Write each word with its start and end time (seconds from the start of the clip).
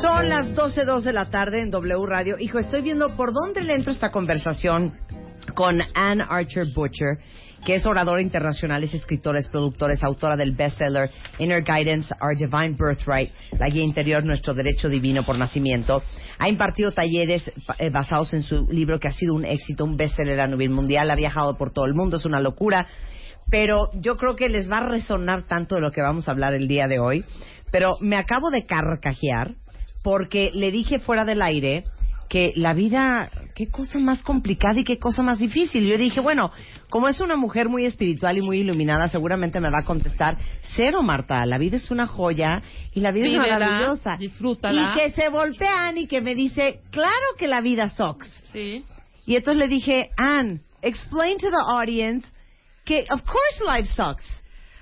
Son 0.00 0.28
las 0.28 0.54
12.02 0.54 1.02
de 1.02 1.12
la 1.12 1.30
tarde 1.30 1.60
en 1.60 1.70
W 1.70 2.06
Radio. 2.06 2.36
Hijo, 2.38 2.58
estoy 2.58 2.82
viendo 2.82 3.14
por 3.14 3.32
dónde 3.32 3.62
le 3.62 3.74
entro 3.74 3.92
esta 3.92 4.10
conversación 4.10 4.98
con 5.54 5.80
Anne 5.94 6.24
Archer 6.28 6.66
Butcher, 6.74 7.18
que 7.64 7.74
es 7.74 7.86
oradora 7.86 8.22
internacional, 8.22 8.82
es 8.82 8.94
escritora, 8.94 9.38
es 9.38 9.48
productora, 9.48 9.94
es 9.94 10.02
autora 10.02 10.36
del 10.36 10.52
bestseller 10.52 11.10
Inner 11.38 11.62
Guidance, 11.62 12.14
Our 12.20 12.36
Divine 12.36 12.76
Birthright, 12.78 13.32
la 13.58 13.68
guía 13.68 13.84
interior, 13.84 14.24
nuestro 14.24 14.54
derecho 14.54 14.88
divino 14.88 15.24
por 15.24 15.38
nacimiento. 15.38 16.02
Ha 16.38 16.48
impartido 16.48 16.92
talleres 16.92 17.50
eh, 17.78 17.90
basados 17.90 18.34
en 18.34 18.42
su 18.42 18.66
libro 18.70 18.98
que 18.98 19.08
ha 19.08 19.12
sido 19.12 19.34
un 19.34 19.44
éxito, 19.44 19.84
un 19.84 19.96
bestseller 19.96 20.40
a 20.40 20.46
nivel 20.46 20.70
mundial, 20.70 21.10
ha 21.10 21.16
viajado 21.16 21.56
por 21.56 21.72
todo 21.72 21.84
el 21.86 21.94
mundo, 21.94 22.16
es 22.16 22.24
una 22.24 22.40
locura. 22.40 22.88
Pero 23.50 23.90
yo 23.94 24.16
creo 24.16 24.34
que 24.34 24.48
les 24.48 24.70
va 24.70 24.78
a 24.78 24.88
resonar 24.88 25.42
tanto 25.42 25.74
de 25.74 25.82
lo 25.82 25.90
que 25.90 26.00
vamos 26.00 26.26
a 26.26 26.30
hablar 26.30 26.54
el 26.54 26.68
día 26.68 26.86
de 26.86 26.98
hoy. 26.98 27.24
Pero 27.70 27.96
me 28.00 28.16
acabo 28.16 28.50
de 28.50 28.66
carcajear 28.66 29.54
porque 30.02 30.50
le 30.52 30.70
dije 30.70 30.98
fuera 30.98 31.24
del 31.24 31.42
aire 31.42 31.84
que 32.32 32.52
la 32.56 32.72
vida, 32.72 33.30
qué 33.54 33.68
cosa 33.68 33.98
más 33.98 34.22
complicada 34.22 34.80
y 34.80 34.84
qué 34.84 34.98
cosa 34.98 35.22
más 35.22 35.38
difícil. 35.38 35.86
Yo 35.86 35.98
dije, 35.98 36.18
bueno, 36.18 36.50
como 36.88 37.08
es 37.08 37.20
una 37.20 37.36
mujer 37.36 37.68
muy 37.68 37.84
espiritual 37.84 38.38
y 38.38 38.40
muy 38.40 38.60
iluminada, 38.60 39.08
seguramente 39.08 39.60
me 39.60 39.70
va 39.70 39.80
a 39.80 39.84
contestar, 39.84 40.38
cero, 40.74 41.02
Marta, 41.02 41.44
la 41.44 41.58
vida 41.58 41.76
es 41.76 41.90
una 41.90 42.06
joya 42.06 42.62
y 42.94 43.00
la 43.00 43.12
vida 43.12 43.26
es 43.26 43.36
maravillosa. 43.36 44.16
Disfrútala. 44.16 44.94
Y 44.94 44.98
que 44.98 45.12
se 45.12 45.28
voltean 45.28 45.98
y 45.98 46.06
que 46.06 46.22
me 46.22 46.34
dice, 46.34 46.80
claro 46.90 47.36
que 47.36 47.48
la 47.48 47.60
vida 47.60 47.90
sucks. 47.90 48.28
Sí. 48.50 48.82
Y 49.26 49.36
entonces 49.36 49.58
le 49.58 49.68
dije, 49.68 50.08
Anne, 50.16 50.62
explain 50.80 51.36
to 51.36 51.50
the 51.50 51.62
audience 51.68 52.26
que, 52.86 53.04
of 53.10 53.22
course 53.24 53.62
life 53.62 53.86
sucks. 53.94 54.24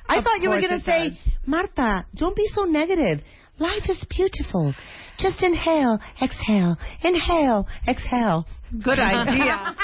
I 0.08 0.18
Of 0.18 0.24
thought 0.24 0.40
you 0.40 0.50
were 0.50 0.60
going 0.60 0.78
to 0.78 0.84
say, 0.84 1.10
does. 1.10 1.18
Marta, 1.46 2.06
don't 2.14 2.36
be 2.36 2.46
so 2.54 2.64
negative. 2.64 3.24
Life 3.58 3.90
is 3.90 4.04
beautiful. 4.08 4.72
Just 5.20 5.42
inhale, 5.42 5.98
exhale, 6.22 6.76
inhale, 7.02 7.66
exhale. 7.86 8.46
Good 8.82 8.98
idea. 9.14 9.74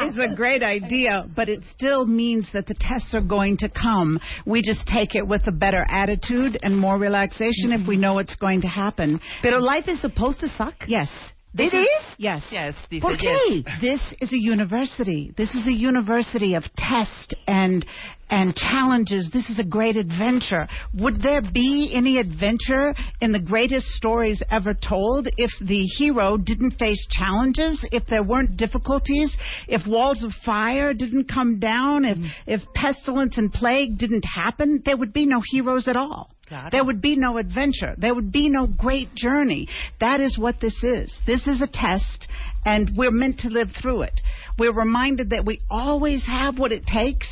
it's 0.00 0.18
a 0.18 0.34
great 0.34 0.62
idea, 0.62 1.26
but 1.34 1.48
it 1.48 1.60
still 1.74 2.06
means 2.06 2.48
that 2.52 2.66
the 2.66 2.74
tests 2.78 3.14
are 3.14 3.20
going 3.20 3.56
to 3.58 3.68
come. 3.68 4.20
We 4.46 4.62
just 4.62 4.86
take 4.86 5.14
it 5.14 5.26
with 5.26 5.46
a 5.46 5.52
better 5.52 5.84
attitude 5.88 6.58
and 6.62 6.78
more 6.78 6.98
relaxation 6.98 7.72
if 7.72 7.86
we 7.88 7.96
know 7.96 8.18
it's 8.18 8.36
going 8.36 8.62
to 8.62 8.68
happen. 8.68 9.20
Pero 9.42 9.58
life 9.58 9.84
is 9.88 10.00
supposed 10.00 10.40
to 10.40 10.48
suck. 10.48 10.74
Yes. 10.86 11.08
It 11.56 11.70
This 11.70 11.72
is? 11.72 12.14
Yes. 12.18 12.42
Yes, 12.50 12.74
Okay. 12.86 13.00
¿Por 13.00 13.16
qué? 13.16 13.80
This 13.80 14.00
is 14.20 14.32
a 14.32 14.36
university. 14.36 15.32
This 15.36 15.54
is 15.54 15.68
a 15.68 15.72
university 15.72 16.54
of 16.54 16.64
test 16.76 17.34
and 17.46 17.86
and 18.30 18.54
challenges. 18.54 19.30
This 19.32 19.48
is 19.50 19.58
a 19.58 19.64
great 19.64 19.96
adventure. 19.96 20.66
Would 20.94 21.22
there 21.22 21.42
be 21.42 21.92
any 21.94 22.18
adventure 22.18 22.94
in 23.20 23.32
the 23.32 23.40
greatest 23.40 23.86
stories 23.86 24.42
ever 24.50 24.74
told 24.74 25.28
if 25.36 25.50
the 25.60 25.84
hero 25.98 26.36
didn't 26.36 26.78
face 26.78 27.06
challenges, 27.10 27.86
if 27.92 28.04
there 28.08 28.22
weren't 28.22 28.56
difficulties, 28.56 29.34
if 29.68 29.86
walls 29.86 30.22
of 30.24 30.32
fire 30.44 30.94
didn't 30.94 31.28
come 31.28 31.58
down, 31.58 32.04
if 32.04 32.18
mm. 32.18 32.28
if 32.46 32.60
pestilence 32.74 33.38
and 33.38 33.52
plague 33.52 33.98
didn't 33.98 34.24
happen, 34.24 34.82
there 34.84 34.96
would 34.96 35.12
be 35.12 35.26
no 35.26 35.40
heroes 35.50 35.88
at 35.88 35.96
all. 35.96 36.30
There 36.70 36.84
would 36.84 37.00
be 37.00 37.16
no 37.16 37.38
adventure. 37.38 37.94
There 37.96 38.14
would 38.14 38.30
be 38.30 38.48
no 38.48 38.66
great 38.66 39.14
journey. 39.14 39.68
That 40.00 40.20
is 40.20 40.38
what 40.38 40.60
this 40.60 40.84
is. 40.84 41.12
This 41.26 41.46
is 41.46 41.62
a 41.62 41.66
test, 41.66 42.28
and 42.64 42.90
we're 42.96 43.10
meant 43.10 43.40
to 43.40 43.48
live 43.48 43.68
through 43.80 44.02
it. 44.02 44.20
We're 44.58 44.72
reminded 44.72 45.30
that 45.30 45.44
we 45.46 45.60
always 45.70 46.26
have 46.26 46.58
what 46.58 46.70
it 46.70 46.86
takes 46.86 47.28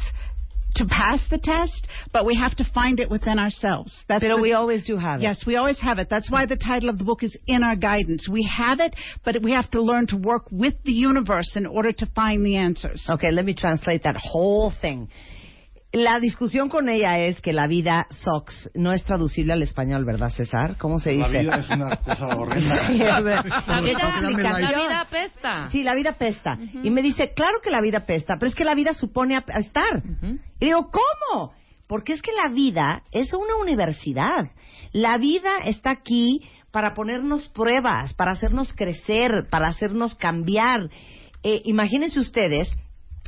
to 0.77 0.85
pass 0.87 1.21
the 1.31 1.39
test, 1.39 1.87
but 2.13 2.25
we 2.27 2.37
have 2.37 2.55
to 2.57 2.65
find 2.73 3.01
it 3.01 3.11
within 3.11 3.39
ourselves. 3.39 3.95
That's 4.09 4.23
Pero 4.23 4.37
the- 4.37 4.43
we 4.43 4.53
always 4.53 4.85
do 4.85 4.97
have 4.97 5.21
it. 5.21 5.25
Yes, 5.25 5.45
we 5.47 5.57
always 5.57 5.79
have 5.81 5.99
it. 5.99 6.09
That's 6.09 6.31
why 6.31 6.47
the 6.47 6.57
title 6.57 6.89
of 6.89 6.99
the 6.99 7.05
book 7.05 7.23
is 7.23 7.37
In 7.47 7.63
Our 7.63 7.77
Guidance. 7.77 8.29
We 8.29 8.43
have 8.57 8.81
it, 8.81 8.95
but 9.25 9.41
we 9.43 9.53
have 9.53 9.71
to 9.73 9.83
learn 9.83 10.07
to 10.09 10.17
work 10.17 10.45
with 10.51 10.75
the 10.85 10.93
universe 10.93 11.57
in 11.57 11.67
order 11.67 11.93
to 11.93 12.07
find 12.15 12.45
the 12.45 12.57
answers. 12.57 13.05
Okay, 13.09 13.31
let 13.31 13.45
me 13.45 13.55
translate 13.55 14.03
that 14.05 14.17
whole 14.17 14.73
thing. 14.81 15.09
La 15.93 16.19
discusión 16.21 16.71
con 16.71 16.89
ella 16.89 17.19
es 17.19 17.43
que 17.43 17.53
la 17.53 17.67
vida 17.67 18.07
sucks. 18.11 18.71
No 18.75 18.93
es 18.93 19.05
traducible 19.05 19.53
al 19.53 19.63
español, 19.63 20.07
¿verdad, 20.07 20.31
César? 20.31 20.77
¿Cómo 20.79 20.99
se 20.99 21.13
La 21.13 21.27
dice? 21.29 21.41
vida 21.41 21.57
es 21.59 21.69
una 21.71 21.97
cosa 21.97 22.27
horrenda. 22.29 22.87
Sí, 22.87 22.99
La 22.99 23.21
vida, 23.21 24.21
la 24.21 24.59
vida 24.59 25.01
apesta. 25.01 25.69
Sí, 25.69 25.83
la 25.83 25.95
vida 25.95 26.13
pesta. 26.15 26.59
Y 26.83 26.91
me 26.91 27.03
dice, 27.03 27.35
claro 27.35 27.59
que 27.63 27.71
la 27.71 27.83
vida 27.83 28.07
pesta, 28.07 28.37
pero 28.39 28.49
es 28.49 28.55
que 28.55 28.65
la 28.65 28.75
vida 28.75 28.95
supone 28.95 29.37
a, 29.37 29.45
a 29.47 29.61
estar. 29.61 30.03
Y 30.61 30.65
digo, 30.65 30.91
¿cómo? 30.91 31.53
Porque 31.87 32.15
es 32.15 32.23
que 32.23 32.33
la 32.33 32.49
vida 32.49 33.03
es 33.13 33.35
una 33.35 33.57
universidad. 33.61 34.51
La 34.93 35.19
vida 35.19 35.51
está 35.65 35.91
aquí 35.91 36.41
para 36.71 36.95
ponernos 36.95 37.49
pruebas, 37.51 38.15
para 38.15 38.33
hacernos 38.33 38.73
crecer, 38.73 39.31
para 39.51 39.69
hacernos 39.69 40.15
cambiar. 40.15 40.89
Eh, 41.43 41.61
imagínense 41.67 42.19
ustedes 42.19 42.75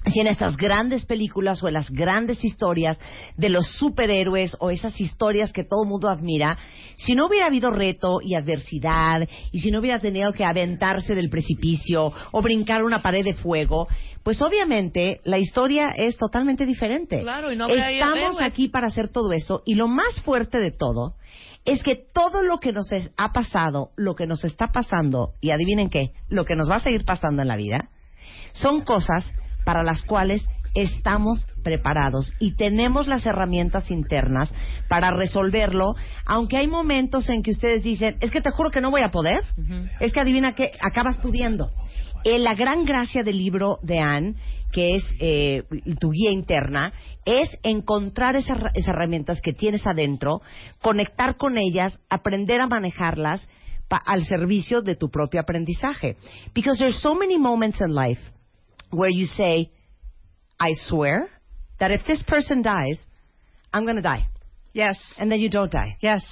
si 0.06 0.20
en 0.20 0.26
estas 0.26 0.56
grandes 0.56 1.06
películas 1.06 1.62
o 1.62 1.69
en 1.69 1.75
las 1.75 1.91
grandes 1.91 2.44
historias 2.44 2.98
de 3.37 3.48
los 3.48 3.66
superhéroes 3.78 4.56
o 4.60 4.70
esas 4.70 5.00
historias 5.00 5.53
que 5.53 5.65
todo 5.65 5.84
el 5.84 5.88
mundo 5.88 6.09
admira, 6.09 6.59
si 6.97 7.15
no 7.15 7.26
hubiera 7.26 7.47
habido 7.47 7.70
reto 7.70 8.19
y 8.22 8.34
adversidad 8.34 9.26
y 9.50 9.60
si 9.60 9.70
no 9.70 9.81
hubiera 9.81 10.00
tenido 10.00 10.32
que 10.32 10.44
aventarse 10.44 11.14
del 11.14 11.31
precipicio 11.31 12.12
o 12.32 12.43
brincar 12.43 12.84
una 12.84 13.03
pared 13.03 13.25
de 13.25 13.34
fuego, 13.34 13.88
pues 14.22 14.41
obviamente 14.43 15.20
la 15.25 15.38
historia 15.38 15.91
es 15.91 16.16
totalmente 16.16 16.66
diferente. 16.66 17.20
Claro, 17.20 17.53
y 17.53 17.56
no 17.56 17.64
habría 17.64 17.91
Estamos 17.91 18.41
aquí 18.41 18.69
para 18.69 18.88
hacer 18.88 19.09
todo 19.09 19.32
eso 19.32 19.62
y 19.64 19.75
lo 19.75 19.88
más 19.88 20.20
fuerte 20.20 20.59
de 20.59 20.70
todo 20.70 21.14
es 21.64 21.82
que 21.82 21.97
todo 21.97 22.43
lo 22.43 22.59
que 22.59 22.72
nos 22.72 22.88
ha 23.16 23.32
pasado, 23.32 23.91
lo 23.97 24.14
que 24.14 24.26
nos 24.26 24.44
está 24.44 24.70
pasando, 24.70 25.32
y 25.41 25.50
adivinen 25.50 25.88
qué, 25.88 26.12
lo 26.28 26.44
que 26.44 26.56
nos 26.56 26.69
va 26.69 26.76
a 26.76 26.81
seguir 26.81 27.06
pasando 27.06 27.41
en 27.41 27.48
la 27.48 27.56
vida, 27.56 27.88
son 28.53 28.82
cosas 28.82 29.32
para 29.64 29.82
las 29.82 30.02
cuales 30.02 30.47
estamos 30.75 31.47
preparados 31.62 32.34
y 32.41 32.56
tenemos 32.56 33.06
las 33.06 33.25
herramientas 33.26 33.91
internas 33.92 34.52
para 34.88 35.10
resolverlo, 35.10 35.94
aunque 36.26 36.56
hay 36.58 36.66
momentos 36.66 37.28
en 37.28 37.42
que 37.42 37.52
ustedes 37.52 37.84
dicen, 37.84 38.16
es 38.20 38.30
que 38.32 38.41
te 38.41 38.50
juro 38.50 38.70
que 38.70 38.80
no 38.80 38.91
voy 38.91 39.02
a 39.06 39.10
poder, 39.10 39.38
es 40.00 40.12
que 40.12 40.20
adivina 40.20 40.54
que 40.54 40.72
acabas 40.80 41.19
pudiendo. 41.19 41.70
Eh, 42.25 42.38
la 42.38 42.54
gran 42.54 42.84
gracia 42.86 43.22
del 43.22 43.36
libro 43.38 43.78
de 43.82 44.00
Anne, 44.00 44.34
que 44.72 44.94
es 44.94 45.04
eh, 45.20 45.62
tu 46.00 46.10
guía 46.10 46.32
interna, 46.32 46.92
es 47.25 47.56
encontrar 47.62 48.34
esas, 48.34 48.58
esas 48.75 48.88
herramientas 48.88 49.41
que 49.42 49.52
tienes 49.52 49.86
adentro, 49.86 50.41
conectar 50.81 51.36
con 51.36 51.56
ellas, 51.58 52.00
aprender 52.10 52.60
a 52.62 52.66
manejarlas 52.66 53.46
pa- 53.88 54.02
al 54.04 54.25
servicio 54.25 54.81
de 54.82 54.96
tu 54.96 55.10
propio 55.10 55.41
aprendizaje. 55.41 56.16
Because 56.54 56.78
there's 56.78 56.98
so 57.00 57.14
many 57.14 57.38
moments 57.38 57.81
in 57.81 57.94
life 57.94 58.20
where 58.91 59.09
you 59.11 59.27
say, 59.27 59.71
I 60.59 60.71
swear 60.75 61.28
that 61.81 61.91
if 61.91 62.03
this 62.06 62.22
person 62.27 62.62
dies, 62.62 62.99
I'm 63.72 63.84
going 63.84 63.97
to 63.97 64.03
die. 64.03 64.26
Yes. 64.73 64.97
And 65.19 65.31
then 65.31 65.41
you 65.41 65.50
don't 65.50 65.70
die. 65.70 65.97
Yes. 66.00 66.25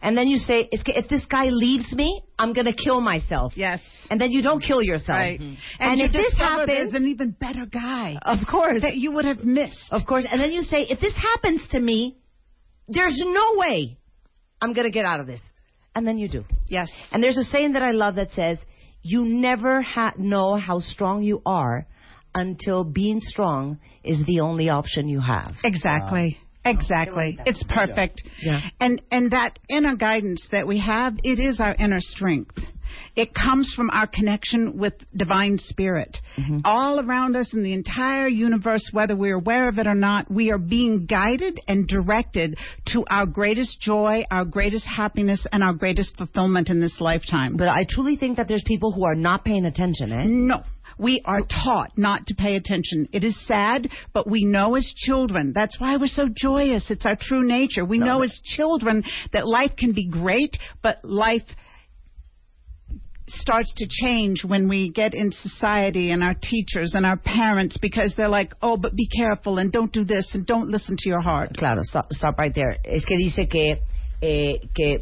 And 0.00 0.16
then 0.16 0.28
you 0.28 0.36
say, 0.36 0.68
if 0.70 1.08
this 1.08 1.26
guy 1.26 1.46
leaves 1.46 1.92
me, 1.92 2.22
I'm 2.38 2.52
going 2.52 2.66
to 2.66 2.72
kill 2.72 3.00
myself. 3.00 3.54
Yes. 3.56 3.80
And 4.10 4.20
then 4.20 4.30
you 4.30 4.42
don't 4.42 4.60
kill 4.60 4.80
yourself. 4.80 5.18
Right. 5.18 5.40
And, 5.40 5.56
And, 5.80 5.98
you 5.98 6.06
if 6.06 6.12
this 6.12 6.34
happens, 6.38 6.68
there's 6.68 6.94
an 6.94 7.08
even 7.08 7.30
better 7.32 7.66
guy 7.66 8.16
of 8.22 8.38
course, 8.48 8.82
that 8.82 8.94
you 8.94 9.12
would 9.12 9.24
have 9.24 9.44
missed. 9.44 9.78
of 9.90 10.06
course, 10.06 10.26
and 10.30 10.40
then 10.40 10.52
you 10.52 10.62
say, 10.62 10.82
if 10.82 11.00
this 11.00 11.14
happens 11.16 11.66
to 11.72 11.80
me, 11.80 12.16
there's 12.86 13.20
no 13.24 13.54
way 13.56 13.98
I'm 14.60 14.72
going 14.72 14.86
to 14.86 14.92
get 14.92 15.04
out 15.04 15.18
of 15.18 15.26
this. 15.26 15.40
And 15.96 16.06
then 16.06 16.18
you 16.18 16.28
do. 16.28 16.44
Yes. 16.68 16.88
And 17.10 17.22
there's 17.22 17.36
a 17.36 17.44
saying 17.44 17.72
that 17.72 17.82
I 17.82 17.90
love 17.90 18.14
that 18.16 18.30
says, 18.30 18.58
you 19.02 19.24
never 19.24 19.82
ha- 19.82 20.14
know 20.16 20.54
how 20.54 20.78
strong 20.78 21.24
you 21.24 21.42
are 21.44 21.86
until 22.38 22.84
being 22.84 23.20
strong 23.20 23.78
is 24.04 24.24
the 24.26 24.40
only 24.40 24.68
option 24.68 25.08
you 25.08 25.20
have. 25.20 25.52
Exactly. 25.64 26.38
Exactly. 26.64 27.38
It's 27.46 27.64
perfect. 27.68 28.22
Yeah. 28.42 28.60
And 28.80 29.00
and 29.10 29.30
that 29.30 29.58
inner 29.68 29.96
guidance 29.96 30.46
that 30.52 30.66
we 30.66 30.80
have, 30.80 31.14
it 31.22 31.38
is 31.38 31.60
our 31.60 31.74
inner 31.74 32.00
strength. 32.00 32.58
It 33.14 33.34
comes 33.34 33.72
from 33.76 33.90
our 33.90 34.06
connection 34.06 34.78
with 34.78 34.94
divine 35.16 35.58
spirit. 35.58 36.16
All 36.64 37.00
around 37.00 37.36
us 37.36 37.52
in 37.52 37.62
the 37.62 37.72
entire 37.72 38.28
universe, 38.28 38.88
whether 38.92 39.14
we're 39.16 39.36
aware 39.36 39.68
of 39.68 39.78
it 39.78 39.86
or 39.86 39.94
not, 39.94 40.30
we 40.30 40.50
are 40.50 40.58
being 40.58 41.06
guided 41.06 41.60
and 41.66 41.86
directed 41.86 42.56
to 42.88 43.04
our 43.10 43.26
greatest 43.26 43.80
joy, 43.80 44.24
our 44.30 44.44
greatest 44.44 44.86
happiness, 44.86 45.44
and 45.52 45.62
our 45.62 45.72
greatest 45.74 46.16
fulfillment 46.16 46.70
in 46.70 46.80
this 46.80 47.00
lifetime. 47.00 47.56
But 47.56 47.68
I 47.68 47.86
truly 47.88 48.16
think 48.16 48.36
that 48.36 48.48
there's 48.48 48.64
people 48.64 48.92
who 48.92 49.04
are 49.04 49.16
not 49.16 49.44
paying 49.44 49.64
attention, 49.64 50.12
eh? 50.12 50.24
No. 50.26 50.62
We 50.98 51.22
are 51.24 51.40
taught 51.40 51.96
not 51.96 52.26
to 52.26 52.34
pay 52.34 52.56
attention. 52.56 53.08
It 53.12 53.24
is 53.24 53.38
sad, 53.46 53.88
but 54.12 54.28
we 54.28 54.44
know 54.44 54.74
as 54.74 54.92
children. 54.96 55.52
That's 55.54 55.78
why 55.78 55.96
we're 55.96 56.06
so 56.06 56.28
joyous. 56.34 56.90
It's 56.90 57.06
our 57.06 57.16
true 57.20 57.46
nature. 57.46 57.84
We 57.84 57.98
know 57.98 58.22
as 58.22 58.40
children 58.44 59.04
that 59.32 59.46
life 59.46 59.72
can 59.78 59.92
be 59.92 60.08
great, 60.08 60.56
but 60.82 61.04
life 61.04 61.42
starts 63.28 63.72
to 63.76 63.86
change 63.88 64.44
when 64.44 64.68
we 64.68 64.90
get 64.90 65.14
in 65.14 65.30
society 65.32 66.10
and 66.10 66.22
our 66.22 66.34
teachers 66.34 66.94
and 66.94 67.04
our 67.04 67.16
parents 67.16 67.76
because 67.80 68.14
they're 68.16 68.28
like, 68.28 68.54
oh, 68.62 68.76
but 68.76 68.94
be 68.94 69.08
careful 69.08 69.58
and 69.58 69.70
don't 69.70 69.92
do 69.92 70.04
this 70.04 70.30
and 70.34 70.46
don't 70.46 70.68
listen 70.68 70.96
to 70.98 71.08
your 71.08 71.20
heart. 71.20 71.50
Claro, 71.56 71.82
stop, 71.82 72.06
stop 72.10 72.38
right 72.38 72.54
there. 72.54 72.76
Es 72.84 73.04
que 73.04 73.16
dice 73.16 73.46
que, 73.48 73.76
eh, 74.22 74.66
que 74.74 74.98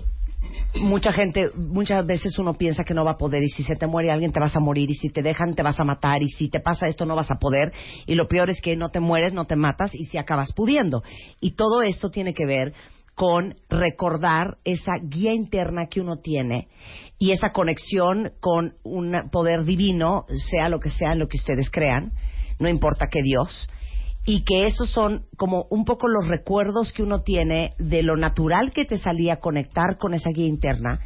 mucha 0.83 1.13
gente, 1.13 1.51
muchas 1.55 2.07
veces 2.07 2.39
uno 2.39 2.55
piensa 2.55 2.85
que 2.85 2.95
no 2.95 3.05
va 3.05 3.13
a 3.13 3.19
poder 3.19 3.43
y 3.43 3.49
si 3.49 3.63
se 3.63 3.77
te 3.77 3.87
muere 3.87 4.11
alguien 4.11 4.33
te 4.33 4.41
vas 4.41 4.55
a 4.57 4.61
morir 4.61 4.91
y 4.91 4.95
si 4.95 5.11
te 5.11 5.23
dejan 5.23 5.55
te 5.55 5.63
vas 5.63 5.79
a 5.81 5.85
matar 5.85 6.23
y 6.23 6.29
si 6.29 6.49
te 6.49 6.61
pasa 6.61 6.89
esto 6.89 7.07
no 7.07 7.17
vas 7.17 7.31
a 7.31 7.39
poder 7.39 7.73
y 8.07 8.15
lo 8.15 8.29
peor 8.29 8.51
es 8.51 8.61
que 8.61 8.77
no 8.77 8.91
te 8.91 9.01
mueres, 9.01 9.33
no 9.33 9.47
te 9.47 9.57
matas 9.57 9.95
y 9.95 10.05
si 10.05 10.19
acabas 10.19 10.53
pudiendo. 10.53 11.03
Y 11.41 11.53
todo 11.53 11.83
esto 11.83 12.11
tiene 12.11 12.35
que 12.35 12.47
ver 12.47 12.73
con 13.15 13.57
recordar 13.71 14.59
esa 14.65 14.99
guía 15.03 15.33
interna 15.33 15.87
que 15.87 16.03
uno 16.03 16.19
tiene 16.19 16.69
y 17.19 17.33
esa 17.33 17.51
conexión 17.51 18.33
con 18.41 18.75
un 18.83 19.31
poder 19.33 19.65
divino, 19.65 20.27
sea 20.51 20.69
lo 20.69 20.81
que 20.81 20.91
sea 20.91 21.15
lo 21.15 21.27
que 21.27 21.39
ustedes 21.39 21.71
crean, 21.71 22.13
no 22.59 22.69
importa 22.69 23.07
que 23.11 23.23
Dios, 23.23 23.69
y 24.27 24.43
que 24.43 24.67
esos 24.67 24.91
son 24.91 25.25
como 25.37 25.67
un 25.71 25.85
poco 25.85 26.09
los 26.09 26.27
recuerdos 26.27 26.93
que 26.93 27.03
uno 27.05 27.23
tiene 27.23 27.75
de 27.79 28.03
lo 28.03 28.17
natural 28.17 28.73
que 28.73 28.85
te 28.85 28.99
salía 28.99 29.37
conectar 29.37 29.97
con 29.99 30.15
esa 30.15 30.31
guía 30.31 30.47
interna 30.49 31.01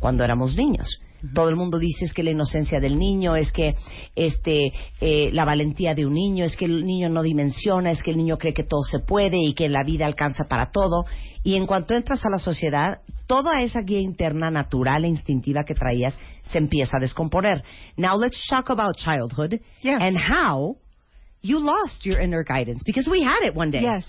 cuando 0.00 0.24
éramos 0.24 0.56
niños. 0.56 1.00
Todo 1.32 1.48
el 1.48 1.56
mundo 1.56 1.78
dice 1.78 2.04
es 2.04 2.12
que 2.12 2.22
la 2.22 2.32
inocencia 2.32 2.80
del 2.80 2.98
niño, 2.98 3.34
es 3.34 3.50
que 3.50 3.74
este 4.14 4.72
eh, 5.00 5.30
la 5.32 5.46
valentía 5.46 5.94
de 5.94 6.04
un 6.04 6.12
niño, 6.12 6.44
es 6.44 6.54
que 6.54 6.66
el 6.66 6.84
niño 6.84 7.08
no 7.08 7.22
dimensiona, 7.22 7.92
es 7.92 8.02
que 8.02 8.10
el 8.10 8.18
niño 8.18 8.36
cree 8.36 8.52
que 8.52 8.64
todo 8.64 8.82
se 8.82 8.98
puede 8.98 9.38
y 9.38 9.54
que 9.54 9.70
la 9.70 9.82
vida 9.86 10.04
alcanza 10.04 10.44
para 10.48 10.70
todo. 10.70 11.06
Y 11.42 11.54
en 11.54 11.64
cuanto 11.66 11.94
entras 11.94 12.26
a 12.26 12.30
la 12.30 12.38
sociedad, 12.38 12.98
toda 13.26 13.62
esa 13.62 13.80
guía 13.80 14.00
interna 14.00 14.50
natural 14.50 15.04
e 15.04 15.08
instintiva 15.08 15.64
que 15.64 15.74
traías 15.74 16.18
se 16.42 16.58
empieza 16.58 16.98
a 16.98 17.00
descomponer. 17.00 17.62
Now 17.96 18.18
let's 18.18 18.46
talk 18.50 18.68
about 18.68 18.96
childhood 18.96 19.60
Yes. 19.80 19.98
and 20.00 20.18
how 20.18 20.76
you 21.44 21.58
lost 21.60 22.06
your 22.06 22.18
inner 22.18 22.42
guidance 22.42 22.82
because 22.84 23.06
we 23.08 23.22
had 23.22 23.42
it 23.42 23.54
one 23.54 23.70
day. 23.70 23.80
Yes. 23.82 24.06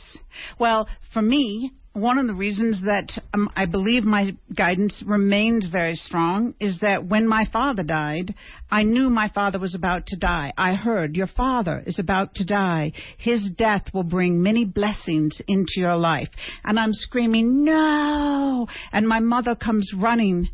Well, 0.57 0.87
for 1.13 1.21
me, 1.21 1.73
one 1.91 2.17
of 2.17 2.27
the 2.27 2.33
reasons 2.33 2.81
that 2.83 3.11
um, 3.33 3.49
I 3.57 3.65
believe 3.65 4.05
my 4.05 4.37
guidance 4.55 5.03
remains 5.05 5.67
very 5.69 5.95
strong 5.95 6.53
is 6.61 6.79
that 6.79 7.05
when 7.05 7.27
my 7.27 7.45
father 7.51 7.83
died, 7.83 8.33
I 8.71 8.83
knew 8.83 9.09
my 9.09 9.29
father 9.29 9.59
was 9.59 9.75
about 9.75 10.05
to 10.07 10.17
die. 10.17 10.53
I 10.57 10.75
heard, 10.75 11.17
Your 11.17 11.27
father 11.27 11.83
is 11.85 11.99
about 11.99 12.35
to 12.35 12.45
die. 12.45 12.93
His 13.17 13.51
death 13.57 13.83
will 13.93 14.03
bring 14.03 14.41
many 14.41 14.63
blessings 14.63 15.41
into 15.45 15.73
your 15.77 15.97
life. 15.97 16.29
And 16.63 16.79
I'm 16.79 16.93
screaming, 16.93 17.65
No! 17.65 18.67
And 18.93 19.07
my 19.07 19.19
mother 19.19 19.55
comes 19.55 19.91
running. 19.93 20.47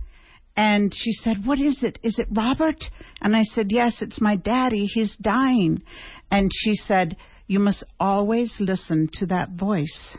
And 0.57 0.91
she 0.93 1.11
said, 1.11 1.45
What 1.45 1.59
is 1.59 1.83
it? 1.83 1.99
Is 2.03 2.19
it 2.19 2.27
Robert? 2.31 2.83
And 3.21 3.35
I 3.35 3.43
said, 3.43 3.67
Yes, 3.69 3.97
it's 4.01 4.19
my 4.19 4.35
daddy. 4.35 4.85
He's 4.85 5.15
dying. 5.21 5.81
And 6.31 6.49
she 6.53 6.75
said, 6.75 7.17
You 7.45 7.59
must 7.59 7.83
always 7.99 8.53
listen 8.59 9.09
to 9.13 9.25
that 9.27 9.51
voice. 9.51 10.17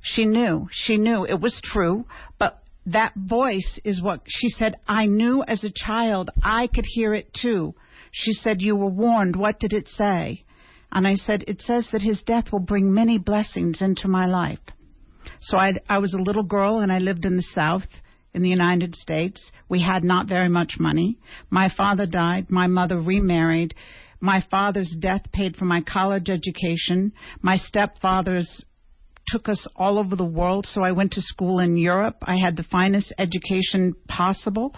She 0.00 0.24
knew. 0.24 0.68
She 0.72 0.96
knew 0.96 1.24
it 1.26 1.40
was 1.40 1.60
true, 1.62 2.06
but 2.38 2.62
that 2.86 3.12
voice 3.14 3.78
is 3.84 4.02
what 4.02 4.22
she 4.26 4.48
said. 4.48 4.76
I 4.88 5.04
knew 5.06 5.44
as 5.46 5.62
a 5.62 5.72
child. 5.72 6.30
I 6.42 6.66
could 6.66 6.86
hear 6.86 7.12
it 7.14 7.32
too. 7.34 7.74
She 8.10 8.32
said, 8.32 8.62
You 8.62 8.74
were 8.74 8.88
warned. 8.90 9.36
What 9.36 9.60
did 9.60 9.72
it 9.72 9.86
say? 9.88 10.44
And 10.90 11.06
I 11.06 11.14
said, 11.14 11.44
It 11.46 11.60
says 11.60 11.88
that 11.92 12.02
his 12.02 12.22
death 12.22 12.50
will 12.50 12.60
bring 12.60 12.92
many 12.92 13.18
blessings 13.18 13.82
into 13.82 14.08
my 14.08 14.26
life. 14.26 14.58
So 15.40 15.58
I, 15.58 15.74
I 15.88 15.98
was 15.98 16.14
a 16.14 16.22
little 16.22 16.42
girl 16.42 16.80
and 16.80 16.90
I 16.90 16.98
lived 16.98 17.24
in 17.24 17.36
the 17.36 17.42
South 17.54 17.86
in 18.32 18.42
the 18.42 18.48
United 18.48 18.94
States. 18.94 19.52
We 19.68 19.82
had 19.82 20.04
not 20.04 20.28
very 20.28 20.48
much 20.48 20.76
money. 20.78 21.18
My 21.50 21.70
father 21.76 22.06
died. 22.06 22.50
My 22.50 22.66
mother 22.66 23.00
remarried. 23.00 23.74
My 24.20 24.44
father's 24.50 24.94
death 24.98 25.22
paid 25.32 25.56
for 25.56 25.64
my 25.64 25.80
college 25.80 26.28
education. 26.28 27.12
My 27.42 27.56
stepfather's 27.56 28.64
took 29.30 29.48
us 29.48 29.66
all 29.76 29.98
over 29.98 30.16
the 30.16 30.24
world. 30.24 30.66
So 30.66 30.82
I 30.82 30.92
went 30.92 31.12
to 31.12 31.22
school 31.22 31.60
in 31.60 31.76
Europe. 31.76 32.16
I 32.22 32.36
had 32.36 32.56
the 32.56 32.64
finest 32.64 33.12
education 33.18 33.94
possible, 34.08 34.74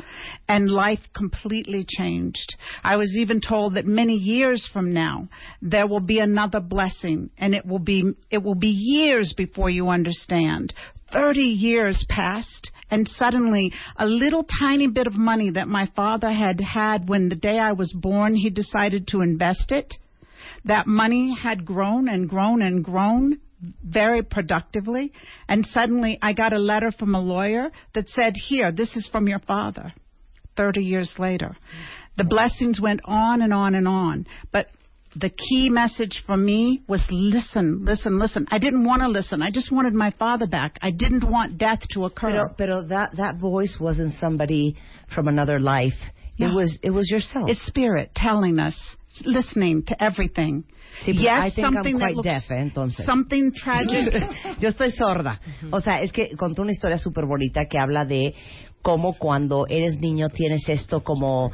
and 0.48 0.70
life 0.70 1.00
completely 1.14 1.86
changed. 1.88 2.56
I 2.84 2.96
was 2.96 3.14
even 3.16 3.40
told 3.40 3.74
that 3.74 3.86
many 3.86 4.14
years 4.14 4.68
from 4.72 4.92
now 4.92 5.28
there 5.60 5.86
will 5.86 6.00
be 6.00 6.18
another 6.18 6.60
blessing, 6.60 7.30
and 7.38 7.54
it 7.54 7.66
will 7.66 7.78
be 7.78 8.12
it 8.30 8.42
will 8.42 8.54
be 8.54 8.68
years 8.68 9.34
before 9.36 9.70
you 9.70 9.88
understand. 9.88 10.74
Thirty 11.12 11.40
years 11.40 12.04
passed. 12.08 12.70
And 12.92 13.08
suddenly, 13.08 13.72
a 13.96 14.04
little 14.04 14.44
tiny 14.60 14.86
bit 14.86 15.06
of 15.06 15.14
money 15.14 15.50
that 15.52 15.66
my 15.66 15.88
father 15.96 16.30
had 16.30 16.60
had 16.60 17.08
when 17.08 17.30
the 17.30 17.34
day 17.34 17.58
I 17.58 17.72
was 17.72 17.90
born, 17.94 18.34
he 18.34 18.50
decided 18.50 19.06
to 19.08 19.22
invest 19.22 19.72
it. 19.72 19.94
That 20.66 20.86
money 20.86 21.34
had 21.34 21.64
grown 21.64 22.06
and 22.06 22.28
grown 22.28 22.60
and 22.60 22.84
grown 22.84 23.38
very 23.82 24.22
productively. 24.22 25.10
And 25.48 25.64
suddenly 25.64 26.18
I 26.20 26.34
got 26.34 26.52
a 26.52 26.58
letter 26.58 26.90
from 26.90 27.14
a 27.14 27.20
lawyer 27.20 27.70
that 27.94 28.10
said, 28.10 28.34
Here, 28.36 28.70
this 28.70 28.94
is 28.94 29.08
from 29.10 29.26
your 29.26 29.38
father. 29.38 29.94
30 30.58 30.82
years 30.82 31.14
later. 31.18 31.56
The 32.18 32.24
blessings 32.24 32.78
went 32.78 33.00
on 33.06 33.40
and 33.40 33.54
on 33.54 33.74
and 33.74 33.88
on. 33.88 34.26
But 34.52 34.66
the 35.16 35.30
key 35.30 35.68
message 35.68 36.22
for 36.26 36.36
me 36.36 36.82
was 36.88 37.02
listen, 37.10 37.84
listen, 37.84 38.18
listen. 38.18 38.46
I 38.50 38.58
didn't 38.58 38.84
want 38.84 39.02
to 39.02 39.08
listen. 39.08 39.42
I 39.42 39.50
just 39.50 39.70
wanted 39.70 39.92
my 39.94 40.12
father 40.18 40.46
back. 40.46 40.78
I 40.82 40.90
didn't 40.90 41.28
want 41.28 41.58
death 41.58 41.80
to 41.90 42.04
occur. 42.04 42.30
Pero, 42.30 42.54
pero 42.56 42.86
that, 42.88 43.16
that 43.16 43.38
voice 43.38 43.76
wasn't 43.78 44.14
somebody 44.20 44.76
from 45.14 45.28
another 45.28 45.58
life. 45.58 45.92
It 46.38 46.52
was, 46.52 46.76
it 46.82 46.90
was 46.90 47.08
yourself. 47.08 47.48
it's 47.48 47.64
spirit 47.66 48.10
telling 48.16 48.58
us, 48.58 48.76
listening 49.24 49.84
to 49.86 50.02
everything. 50.02 50.64
Sí, 51.02 51.12
pero 51.12 51.22
yes, 51.22 51.40
I 51.40 51.50
think 51.50 51.66
I'm 51.66 51.74
something 51.74 51.98
that 51.98 52.04
quite 52.04 52.14
looks, 52.16 52.24
deaf, 52.24 52.42
eh, 52.50 52.60
entonces. 52.60 53.06
something 53.06 53.52
tragic. 53.52 54.12
Yo 54.58 54.68
estoy 54.70 54.90
sorda. 54.90 55.40
O 55.70 55.80
sea, 55.80 56.02
es 56.02 56.10
que 56.10 56.36
contó 56.36 56.62
una 56.62 56.72
historia 56.72 56.98
súper 56.98 57.26
bonita 57.26 57.66
que 57.66 57.78
habla 57.78 58.04
de 58.04 58.34
cómo 58.82 59.14
cuando 59.14 59.66
eres 59.68 60.00
niño 60.00 60.28
tienes 60.28 60.68
esto 60.68 61.02
como 61.02 61.52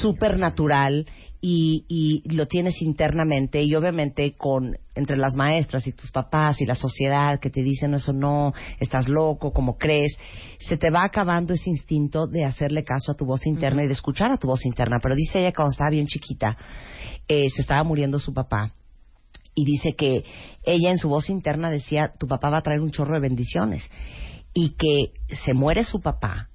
súper 0.00 0.38
natural 0.38 1.06
y, 1.48 1.84
y 1.88 2.34
lo 2.34 2.46
tienes 2.46 2.82
internamente 2.82 3.62
y 3.62 3.72
obviamente 3.76 4.34
con 4.36 4.76
entre 4.96 5.16
las 5.16 5.36
maestras 5.36 5.86
y 5.86 5.92
tus 5.92 6.10
papás 6.10 6.60
y 6.60 6.66
la 6.66 6.74
sociedad 6.74 7.38
que 7.38 7.50
te 7.50 7.62
dicen 7.62 7.94
eso 7.94 8.12
no, 8.12 8.52
estás 8.80 9.06
loco, 9.08 9.52
como 9.52 9.76
crees, 9.76 10.18
se 10.58 10.76
te 10.76 10.90
va 10.90 11.04
acabando 11.04 11.54
ese 11.54 11.70
instinto 11.70 12.26
de 12.26 12.44
hacerle 12.44 12.82
caso 12.82 13.12
a 13.12 13.14
tu 13.14 13.26
voz 13.26 13.46
interna 13.46 13.84
y 13.84 13.86
de 13.86 13.92
escuchar 13.92 14.32
a 14.32 14.38
tu 14.38 14.48
voz 14.48 14.66
interna. 14.66 14.98
Pero 15.00 15.14
dice 15.14 15.38
ella 15.38 15.52
cuando 15.52 15.70
estaba 15.70 15.90
bien 15.90 16.08
chiquita, 16.08 16.56
eh, 17.28 17.48
se 17.50 17.62
estaba 17.62 17.84
muriendo 17.84 18.18
su 18.18 18.34
papá 18.34 18.72
y 19.54 19.64
dice 19.64 19.94
que 19.96 20.24
ella 20.64 20.90
en 20.90 20.98
su 20.98 21.08
voz 21.08 21.30
interna 21.30 21.70
decía, 21.70 22.12
tu 22.18 22.26
papá 22.26 22.50
va 22.50 22.58
a 22.58 22.62
traer 22.62 22.80
un 22.80 22.90
chorro 22.90 23.14
de 23.14 23.20
bendiciones. 23.20 23.88
Y 24.52 24.70
que 24.70 25.12
se 25.44 25.54
muere 25.54 25.84
su 25.84 26.00
papá 26.00 26.48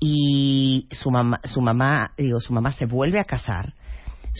y 0.00 0.88
su 0.90 1.10
mamá, 1.10 1.40
su 1.44 1.60
mamá, 1.60 2.14
digo, 2.16 2.40
su 2.40 2.52
mamá 2.52 2.72
se 2.72 2.86
vuelve 2.86 3.20
a 3.20 3.24
casar. 3.24 3.74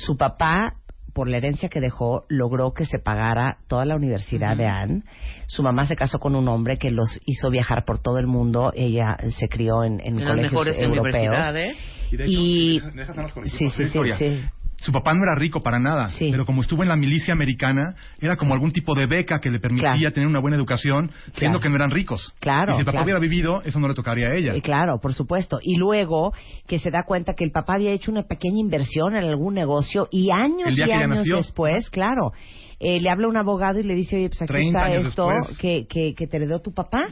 Su 0.05 0.17
papá, 0.17 0.75
por 1.15 1.29
la 1.29 1.39
herencia 1.39 1.69
que 1.69 1.81
dejó, 1.81 2.25
logró 2.29 2.73
que 2.73 2.85
se 2.85 2.99
pagara 2.99 3.59
toda 3.67 3.85
la 3.85 3.97
universidad 3.97 4.57
de 4.57 4.67
Anne. 4.67 5.03
Su 5.47 5.63
mamá 5.63 5.85
se 5.87 5.97
casó 5.97 6.19
con 6.19 6.37
un 6.37 6.47
hombre 6.49 6.77
que 6.79 6.91
los 6.91 7.19
hizo 7.27 7.51
viajar 7.51 7.85
por 7.85 7.99
todo 7.99 8.19
el 8.19 8.27
mundo. 8.27 8.73
Ella 8.75 9.17
se 9.37 9.49
crió 9.49 9.83
en, 9.85 10.01
en 10.01 10.19
En 10.19 10.25
las 10.25 10.29
colegios 10.31 10.53
mejores 10.53 10.77
europeos. 10.83 11.15
universidades. 11.15 11.77
Y 12.11 12.17
de 12.17 12.25
hecho, 12.25 12.33
Y- 12.41 12.75
deja- 12.81 12.91
déjanos 12.91 13.33
con 13.33 13.43
el 13.45 13.51
Sí, 13.51 13.69
sí, 13.71 13.85
sí. 14.17 14.43
Su 14.81 14.93
papá 14.93 15.13
no 15.13 15.23
era 15.25 15.35
rico 15.35 15.61
para 15.63 15.79
nada, 15.81 16.07
Sí. 16.09 16.29
pero 16.31 16.47
como 16.47 16.63
estuvo 16.63 16.83
en 16.85 16.89
la 16.89 16.95
milicia 16.97 17.33
americana, 17.35 17.97
era 18.21 18.37
como 18.37 18.55
algún 18.55 18.71
tipo 18.73 18.95
de 18.95 19.07
beca 19.07 19.41
que 19.41 19.51
le 19.51 19.59
permitía 19.59 19.91
Claro. 19.93 20.13
tener 20.13 20.29
una 20.29 20.39
buena 20.39 20.57
educación, 20.57 21.11
siendo 21.35 21.59
Claro. 21.59 21.61
que 21.61 21.69
no 21.69 21.75
eran 21.77 21.91
ricos. 21.91 22.33
Claro, 22.39 22.73
Y 22.73 22.75
si 22.77 22.81
el 22.81 22.85
papá 22.85 22.93
claro. 22.99 23.05
hubiera 23.07 23.19
vivido, 23.21 23.63
eso 23.65 23.81
no 23.81 23.89
le 23.89 23.95
tocaría 23.95 24.29
a 24.29 24.35
ella. 24.37 24.55
Eh, 24.55 24.63
claro, 24.63 25.01
por 25.01 25.15
supuesto. 25.15 25.59
Y 25.61 25.77
luego 25.77 26.33
que 26.69 26.79
se 26.79 26.91
da 26.91 27.03
cuenta 27.03 27.35
que 27.35 27.43
el 27.45 27.51
papá 27.51 27.75
había 27.75 27.91
hecho 27.91 28.13
una 28.13 28.23
pequeña 28.23 28.61
inversión 28.61 29.17
en 29.17 29.25
algún 29.25 29.55
negocio 29.55 30.07
y 30.13 30.31
años 30.31 30.79
y 30.79 30.83
años 30.83 31.09
nació. 31.09 31.37
después, 31.39 31.91
claro, 31.91 32.31
eh, 32.79 33.01
le 33.01 33.11
habla 33.11 33.27
un 33.27 33.37
abogado 33.37 33.81
y 33.81 33.83
le 33.83 33.97
dice, 33.97 34.15
oye, 34.15 34.29
pues 34.29 34.41
aquí 34.43 34.53
30 34.53 34.95
está 34.95 35.09
esto 35.09 35.29
que, 35.59 35.87
que, 35.89 36.15
que 36.15 36.27
te 36.29 36.37
heredó 36.37 36.61
tu 36.61 36.73
papá. 36.73 37.09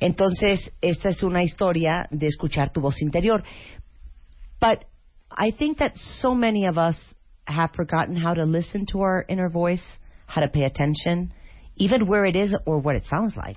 Entonces, 0.00 0.72
esta 0.80 1.10
es 1.10 1.22
una 1.22 1.42
historia 1.42 2.06
de 2.10 2.26
escuchar 2.26 2.70
tu 2.72 2.80
voz 2.80 3.02
interior. 3.02 3.44
But 4.60 4.78
I 5.36 5.50
think 5.50 5.78
that 5.78 5.96
so 5.96 6.34
many 6.34 6.66
of 6.66 6.78
us 6.78 6.96
have 7.46 7.72
forgotten 7.72 8.16
how 8.16 8.34
to 8.34 8.44
listen 8.44 8.86
to 8.92 9.02
our 9.02 9.24
inner 9.28 9.48
voice, 9.48 9.82
how 10.26 10.40
to 10.40 10.48
pay 10.48 10.64
attention, 10.64 11.32
even 11.76 12.06
where 12.06 12.24
it 12.24 12.36
is 12.36 12.54
or 12.66 12.78
what 12.78 12.96
it 12.96 13.04
sounds 13.04 13.36
like. 13.36 13.56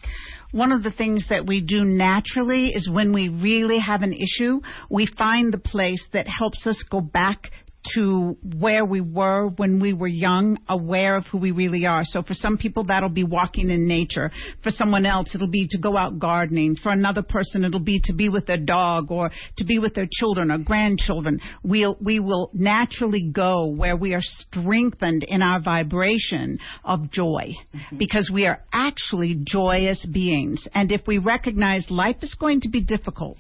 One 0.52 0.72
of 0.72 0.84
the 0.84 0.92
things 0.92 1.28
that 1.30 1.46
we 1.46 1.62
do 1.62 1.86
naturally 1.86 2.70
is 2.70 2.90
when 2.90 3.14
we 3.14 3.30
really 3.30 3.80
have 3.80 4.02
an 4.02 4.14
issue, 4.14 4.62
we 4.90 5.08
find 5.18 5.54
the 5.54 5.60
place 5.60 6.04
that 6.14 6.28
helps 6.28 6.66
us 6.66 6.84
go 6.90 7.00
back 7.00 7.52
to 7.96 8.38
where 8.58 8.86
we 8.86 9.02
were 9.02 9.48
when 9.48 9.80
we 9.80 9.94
were 9.94 10.08
young, 10.08 10.58
aware 10.68 11.18
of 11.18 11.26
who 11.28 11.38
we 11.38 11.52
really 11.52 11.86
are. 11.86 12.04
So 12.04 12.22
for 12.22 12.34
some 12.34 12.58
people, 12.58 12.84
that'll 12.86 13.10
be 13.10 13.24
walking 13.24 13.70
in 13.70 13.88
nature. 13.88 14.32
For 14.64 14.72
someone 14.72 15.06
else, 15.06 15.34
it'll 15.36 15.48
be 15.48 15.68
to 15.72 15.78
go 15.78 15.98
out 15.98 16.20
gardening. 16.20 16.76
For 16.76 16.92
another 16.92 17.22
person, 17.22 17.64
it'll 17.64 17.80
be 17.80 18.02
to 18.06 18.14
be 18.14 18.30
with 18.30 18.46
their 18.46 18.58
dog 18.58 19.12
or 19.12 19.32
to 19.58 19.66
be 19.66 19.80
with 19.80 19.94
their 19.94 20.08
children 20.12 20.52
or 20.52 20.58
grandchildren. 20.58 21.40
We'll, 21.64 21.98
we 22.02 22.20
will 22.20 22.52
naturally 22.54 23.30
go 23.32 23.68
where 23.68 23.96
we 23.96 24.14
are 24.14 24.22
strengthened 24.22 25.24
in 25.24 25.42
our 25.42 25.62
vibration 25.62 26.60
of 26.84 27.12
joy 27.12 27.54
mm-hmm. 27.74 27.98
because 27.98 28.32
we 28.34 28.46
are 28.46 28.62
actually 28.74 29.40
joyous 29.44 30.06
beings. 30.06 30.68
And 30.74 30.92
if 30.92 31.02
we 31.08 31.18
recognize 31.18 31.86
life 31.90 32.18
is 32.22 32.36
going 32.40 32.62
to 32.62 32.70
be 32.70 32.84
difficult, 32.84 33.38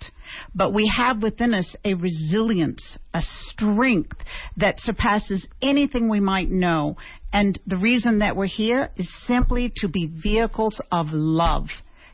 but 0.54 0.74
we 0.74 0.92
have 0.96 1.22
within 1.22 1.54
us 1.54 1.76
a 1.84 1.94
resilience, 1.94 2.98
a 3.14 3.22
strength 3.22 4.18
that 4.58 4.80
surpasses 4.80 5.48
anything 5.62 6.10
we 6.10 6.20
might 6.20 6.50
know. 6.50 6.98
And 7.34 7.60
the 7.68 7.78
reason 7.78 8.20
that 8.20 8.36
we're 8.36 8.46
here 8.46 8.90
is 8.98 9.10
simply 9.26 9.72
to 9.78 9.88
be 9.88 10.08
vehicles 10.08 10.82
of 10.92 11.08
love. 11.12 11.68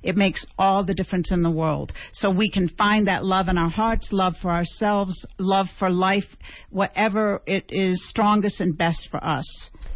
It 0.03 0.17
makes 0.17 0.45
all 0.57 0.85
the 0.85 0.93
difference 0.93 1.31
in 1.31 1.41
the 1.43 1.49
world. 1.49 1.93
So 2.11 2.29
we 2.29 2.49
can 2.49 2.67
find 2.67 3.07
that 3.07 3.23
love 3.23 3.47
in 3.47 3.57
our 3.57 3.69
hearts, 3.69 4.09
love 4.11 4.35
for 4.41 4.51
ourselves, 4.51 5.25
love 5.39 5.67
for 5.79 5.89
life, 5.89 6.27
whatever 6.69 7.41
it 7.45 7.65
is 7.69 7.99
strongest 8.09 8.59
and 8.59 8.77
best 8.77 9.07
for 9.09 9.23
us. 9.23 9.45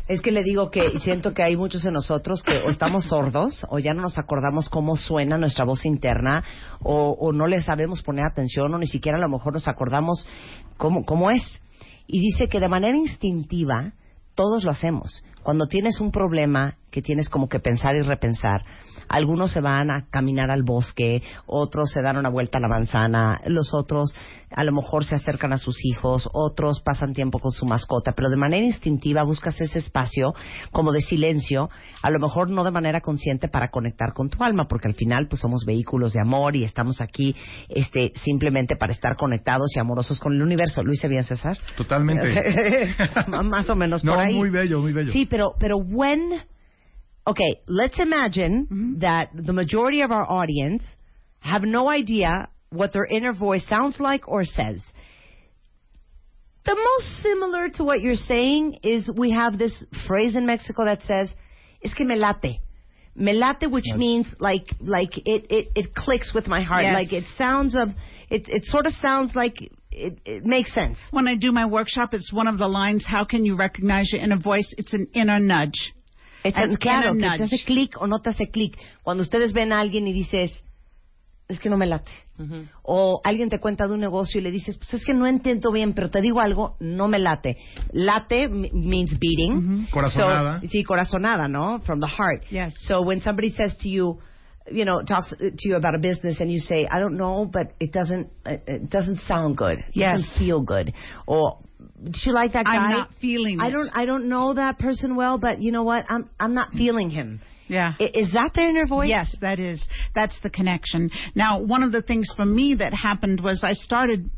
Es 0.08 0.22
que 0.22 0.32
le 0.32 0.42
digo 0.42 0.72
que 0.72 1.00
siento 1.00 1.34
que 1.34 1.44
hay 1.44 1.58
muchos 1.58 1.84
de 1.84 1.92
nosotros 1.92 2.42
que 2.42 2.58
o 2.60 2.70
estamos 2.70 3.06
sordos 3.10 3.66
o 3.70 3.78
ya 3.78 3.94
no 3.94 4.02
nos 4.02 4.18
acordamos 4.18 4.70
cómo 4.70 4.96
suena 4.96 5.38
nuestra 5.38 5.66
voz 5.66 5.86
interna 5.86 6.46
o, 6.82 7.12
o 7.20 7.34
no 7.34 7.46
le 7.48 7.62
sabemos 7.62 8.02
poner 8.04 8.26
atención 8.26 8.74
o 8.74 8.78
ni 8.78 8.88
siquiera 8.88 9.18
a 9.18 9.22
lo 9.22 9.28
mejor 9.28 9.52
nos 9.52 9.68
acordamos 9.68 10.26
cómo, 10.78 11.04
cómo 11.04 11.30
es. 11.30 11.62
Y 12.08 12.22
dice 12.22 12.48
que 12.48 12.62
de 12.62 12.70
manera 12.70 12.96
instintiva 12.96 13.92
todos 14.34 14.64
lo 14.64 14.72
hacemos. 14.72 15.24
Cuando 15.48 15.68
tienes 15.68 16.02
un 16.02 16.12
problema 16.12 16.76
que 16.92 17.02
tienes 17.02 17.30
como 17.30 17.48
que 17.48 17.60
pensar 17.62 17.96
y 17.96 18.02
repensar, 18.02 18.66
algunos 19.08 19.52
se 19.52 19.62
van 19.62 19.90
a 19.92 20.08
caminar 20.10 20.52
al 20.52 20.64
bosque, 20.64 21.22
otros 21.46 21.90
se 21.92 22.02
dan 22.02 22.18
una 22.18 22.28
vuelta 22.30 22.58
a 22.58 22.62
la 22.62 22.68
manzana, 22.68 23.40
los 23.46 23.74
otros 23.74 24.14
a 24.52 24.64
lo 24.64 24.72
mejor 24.72 25.04
se 25.06 25.16
acercan 25.16 25.52
a 25.54 25.58
sus 25.58 25.84
hijos, 25.86 26.30
otros 26.34 26.82
pasan 26.82 27.14
tiempo 27.14 27.40
con 27.40 27.52
su 27.52 27.66
mascota, 27.66 28.14
pero 28.14 28.30
de 28.30 28.38
manera 28.38 28.66
instintiva 28.66 29.24
buscas 29.24 29.60
ese 29.60 29.80
espacio 29.80 30.34
como 30.72 30.92
de 30.92 31.02
silencio, 31.02 31.70
a 32.02 32.10
lo 32.10 32.20
mejor 32.20 32.50
no 32.50 32.64
de 32.64 32.72
manera 32.72 33.02
consciente 33.02 33.48
para 33.50 33.70
conectar 33.70 34.14
con 34.14 34.30
tu 34.30 34.44
alma, 34.44 34.68
porque 34.68 34.88
al 34.88 34.96
final 34.96 35.28
pues 35.30 35.42
somos 35.42 35.64
vehículos 35.66 36.14
de 36.14 36.22
amor 36.22 36.56
y 36.56 36.64
estamos 36.64 37.02
aquí 37.02 37.36
este 37.70 38.12
simplemente 38.24 38.76
para 38.78 38.94
estar 38.94 39.16
conectados 39.18 39.76
y 39.76 39.80
amorosos 39.80 40.20
con 40.20 40.34
el 40.34 40.42
universo. 40.42 40.82
¿Lo 40.84 40.94
hice 40.94 41.08
bien, 41.08 41.24
César? 41.24 41.58
Totalmente. 41.76 42.96
Más 43.28 43.70
o 43.70 43.76
menos 43.76 44.04
No, 44.04 44.14
por 44.14 44.26
ahí. 44.26 44.34
muy 44.34 44.50
bello, 44.50 44.80
muy 44.80 44.94
bello. 44.94 45.12
Sí, 45.12 45.26
pero 45.26 45.37
pero 45.60 45.78
when 45.78 46.42
okay, 47.26 47.62
let's 47.68 48.00
imagine 48.00 48.66
mm-hmm. 48.66 49.00
that 49.00 49.30
the 49.34 49.54
majority 49.54 50.02
of 50.02 50.12
our 50.12 50.30
audience 50.30 50.84
have 51.40 51.64
no 51.64 51.88
idea 51.90 52.50
what 52.70 52.94
their 52.94 53.06
inner 53.06 53.34
voice 53.34 53.66
sounds 53.68 54.00
like 54.00 54.28
or 54.28 54.44
says. 54.44 54.82
The 56.66 56.76
most 56.76 57.22
similar 57.22 57.70
to 57.76 57.84
what 57.84 58.02
you're 58.02 58.16
saying 58.16 58.80
is 58.84 59.10
we 59.16 59.32
have 59.32 59.58
this 59.58 59.86
phrase 60.08 60.36
in 60.36 60.46
Mexico 60.46 60.84
that 60.86 61.02
says, 61.04 61.34
"Es 61.84 61.94
que 61.94 62.06
me 62.06 62.16
late." 62.16 62.60
Me 63.16 63.34
late, 63.34 63.72
which 63.72 63.88
Yes. 63.88 63.98
means 63.98 64.28
like 64.40 64.68
like 64.82 65.18
it, 65.18 65.46
it 65.50 65.68
it 65.76 65.96
clicks 65.96 66.34
with 66.34 66.48
my 66.48 66.62
heart. 66.62 66.84
Yes. 66.84 66.94
Like 66.94 67.14
it 67.14 67.24
sounds 67.38 67.74
of 67.74 67.90
it. 68.30 68.50
It 68.50 68.64
sort 68.66 68.86
of 68.86 68.94
sounds 68.94 69.34
like 69.34 69.56
it, 69.98 70.20
it 70.26 70.46
makes 70.46 70.74
sense. 70.74 70.98
When 71.12 71.28
I 71.28 71.36
do 71.36 71.52
my 71.52 71.66
workshop, 71.66 72.14
it's 72.14 72.32
one 72.32 72.48
of 72.48 72.58
the 72.58 72.68
lines, 72.68 73.06
how 73.06 73.26
can 73.26 73.44
you 73.46 73.56
recognize 73.56 74.12
your 74.12 74.22
inner 74.22 74.38
voice? 74.40 74.68
It's 74.78 74.94
an 74.94 75.08
inner 75.14 75.40
nudge. 75.40 75.94
Es 76.44 76.56
An 76.56 76.76
claro, 76.78 77.12
inner 77.12 77.14
que 77.14 77.20
te 77.20 77.38
nudge. 77.44 77.54
hace 77.54 77.66
clic 77.66 78.02
o 78.02 78.06
no 78.08 78.20
te 78.20 78.30
hace 78.30 78.50
clic. 78.52 78.78
Cuando 79.04 79.24
ustedes 79.24 79.54
ven 79.54 79.72
a 79.72 79.80
alguien 79.80 80.08
y 80.08 80.14
dices, 80.14 80.64
es 81.50 81.60
que 81.60 81.70
no 81.70 81.78
me 81.78 81.86
late. 81.88 82.12
O 82.84 83.20
alguien 83.24 83.50
te 83.50 83.60
cuenta 83.60 83.88
de 83.88 83.94
un 83.96 84.00
negocio 84.02 84.40
y 84.40 84.44
le 84.44 84.52
dices, 84.52 84.78
pues 84.78 84.94
es 84.94 85.04
que 85.04 85.14
no 85.14 85.26
entiendo 85.26 85.72
bien, 85.72 85.94
pero 85.94 86.10
te 86.10 86.22
digo 86.22 86.40
algo, 86.42 86.76
no 86.80 87.08
me 87.08 87.20
late. 87.20 87.58
Late 87.94 88.44
m- 88.44 88.70
means 88.74 89.18
beating. 89.18 89.88
Corazonada. 89.92 90.62
So, 90.62 90.68
sí, 90.68 90.84
corazonada, 90.84 91.48
¿no? 91.48 91.80
From 91.82 92.00
the 92.00 92.08
heart. 92.08 92.44
Yes. 92.52 92.76
So 92.80 93.02
when 93.02 93.22
somebody 93.22 93.52
says 93.52 93.76
to 93.80 93.90
you, 93.90 94.20
you 94.72 94.86
know, 94.86 95.02
talks 95.02 95.34
to 95.38 95.52
you 95.70 95.76
about 95.76 95.96
a 95.96 96.00
business 96.00 96.40
and 96.40 96.52
you 96.52 96.60
say, 96.60 96.88
I 96.88 97.00
don't 97.00 97.18
know, 97.18 97.50
but 97.52 97.74
it 97.80 97.92
doesn't, 97.92 98.30
it, 98.46 98.64
it 98.68 98.90
doesn't 98.90 99.20
sound 99.22 99.58
good. 99.58 99.80
It 99.80 99.86
Yes. 99.94 100.20
doesn't 100.22 100.38
feel 100.40 100.62
good. 100.62 100.94
Or, 101.26 101.60
did 102.04 102.16
you 102.26 102.34
like 102.34 102.54
that 102.54 102.66
guy? 102.66 102.76
I'm 102.76 102.92
not 102.92 103.10
feeling 103.22 103.60
I 103.60 103.70
don't, 103.70 103.90
I 103.94 104.06
don't 104.06 104.30
know 104.30 104.54
that 104.54 104.80
person 104.80 105.16
well, 105.16 105.38
but 105.38 105.62
you 105.62 105.72
know 105.72 105.84
what? 105.84 106.06
I'm, 106.10 106.30
I'm 106.40 106.54
not 106.54 106.72
feeling 106.74 107.10
him. 107.10 107.42
Yeah. 107.68 107.94
Is 108.00 108.32
that 108.34 108.52
the 108.56 108.62
inner 108.62 108.88
voice? 108.88 109.10
Yes, 109.10 109.36
that 109.42 109.60
is. 109.60 109.84
That's 110.16 110.40
the 110.42 110.50
connection. 110.50 111.12
Now, 111.36 111.60
one 111.60 111.84
of 111.84 111.92
the 111.92 112.02
things 112.02 112.32
for 112.36 112.46
me 112.46 112.76
that 112.80 112.94
happened 112.94 113.42
was 113.44 113.60
I 113.62 113.74
started 113.74 114.30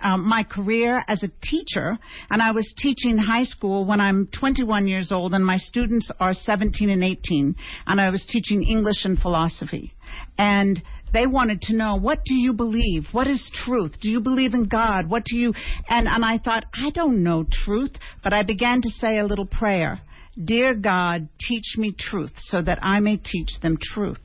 um, 0.00 0.28
my 0.28 0.44
career 0.44 1.04
as 1.08 1.22
a 1.22 1.30
teacher, 1.42 1.98
and 2.30 2.42
I 2.42 2.52
was 2.52 2.72
teaching 2.78 3.18
high 3.18 3.44
school 3.44 3.84
when 3.84 4.00
I'm 4.00 4.28
21 4.38 4.86
years 4.86 5.12
old, 5.12 5.34
and 5.34 5.44
my 5.44 5.56
students 5.56 6.10
are 6.20 6.32
17 6.32 6.90
and 6.90 7.02
18, 7.02 7.54
and 7.86 8.00
I 8.00 8.10
was 8.10 8.24
teaching 8.28 8.62
English 8.62 9.04
and 9.04 9.18
philosophy. 9.18 9.94
And 10.36 10.82
they 11.12 11.26
wanted 11.26 11.60
to 11.62 11.76
know, 11.76 11.96
what 11.96 12.20
do 12.24 12.34
you 12.34 12.52
believe? 12.52 13.04
What 13.12 13.26
is 13.26 13.50
truth? 13.64 13.92
Do 14.00 14.08
you 14.08 14.20
believe 14.20 14.54
in 14.54 14.68
God? 14.68 15.08
What 15.08 15.24
do 15.24 15.36
you, 15.36 15.54
and, 15.88 16.06
and 16.06 16.24
I 16.24 16.38
thought, 16.38 16.64
I 16.74 16.90
don't 16.90 17.22
know 17.22 17.44
truth, 17.64 17.92
but 18.22 18.32
I 18.32 18.42
began 18.42 18.82
to 18.82 18.90
say 18.90 19.18
a 19.18 19.24
little 19.24 19.46
prayer. 19.46 20.00
Dear 20.42 20.74
God, 20.74 21.28
teach 21.40 21.76
me 21.76 21.92
truth 21.98 22.32
so 22.46 22.62
that 22.62 22.78
I 22.82 23.00
may 23.00 23.16
teach 23.16 23.58
them 23.60 23.76
truth. 23.80 24.20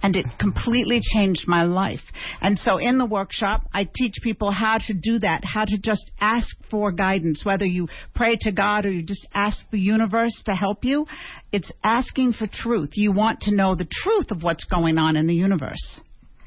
And 0.00 0.14
it 0.14 0.26
completely 0.38 1.00
changed 1.14 1.48
my 1.48 1.64
life. 1.64 2.02
And 2.40 2.56
so 2.56 2.76
in 2.78 2.98
the 2.98 3.04
workshop, 3.04 3.62
I 3.74 3.82
teach 3.92 4.14
people 4.22 4.52
how 4.52 4.78
to 4.86 4.94
do 4.94 5.18
that, 5.18 5.42
how 5.44 5.64
to 5.64 5.76
just 5.76 6.08
ask 6.20 6.46
for 6.70 6.92
guidance, 6.92 7.44
whether 7.44 7.66
you 7.66 7.88
pray 8.14 8.36
to 8.42 8.52
God 8.52 8.86
or 8.86 8.92
you 8.92 9.02
just 9.02 9.26
ask 9.34 9.58
the 9.72 9.80
universe 9.80 10.40
to 10.46 10.54
help 10.54 10.84
you. 10.84 11.04
It's 11.50 11.70
asking 11.82 12.34
for 12.34 12.46
truth. 12.46 12.90
You 12.92 13.10
want 13.10 13.40
to 13.40 13.54
know 13.54 13.74
the 13.74 13.88
truth 13.90 14.30
of 14.30 14.44
what's 14.44 14.62
going 14.64 14.98
on 14.98 15.16
in 15.16 15.26
the 15.26 15.34
universe 15.34 16.00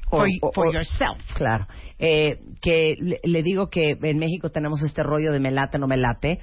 for, 0.08 0.20
O- 0.20 0.24
y- 0.24 0.38
o- 0.42 0.52
for 0.54 0.72
yourself. 0.72 1.18
Claro. 1.36 1.66
Eh, 2.00 2.36
que 2.62 2.96
le 3.22 3.42
digo 3.42 3.70
que 3.70 3.90
en 4.02 4.18
México 4.18 4.48
tenemos 4.50 4.82
este 4.82 5.02
rollo 5.04 5.30
de 5.30 5.40
me 5.40 5.50
late, 5.50 5.78
no 5.78 5.86
me 5.86 5.98
late. 5.98 6.40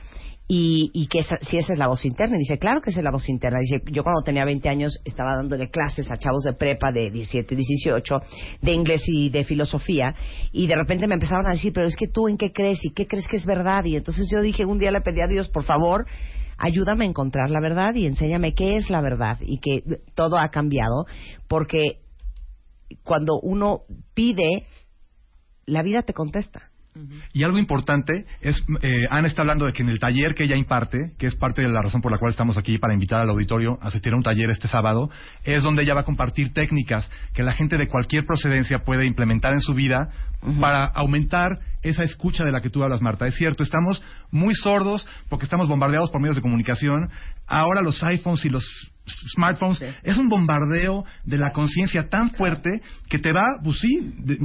Y, 0.52 0.90
y 0.96 1.06
que 1.06 1.20
esa- 1.20 1.38
si 1.42 1.58
esa 1.60 1.74
es 1.74 1.78
la 1.78 1.86
voz 1.86 2.04
interna. 2.06 2.36
Y 2.36 2.40
dice, 2.40 2.58
claro 2.58 2.82
que 2.82 2.90
esa 2.90 3.02
es 3.02 3.04
la 3.04 3.12
voz 3.12 3.30
interna. 3.30 3.60
Dice, 3.60 3.84
yo 3.92 4.02
cuando 4.04 4.24
tenía 4.24 4.44
20 4.46 4.68
años 4.68 5.00
estaba 5.06 5.36
dándole 5.36 5.70
clases 5.70 6.10
a 6.10 6.18
chavos 6.18 6.42
de 6.42 6.54
prepa 6.54 6.92
de 6.92 7.12
17, 7.12 7.56
18, 7.56 8.22
de 8.64 8.74
inglés 8.74 9.04
y 9.06 9.30
de 9.30 9.44
filosofía. 9.46 10.16
Y 10.52 10.66
de 10.66 10.76
repente 10.76 11.06
me 11.06 11.14
empezaron 11.14 11.46
a 11.46 11.52
decir, 11.52 11.72
pero 11.72 11.86
es 11.86 11.96
que 11.96 12.08
tú 12.08 12.28
en 12.28 12.36
qué 12.38 12.52
crees 12.52 12.84
y 12.84 12.90
qué 12.96 13.06
crees 13.06 13.28
que 13.28 13.38
es 13.38 13.46
verdad. 13.46 13.86
Y 13.86 13.96
entonces 13.96 14.28
yo 14.32 14.42
dije, 14.42 14.66
un 14.66 14.80
día 14.80 14.90
le 14.90 15.02
pedí 15.02 15.22
a 15.22 15.28
Dios, 15.28 15.50
por 15.50 15.66
favor, 15.66 16.08
ayúdame 16.58 17.06
a 17.06 17.10
encontrar 17.10 17.52
la 17.52 17.62
verdad 17.62 17.94
y 17.94 18.08
enséñame 18.08 18.56
qué 18.56 18.76
es 18.78 18.90
la 18.90 19.02
verdad. 19.02 19.38
Y 19.42 19.60
que 19.60 19.84
todo 20.16 20.40
ha 20.40 20.50
cambiado 20.50 21.06
porque 21.48 22.00
cuando 23.04 23.40
uno 23.40 23.82
pide, 24.16 24.66
la 25.68 25.84
vida 25.84 26.02
te 26.02 26.14
contesta. 26.16 26.72
Y 27.34 27.44
algo 27.44 27.58
importante 27.58 28.26
es, 28.42 28.62
eh, 28.82 29.06
Ana 29.10 29.28
está 29.28 29.42
hablando 29.42 29.66
de 29.66 29.74
que 29.74 29.84
en 29.84 29.90
el 29.90 30.00
taller 30.00 30.34
que 30.36 30.44
ella 30.46 30.56
imparte, 30.58 31.14
que 31.18 31.28
es 31.28 31.36
parte 31.36 31.62
de 31.62 31.70
la 31.70 31.82
razón 31.82 32.02
por 32.02 32.12
la 32.12 32.18
cual 32.18 32.32
estamos 32.32 32.58
aquí 32.58 32.78
para 32.78 32.94
invitar 32.94 33.22
al 33.22 33.30
auditorio 33.30 33.78
a 33.82 33.88
asistir 33.88 34.14
a 34.14 34.16
un 34.18 34.24
taller 34.24 34.50
este 34.50 34.68
sábado, 34.68 35.10
es 35.44 35.64
donde 35.64 35.84
ella 35.84 35.94
va 35.94 36.02
a 36.02 36.06
compartir 36.06 36.54
técnicas 36.54 37.10
que 37.34 37.44
la 37.44 37.54
gente 37.54 37.78
de 37.78 37.88
cualquier 37.88 38.26
procedencia 38.26 38.80
puede 38.84 39.06
implementar 39.06 39.54
en 39.54 39.62
su 39.62 39.74
vida 39.74 40.10
para 40.60 40.86
aumentar 40.86 41.60
esa 41.82 42.04
escucha 42.04 42.44
de 42.46 42.52
la 42.52 42.62
que 42.62 42.70
tú 42.70 42.84
hablas, 42.84 43.02
Marta. 43.02 43.28
Es 43.28 43.36
cierto, 43.36 43.64
estamos 43.64 44.02
muy 44.32 44.54
sordos 44.56 45.06
porque 45.30 45.46
estamos 45.46 45.68
bombardeados 45.68 46.12
por 46.12 46.22
medios 46.22 46.36
de 46.36 46.42
comunicación. 46.42 47.10
Ahora 47.46 47.82
los 47.82 48.02
iPhones 48.04 48.46
y 48.46 48.50
los 48.50 48.64
smartphones 49.36 49.82
es 50.04 50.18
un 50.18 50.30
bombardeo 50.30 51.04
de 51.26 51.38
la 51.38 51.52
conciencia 51.52 52.10
tan 52.10 52.32
fuerte 52.32 52.82
que 53.10 53.20
te 53.20 53.32
va, 53.32 53.46
pues 53.64 53.80
sí, 53.80 54.14
de- 54.20 54.38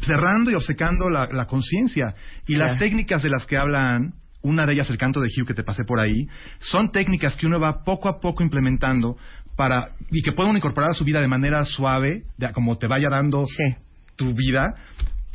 cerrando 0.00 0.50
y 0.50 0.54
obcecando 0.54 1.08
la, 1.10 1.28
la 1.32 1.46
conciencia. 1.46 2.14
Y 2.46 2.56
las 2.56 2.78
técnicas 2.78 3.22
de 3.22 3.30
las 3.30 3.46
que 3.46 3.56
hablan, 3.56 4.14
una 4.42 4.66
de 4.66 4.74
ellas 4.74 4.90
el 4.90 4.98
canto 4.98 5.20
de 5.20 5.28
Hugh 5.28 5.46
que 5.46 5.54
te 5.54 5.64
pasé 5.64 5.84
por 5.84 6.00
ahí, 6.00 6.28
son 6.60 6.90
técnicas 6.92 7.36
que 7.36 7.46
uno 7.46 7.58
va 7.60 7.82
poco 7.84 8.08
a 8.08 8.20
poco 8.20 8.42
implementando 8.42 9.16
para 9.56 9.90
y 10.10 10.22
que 10.22 10.32
puede 10.32 10.50
uno 10.50 10.58
incorporar 10.58 10.90
a 10.90 10.94
su 10.94 11.04
vida 11.04 11.20
de 11.20 11.28
manera 11.28 11.64
suave, 11.64 12.24
de- 12.36 12.52
como 12.52 12.76
te 12.78 12.86
vaya 12.86 13.08
dando 13.08 13.46
Sí. 13.46 13.74
tu 14.16 14.34
vida, 14.34 14.74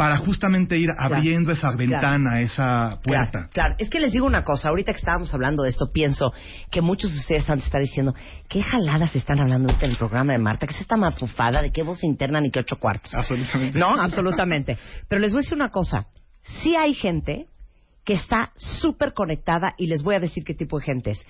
para 0.01 0.17
justamente 0.17 0.79
ir 0.79 0.89
abriendo 0.97 1.51
esa 1.51 1.69
ventana, 1.75 2.41
esa 2.41 2.99
puerta. 3.03 3.31
Claro, 3.31 3.49
claro, 3.53 3.75
es 3.77 3.87
que 3.87 3.99
les 3.99 4.11
digo 4.11 4.25
una 4.25 4.43
cosa, 4.43 4.69
ahorita 4.69 4.93
que 4.93 4.97
estábamos 4.97 5.31
hablando 5.31 5.61
de 5.61 5.69
esto, 5.69 5.91
pienso 5.93 6.33
que 6.71 6.81
muchos 6.81 7.13
de 7.13 7.19
ustedes 7.19 7.47
han 7.47 7.59
de 7.59 7.65
estar 7.65 7.79
diciendo, 7.79 8.15
¿qué 8.49 8.63
jaladas 8.63 9.15
están 9.15 9.39
hablando 9.39 9.69
ahorita 9.69 9.85
en 9.85 9.91
el 9.91 9.97
programa 9.97 10.33
de 10.33 10.39
Marta? 10.39 10.65
¿Qué 10.65 10.73
es 10.73 10.81
esta 10.81 10.97
mapufada? 10.97 11.61
¿De 11.61 11.71
qué 11.71 11.83
voz 11.83 12.03
interna 12.03 12.41
ni 12.41 12.49
qué 12.49 12.61
ocho 12.61 12.77
cuartos? 12.77 13.13
Absolutamente. 13.13 13.77
No, 13.77 13.89
absolutamente. 13.89 14.75
Pero 15.07 15.21
les 15.21 15.33
voy 15.33 15.41
a 15.41 15.43
decir 15.43 15.55
una 15.55 15.69
cosa, 15.69 16.07
sí 16.63 16.75
hay 16.75 16.95
gente 16.95 17.45
que 18.03 18.13
está 18.13 18.53
súper 18.55 19.13
conectada 19.13 19.75
y 19.77 19.85
les 19.85 20.01
voy 20.01 20.15
a 20.15 20.19
decir 20.19 20.43
qué 20.43 20.55
tipo 20.55 20.79
de 20.79 20.85
gente 20.85 21.11
es. 21.11 21.23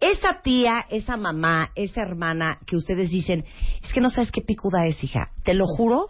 Esa 0.00 0.40
tía, 0.40 0.86
esa 0.88 1.18
mamá, 1.18 1.72
esa 1.74 2.00
hermana 2.00 2.58
que 2.66 2.76
ustedes 2.76 3.10
dicen, 3.10 3.44
es 3.82 3.92
que 3.92 4.00
no 4.00 4.08
sabes 4.08 4.32
qué 4.32 4.40
picuda 4.40 4.86
es, 4.86 5.04
hija. 5.04 5.28
Te 5.44 5.52
lo 5.52 5.66
juro, 5.66 6.08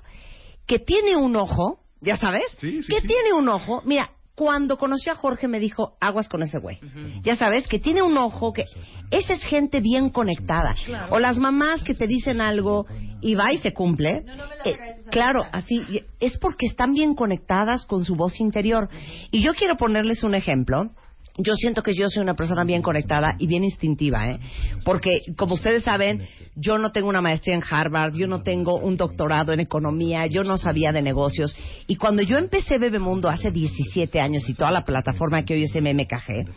que 0.64 0.78
tiene 0.78 1.16
un 1.16 1.34
ojo, 1.34 1.80
ya 2.04 2.16
sabes, 2.16 2.44
Sí, 2.60 2.82
sí, 2.82 2.88
que 2.88 3.00
sí. 3.00 3.06
tiene 3.06 3.32
un 3.32 3.48
ojo. 3.48 3.82
Mira, 3.84 4.10
cuando 4.34 4.78
conoció 4.78 5.12
a 5.12 5.16
Jorge 5.16 5.46
me 5.46 5.60
dijo, 5.60 5.96
aguas 6.00 6.28
con 6.28 6.42
ese 6.42 6.58
güey. 6.58 6.78
Ya 7.22 7.36
sabes, 7.36 7.68
que 7.68 7.78
tiene 7.78 8.02
un 8.02 8.16
ojo 8.18 8.52
que... 8.52 8.64
Esa 9.10 9.34
es 9.34 9.44
gente 9.44 9.80
bien 9.80 10.08
conectada. 10.08 10.74
O 11.10 11.20
las 11.20 11.38
mamás 11.38 11.84
que 11.84 11.94
te 11.94 12.08
dicen 12.08 12.40
algo 12.40 12.86
y 13.20 13.36
va 13.36 13.52
y 13.52 13.58
se 13.58 13.72
cumple. 13.72 14.24
Eh, 14.64 14.76
claro, 15.10 15.44
así. 15.52 16.02
Es 16.18 16.36
porque 16.38 16.66
están 16.66 16.94
bien 16.94 17.14
conectadas 17.14 17.86
con 17.86 18.04
su 18.04 18.16
voz 18.16 18.40
interior. 18.40 18.88
Y 19.30 19.40
yo 19.40 19.54
quiero 19.54 19.76
ponerles 19.76 20.24
un 20.24 20.34
ejemplo. 20.34 20.86
Yo 21.36 21.54
siento 21.54 21.82
que 21.82 21.94
yo 21.94 22.08
soy 22.08 22.22
una 22.22 22.34
persona 22.34 22.62
bien 22.64 22.80
conectada 22.80 23.34
y 23.40 23.48
bien 23.48 23.64
instintiva, 23.64 24.24
¿eh? 24.26 24.38
Porque, 24.84 25.22
como 25.36 25.54
ustedes 25.54 25.82
saben, 25.82 26.28
yo 26.54 26.78
no 26.78 26.92
tengo 26.92 27.08
una 27.08 27.20
maestría 27.20 27.56
en 27.56 27.62
Harvard, 27.68 28.14
yo 28.14 28.28
no 28.28 28.42
tengo 28.42 28.76
un 28.76 28.96
doctorado 28.96 29.52
en 29.52 29.58
economía, 29.58 30.26
yo 30.26 30.44
no 30.44 30.58
sabía 30.58 30.92
de 30.92 31.02
negocios. 31.02 31.56
Y 31.88 31.96
cuando 31.96 32.22
yo 32.22 32.36
empecé 32.36 32.78
Bebemundo 32.78 33.28
hace 33.28 33.50
17 33.50 34.20
años 34.20 34.48
y 34.48 34.54
toda 34.54 34.70
la 34.70 34.84
plataforma 34.84 35.44
que 35.44 35.54
hoy 35.54 35.64
es 35.64 35.74
MMKG, 35.74 36.48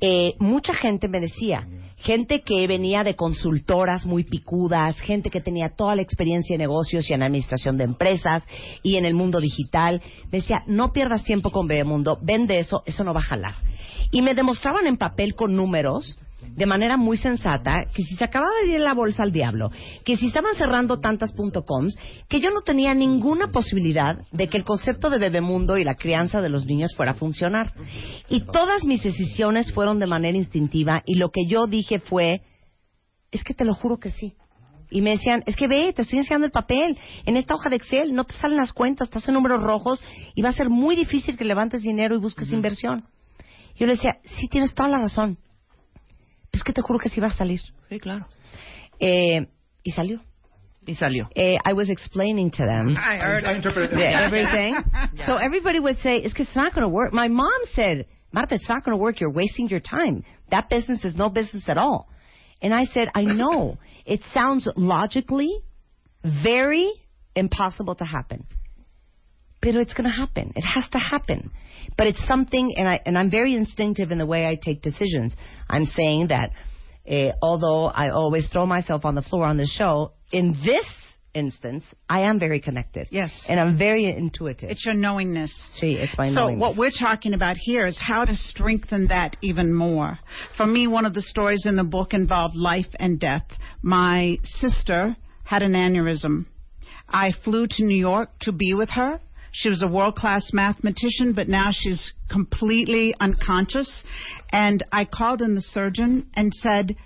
eh, 0.00 0.32
mucha 0.40 0.74
gente 0.74 1.06
me 1.06 1.20
decía, 1.20 1.68
gente 2.00 2.42
que 2.42 2.66
venía 2.66 3.02
de 3.04 3.16
consultoras 3.16 4.06
muy 4.06 4.24
picudas, 4.24 4.98
gente 5.00 5.30
que 5.30 5.40
tenía 5.40 5.70
toda 5.70 5.96
la 5.96 6.02
experiencia 6.02 6.54
en 6.54 6.60
negocios 6.60 7.08
y 7.08 7.12
en 7.12 7.22
administración 7.22 7.76
de 7.76 7.84
empresas 7.84 8.46
y 8.82 8.96
en 8.96 9.04
el 9.04 9.14
mundo 9.14 9.40
digital, 9.40 10.00
me 10.30 10.38
decía, 10.38 10.62
no 10.66 10.92
pierdas 10.92 11.24
tiempo 11.24 11.50
con 11.50 11.66
Bebemundo, 11.66 12.18
vende 12.22 12.58
eso, 12.58 12.82
eso 12.86 13.04
no 13.04 13.14
va 13.14 13.20
a 13.20 13.24
jalar. 13.24 13.54
Y 14.10 14.22
me 14.22 14.34
demostraban 14.34 14.86
en 14.86 14.96
papel 14.96 15.34
con 15.34 15.54
números 15.54 16.18
de 16.40 16.66
manera 16.66 16.96
muy 16.96 17.16
sensata 17.16 17.84
que 17.92 18.02
si 18.02 18.14
se 18.14 18.24
acababa 18.24 18.52
de 18.64 18.74
ir 18.74 18.80
la 18.80 18.94
bolsa 18.94 19.22
al 19.22 19.32
diablo, 19.32 19.70
que 20.04 20.16
si 20.16 20.28
estaban 20.28 20.54
cerrando 20.56 21.00
tantas 21.00 21.32
punto 21.32 21.64
coms, 21.64 21.96
que 22.28 22.40
yo 22.40 22.50
no 22.50 22.60
tenía 22.60 22.94
ninguna 22.94 23.50
posibilidad 23.50 24.18
de 24.30 24.48
que 24.48 24.56
el 24.56 24.64
concepto 24.64 25.10
de 25.10 25.18
Bebemundo 25.18 25.76
y 25.76 25.84
la 25.84 25.96
crianza 25.96 26.40
de 26.40 26.48
los 26.48 26.66
niños 26.66 26.94
fuera 26.96 27.12
a 27.12 27.14
funcionar. 27.14 27.72
Y 28.28 28.40
todas 28.40 28.84
mis 28.84 29.02
decisiones 29.02 29.72
fueron 29.72 29.98
de 29.98 30.06
manera 30.06 30.38
instintiva 30.38 31.02
y 31.06 31.14
lo 31.14 31.30
que 31.30 31.46
yo 31.46 31.66
dije 31.66 31.98
fue, 31.98 32.42
es 33.30 33.42
que 33.42 33.54
te 33.54 33.64
lo 33.64 33.74
juro 33.74 33.98
que 33.98 34.10
sí. 34.10 34.34
Y 34.90 35.02
me 35.02 35.10
decían, 35.10 35.42
es 35.44 35.54
que 35.54 35.68
ve, 35.68 35.92
te 35.92 36.02
estoy 36.02 36.20
enseñando 36.20 36.46
el 36.46 36.52
papel. 36.52 36.98
En 37.26 37.36
esta 37.36 37.54
hoja 37.54 37.68
de 37.68 37.76
Excel 37.76 38.14
no 38.14 38.24
te 38.24 38.32
salen 38.34 38.56
las 38.56 38.72
cuentas, 38.72 39.08
estás 39.08 39.28
en 39.28 39.34
números 39.34 39.62
rojos 39.62 40.02
y 40.34 40.40
va 40.40 40.48
a 40.48 40.54
ser 40.54 40.70
muy 40.70 40.96
difícil 40.96 41.36
que 41.36 41.44
levantes 41.44 41.82
dinero 41.82 42.14
y 42.14 42.18
busques 42.18 42.52
inversión. 42.52 43.04
Yo 43.76 43.86
le 43.86 43.92
decía, 43.92 44.18
sí, 44.24 44.48
tienes 44.48 44.74
toda 44.74 44.88
la 44.88 44.98
razón. 44.98 45.38
Es 46.52 46.62
que 46.62 46.72
te 46.72 46.82
juro 46.82 46.98
que 46.98 47.08
sí 47.08 47.20
va 47.20 47.28
a 47.28 47.32
salir. 47.36 47.60
Sí, 47.88 47.98
claro. 47.98 48.26
Eh, 49.00 49.46
y 49.84 49.90
salió. 49.92 50.20
Y 50.86 50.94
salió. 50.94 51.28
Eh, 51.34 51.56
I 51.64 51.72
was 51.74 51.90
explaining 51.90 52.50
to 52.52 52.64
them 52.64 52.96
I 52.96 53.18
heard 53.18 53.44
I 53.44 53.52
it. 53.52 53.56
interpret- 53.64 53.90
the- 53.90 54.22
everything. 54.24 54.74
So 55.26 55.36
everybody 55.36 55.78
would 55.80 55.98
say, 55.98 56.16
it's 56.16 56.34
it's 56.38 56.56
not 56.56 56.72
going 56.74 56.82
to 56.84 56.88
work. 56.88 57.12
My 57.12 57.28
mom 57.28 57.60
said, 57.74 58.06
Marta, 58.32 58.54
it's 58.54 58.68
not 58.68 58.84
going 58.84 58.96
to 58.96 59.02
work. 59.02 59.20
You're 59.20 59.32
wasting 59.32 59.68
your 59.68 59.80
time. 59.80 60.24
That 60.50 60.68
business 60.70 61.04
is 61.04 61.14
no 61.14 61.28
business 61.28 61.68
at 61.68 61.76
all. 61.76 62.08
And 62.62 62.72
I 62.74 62.86
said, 62.86 63.08
I 63.14 63.24
know. 63.24 63.76
It 64.06 64.20
sounds 64.32 64.66
logically 64.76 65.50
very 66.24 66.90
impossible 67.36 67.94
to 67.96 68.04
happen. 68.04 68.46
But 69.60 69.74
it's 69.74 69.92
going 69.92 70.08
to 70.08 70.14
happen. 70.14 70.52
It 70.54 70.62
has 70.62 70.88
to 70.90 70.98
happen. 70.98 71.50
But 71.96 72.06
it's 72.06 72.26
something, 72.28 72.74
and, 72.76 72.88
I, 72.88 73.00
and 73.04 73.18
I'm 73.18 73.30
very 73.30 73.54
instinctive 73.54 74.10
in 74.12 74.18
the 74.18 74.26
way 74.26 74.46
I 74.46 74.56
take 74.60 74.82
decisions. 74.82 75.34
I'm 75.68 75.84
saying 75.84 76.28
that 76.28 76.50
uh, 77.10 77.32
although 77.42 77.86
I 77.86 78.10
always 78.10 78.48
throw 78.48 78.66
myself 78.66 79.04
on 79.04 79.14
the 79.14 79.22
floor 79.22 79.44
on 79.44 79.56
the 79.56 79.66
show, 79.66 80.12
in 80.32 80.56
this 80.64 80.86
instance, 81.34 81.84
I 82.08 82.20
am 82.22 82.38
very 82.38 82.60
connected. 82.60 83.08
Yes. 83.10 83.32
And 83.48 83.58
I'm 83.58 83.78
very 83.78 84.06
intuitive. 84.06 84.70
It's 84.70 84.84
your 84.84 84.94
knowingness. 84.94 85.54
See, 85.76 85.92
it's 85.92 86.16
my 86.18 86.28
so 86.28 86.34
knowingness. 86.34 86.60
what 86.60 86.78
we're 86.78 86.90
talking 86.90 87.34
about 87.34 87.56
here 87.58 87.86
is 87.86 87.98
how 87.98 88.24
to 88.24 88.34
strengthen 88.34 89.08
that 89.08 89.36
even 89.42 89.72
more. 89.72 90.18
For 90.56 90.66
me, 90.66 90.86
one 90.86 91.06
of 91.06 91.14
the 91.14 91.22
stories 91.22 91.64
in 91.64 91.76
the 91.76 91.84
book 91.84 92.12
involved 92.12 92.56
life 92.56 92.88
and 92.98 93.18
death. 93.18 93.46
My 93.82 94.38
sister 94.44 95.16
had 95.44 95.62
an 95.62 95.72
aneurysm. 95.72 96.46
I 97.08 97.32
flew 97.44 97.66
to 97.68 97.84
New 97.84 97.96
York 97.96 98.30
to 98.40 98.52
be 98.52 98.74
with 98.74 98.90
her. 98.90 99.20
She 99.52 99.68
was 99.68 99.82
a 99.82 99.88
world 99.88 100.14
class 100.16 100.50
mathematician, 100.52 101.32
but 101.32 101.48
now 101.48 101.70
she's 101.72 102.12
completely 102.30 103.14
unconscious. 103.20 104.04
And 104.50 104.84
I 104.92 105.04
called 105.04 105.42
in 105.42 105.54
the 105.54 105.60
surgeon 105.62 106.26
and 106.34 106.52
said, 106.54 106.96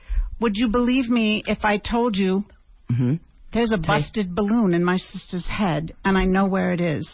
Would 0.40 0.56
you 0.56 0.68
believe 0.68 1.08
me 1.08 1.42
if 1.46 1.64
I 1.64 1.76
told 1.78 2.16
you 2.16 2.44
Mhm. 2.90 3.20
there's 3.52 3.72
a 3.72 3.78
busted 3.78 4.34
balloon 4.34 4.74
in 4.74 4.84
my 4.84 4.96
sister's 4.96 5.46
head, 5.46 5.92
and 6.04 6.18
I 6.18 6.24
know 6.24 6.46
where 6.46 6.72
it 6.72 6.80
is. 6.80 7.08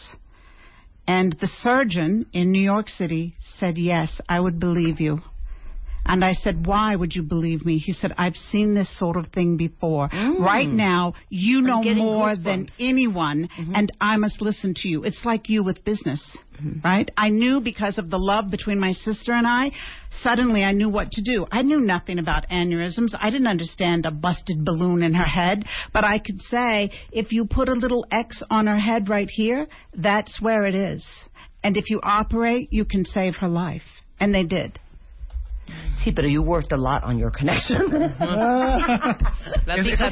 And 1.07 1.33
the 1.33 1.47
surgeon 1.47 2.25
in 2.33 2.51
New 2.51 2.61
York 2.61 2.89
City 2.89 3.35
said, 3.57 3.77
Yes, 3.77 4.21
I 4.29 4.39
would 4.39 4.59
believe 4.59 4.99
you. 4.99 5.21
And 6.09 6.25
I 6.25 6.33
said, 6.33 6.65
Why 6.65 6.95
would 6.95 7.13
you 7.13 7.21
believe 7.21 7.63
me? 7.63 7.77
He 7.77 7.93
said, 7.93 8.13
I've 8.17 8.35
seen 8.35 8.73
this 8.73 8.89
sort 8.97 9.15
of 9.15 9.27
thing 9.27 9.57
before. 9.57 10.09
Mm. 10.09 10.39
Right 10.39 10.67
now, 10.67 11.13
you 11.29 11.61
know 11.61 11.83
more 11.83 12.29
goosebumps. 12.29 12.43
than 12.43 12.67
anyone, 12.79 13.47
mm-hmm. 13.47 13.75
and 13.75 13.91
I 14.01 14.17
must 14.17 14.41
listen 14.41 14.73
to 14.77 14.87
you. 14.87 15.03
It's 15.03 15.23
like 15.23 15.49
you 15.49 15.63
with 15.63 15.85
business, 15.85 16.19
mm-hmm. 16.59 16.79
right? 16.83 17.07
I 17.15 17.29
knew 17.29 17.61
because 17.61 17.99
of 17.99 18.09
the 18.09 18.17
love 18.17 18.49
between 18.49 18.79
my 18.79 18.93
sister 18.93 19.33
and 19.33 19.45
I, 19.45 19.69
suddenly 20.23 20.63
I 20.63 20.71
knew 20.71 20.89
what 20.89 21.11
to 21.11 21.21
do. 21.21 21.45
I 21.51 21.61
knew 21.61 21.79
nothing 21.79 22.17
about 22.17 22.49
aneurysms. 22.49 23.13
I 23.13 23.29
didn't 23.29 23.45
understand 23.45 24.07
a 24.07 24.11
busted 24.11 24.65
balloon 24.65 25.03
in 25.03 25.13
her 25.13 25.27
head, 25.27 25.63
but 25.93 26.05
I 26.05 26.17
could 26.17 26.41
say, 26.41 26.89
if 27.11 27.31
you 27.31 27.45
put 27.45 27.69
a 27.69 27.73
little 27.73 28.07
X 28.11 28.41
on 28.49 28.65
her 28.65 28.79
head 28.79 29.09
right 29.09 29.29
here, 29.29 29.67
that's 29.93 30.41
where 30.41 30.65
it 30.65 30.73
is. 30.73 31.05
And 31.63 31.77
if 31.77 31.91
you 31.91 31.99
operate, 32.01 32.69
you 32.71 32.83
can 32.83 33.05
save 33.05 33.35
her 33.35 33.47
life. 33.47 33.83
And 34.19 34.33
they 34.33 34.43
did. 34.43 34.79
Sí, 36.03 36.11
pero 36.13 36.27
you 36.27 36.41
worked 36.41 36.71
a 36.71 36.77
lot 36.77 37.03
on 37.03 37.17
your 37.17 37.31
connection. 37.31 37.81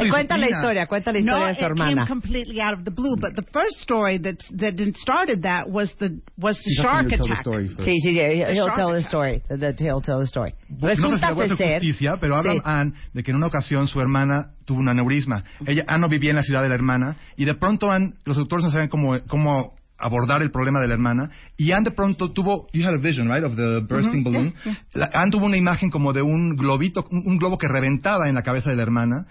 Cuenta 0.10 0.38
la 0.38 0.50
historia, 0.50 0.88
cuenta 0.88 1.12
la 1.12 1.20
historia 1.20 1.40
no, 1.40 1.46
de 1.48 1.56
su 1.56 1.62
it 1.62 1.66
hermana. 1.66 2.06
came 2.06 2.08
completely 2.08 2.62
out 2.62 2.74
of 2.74 2.84
the 2.84 2.92
blue. 2.92 3.16
But 3.16 3.36
the 3.36 3.44
first 3.54 3.78
story 3.82 4.18
that 4.20 4.38
that 4.58 4.76
started 4.96 5.44
that 5.44 5.70
was 5.70 5.94
the 6.00 6.20
was 6.38 6.58
the 6.64 6.82
shark 6.82 7.08
attack. 7.12 7.44
Sí, 7.80 7.96
sí, 8.04 8.14
yeah, 8.14 8.52
he'll 8.52 8.72
tell 8.76 8.92
the 8.92 9.02
story. 9.08 9.42
The, 9.50 9.58
the, 9.58 9.74
he'll 9.80 10.02
tell 10.02 10.20
the 10.20 10.28
story. 10.28 10.54
no 10.70 10.88
sé 10.90 10.96
si 10.96 11.02
Resulta 11.02 11.36
ser... 11.56 11.74
justicia, 11.74 12.18
pero 12.20 12.36
habla 12.36 12.54
Sí. 12.54 12.62
Anne 12.64 12.94
de 13.14 13.24
que 13.24 13.32
en 13.32 13.38
una 13.38 13.48
ocasión 13.48 13.88
su 13.88 14.00
hermana 14.02 14.52
tuvo 14.66 14.80
un 14.80 14.90
aneurisma. 14.90 15.44
Ella, 15.66 15.84
Anne 15.88 16.02
no 16.02 16.10
vivía 16.10 16.32
en 16.32 16.36
la 16.38 16.44
ciudad 16.44 16.62
de 16.62 16.70
la 16.70 16.76
hermana 16.76 17.16
y 17.36 17.46
de 17.46 17.54
pronto 17.56 17.92
Anne, 17.92 18.14
los 18.26 18.38
doctores 18.38 18.66
no 18.66 18.72
sabían 18.72 18.90
cómo, 18.90 19.16
cómo 19.28 19.76
abordar 19.98 20.42
el 20.42 20.52
problema 20.52 20.80
de 20.80 20.88
la 20.88 20.94
hermana 20.94 21.32
y 21.58 21.72
Anne 21.72 21.86
de 21.86 21.92
pronto 21.92 22.32
tuvo, 22.32 22.68
you 22.74 22.86
had 22.88 22.94
a 22.94 22.98
vision, 22.98 23.28
right, 23.28 23.44
of 23.44 23.56
the 23.56 23.80
bursting 23.88 24.24
balloon. 24.24 24.54
La- 24.94 25.10
Anne 25.14 25.32
tuvo 25.32 25.46
una 25.46 25.58
imagen 25.58 25.90
como 25.90 26.14
de 26.14 26.22
un 26.22 26.56
globito, 26.56 27.06
un, 27.12 27.24
un 27.26 27.38
globo 27.38 27.58
que 27.58 27.68
reventaba 27.68 28.30
en 28.30 28.36
la 28.36 28.44
cabeza 28.44 28.70
de 28.70 28.76
la 28.76 28.84
hermana. 28.84 29.26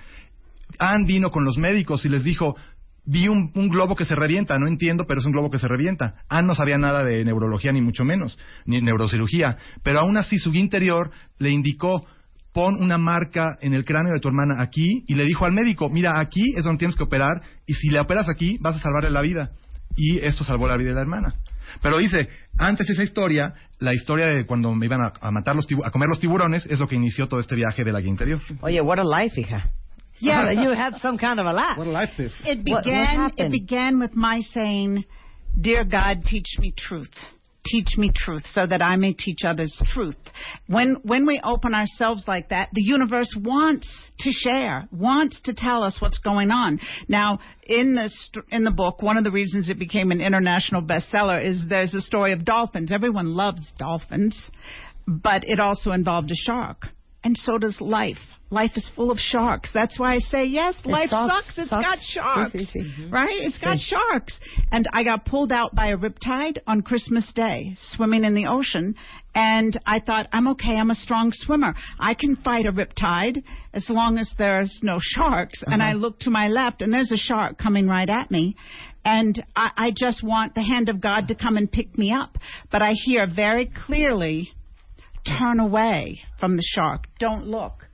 Anne 0.78 1.06
vino 1.06 1.30
con 1.30 1.44
los 1.44 1.56
médicos 1.58 2.04
y 2.04 2.08
les 2.08 2.24
dijo, 2.24 2.56
vi 3.04 3.28
un, 3.28 3.52
un 3.54 3.68
globo 3.68 3.94
que 3.94 4.04
se 4.04 4.16
revienta, 4.16 4.58
no 4.58 4.66
entiendo, 4.66 5.04
pero 5.06 5.20
es 5.20 5.26
un 5.26 5.32
globo 5.32 5.50
que 5.50 5.58
se 5.60 5.68
revienta. 5.68 6.16
Anne 6.28 6.48
no 6.48 6.54
sabía 6.54 6.76
nada 6.78 7.04
de 7.04 7.24
neurología, 7.24 7.72
ni 7.72 7.80
mucho 7.80 8.04
menos, 8.04 8.36
ni 8.64 8.80
neurocirugía, 8.80 9.56
pero 9.84 10.00
aún 10.00 10.16
así 10.16 10.38
su 10.38 10.50
guía 10.50 10.60
interior 10.62 11.10
le 11.38 11.50
indicó, 11.50 12.04
pon 12.52 12.74
una 12.82 12.98
marca 12.98 13.58
en 13.60 13.74
el 13.74 13.84
cráneo 13.84 14.12
de 14.14 14.18
tu 14.20 14.28
hermana 14.28 14.60
aquí, 14.60 15.04
y 15.06 15.14
le 15.14 15.24
dijo 15.24 15.44
al 15.44 15.52
médico, 15.52 15.88
mira, 15.88 16.18
aquí 16.18 16.42
es 16.56 16.64
donde 16.64 16.78
tienes 16.78 16.96
que 16.96 17.04
operar, 17.04 17.42
y 17.66 17.74
si 17.74 17.90
le 17.90 18.00
operas 18.00 18.28
aquí, 18.28 18.58
vas 18.60 18.76
a 18.76 18.80
salvarle 18.80 19.10
la 19.10 19.20
vida. 19.20 19.50
Y 19.96 20.18
esto 20.18 20.44
salvó 20.44 20.68
la 20.68 20.76
vida 20.76 20.90
de 20.90 20.94
la 20.96 21.00
hermana. 21.02 21.34
Pero 21.82 21.98
dice, 21.98 22.28
antes 22.58 22.86
de 22.86 22.92
esa 22.94 23.02
historia, 23.02 23.54
la 23.80 23.92
historia 23.94 24.26
de 24.26 24.46
cuando 24.46 24.72
me 24.74 24.86
iban 24.86 25.00
a, 25.00 25.12
a 25.20 25.30
matar 25.30 25.56
los 25.56 25.66
tibu- 25.68 25.84
a 25.84 25.90
comer 25.90 26.08
los 26.08 26.20
tiburones, 26.20 26.64
es 26.66 26.78
lo 26.78 26.86
que 26.88 26.94
inició 26.96 27.28
todo 27.28 27.40
este 27.40 27.54
viaje 27.56 27.82
de 27.84 27.92
la 27.92 28.00
guía 28.00 28.10
interior. 28.10 28.40
Oye, 28.60 28.80
what 28.80 28.98
a 28.98 29.04
life, 29.04 29.38
hija. 29.40 29.70
Yeah. 30.18 30.52
you 30.52 30.70
had 30.70 30.94
some 31.02 31.18
kind 31.18 31.38
of 31.38 31.46
a 31.46 31.52
life. 31.52 31.76
What 31.76 31.88
a 31.88 31.90
life 32.00 32.14
this. 32.16 32.32
It 32.44 32.58
What- 32.60 32.70
what 32.70 32.84
began. 32.84 33.06
happened? 33.16 33.54
it 33.54 33.60
began 33.68 33.98
with 34.00 34.12
my 34.14 34.40
saying, 34.54 35.04
"Dear 35.60 35.84
God, 35.84 36.22
teach 36.24 36.58
me 36.58 36.72
truth. 36.72 37.12
Teach 37.70 37.96
me 37.96 38.10
truth 38.14 38.44
so 38.52 38.66
that 38.66 38.82
I 38.82 38.96
may 38.96 39.12
teach 39.12 39.40
others 39.44 39.80
truth. 39.92 40.16
When, 40.66 40.96
when 41.02 41.26
we 41.26 41.40
open 41.42 41.74
ourselves 41.74 42.24
like 42.26 42.50
that, 42.50 42.70
the 42.72 42.82
universe 42.82 43.34
wants 43.38 43.88
to 44.20 44.30
share, 44.30 44.88
wants 44.90 45.40
to 45.42 45.54
tell 45.54 45.82
us 45.82 46.00
what's 46.00 46.18
going 46.18 46.50
on. 46.50 46.80
Now, 47.08 47.40
in 47.62 47.94
the, 47.94 48.10
in 48.50 48.64
the 48.64 48.70
book, 48.70 49.02
one 49.02 49.16
of 49.16 49.24
the 49.24 49.30
reasons 49.30 49.68
it 49.68 49.78
became 49.78 50.10
an 50.10 50.20
international 50.20 50.82
bestseller 50.82 51.44
is 51.44 51.62
there's 51.68 51.94
a 51.94 52.00
story 52.00 52.32
of 52.32 52.44
dolphins. 52.44 52.92
Everyone 52.92 53.34
loves 53.34 53.72
dolphins, 53.78 54.50
but 55.06 55.44
it 55.44 55.60
also 55.60 55.92
involved 55.92 56.30
a 56.30 56.36
shark. 56.36 56.86
And 57.26 57.36
so 57.36 57.58
does 57.58 57.80
life. 57.80 58.20
Life 58.50 58.76
is 58.76 58.88
full 58.94 59.10
of 59.10 59.18
sharks. 59.18 59.68
That's 59.74 59.98
why 59.98 60.14
I 60.14 60.18
say 60.18 60.44
yes. 60.44 60.76
life 60.84 61.10
sucks, 61.10 61.56
sucks. 61.56 61.58
It's 61.58 61.70
sucks. 61.70 61.84
got 61.84 61.98
sharks, 62.00 62.54
sí. 62.54 62.76
Mm-hmm. 62.76 63.12
right? 63.12 63.36
It's 63.40 63.58
got 63.58 63.80
sharks. 63.80 64.38
And 64.70 64.86
I 64.92 65.02
got 65.02 65.26
pulled 65.26 65.50
out 65.50 65.74
by 65.74 65.88
a 65.88 65.96
riptide 65.96 66.58
on 66.68 66.82
Christmas 66.82 67.32
Day, 67.34 67.74
swimming 67.94 68.22
in 68.22 68.36
the 68.36 68.46
ocean. 68.46 68.94
And 69.34 69.76
I 69.84 69.98
thought, 69.98 70.28
I'm 70.32 70.46
okay. 70.50 70.76
I'm 70.76 70.92
a 70.92 70.94
strong 70.94 71.32
swimmer. 71.32 71.74
I 71.98 72.14
can 72.14 72.36
fight 72.36 72.66
a 72.66 72.70
riptide 72.70 73.42
as 73.74 73.86
long 73.88 74.18
as 74.18 74.32
there's 74.38 74.78
no 74.84 74.98
sharks. 75.00 75.64
And 75.66 75.82
I 75.82 75.88
uh-huh. 75.90 75.98
look 75.98 76.20
to 76.20 76.30
my 76.30 76.46
left, 76.46 76.80
and 76.80 76.94
there's 76.94 77.10
a 77.10 77.16
shark 77.16 77.58
coming 77.58 77.88
right 77.88 78.08
at 78.08 78.30
me. 78.30 78.54
And 79.04 79.44
I, 79.56 79.70
I 79.76 79.90
just 79.90 80.22
want 80.22 80.54
the 80.54 80.62
hand 80.62 80.88
of 80.88 81.00
God 81.00 81.26
to 81.28 81.34
come 81.34 81.56
and 81.56 81.70
pick 81.70 81.98
me 81.98 82.12
up. 82.12 82.38
But 82.70 82.82
I 82.82 82.92
hear 82.92 83.26
very 83.26 83.68
clearly, 83.86 84.52
turn 85.38 85.60
away 85.60 86.20
from 86.38 86.56
the 86.56 86.62
shark. 86.62 87.04
Don't 87.18 87.46
look. 87.46 87.88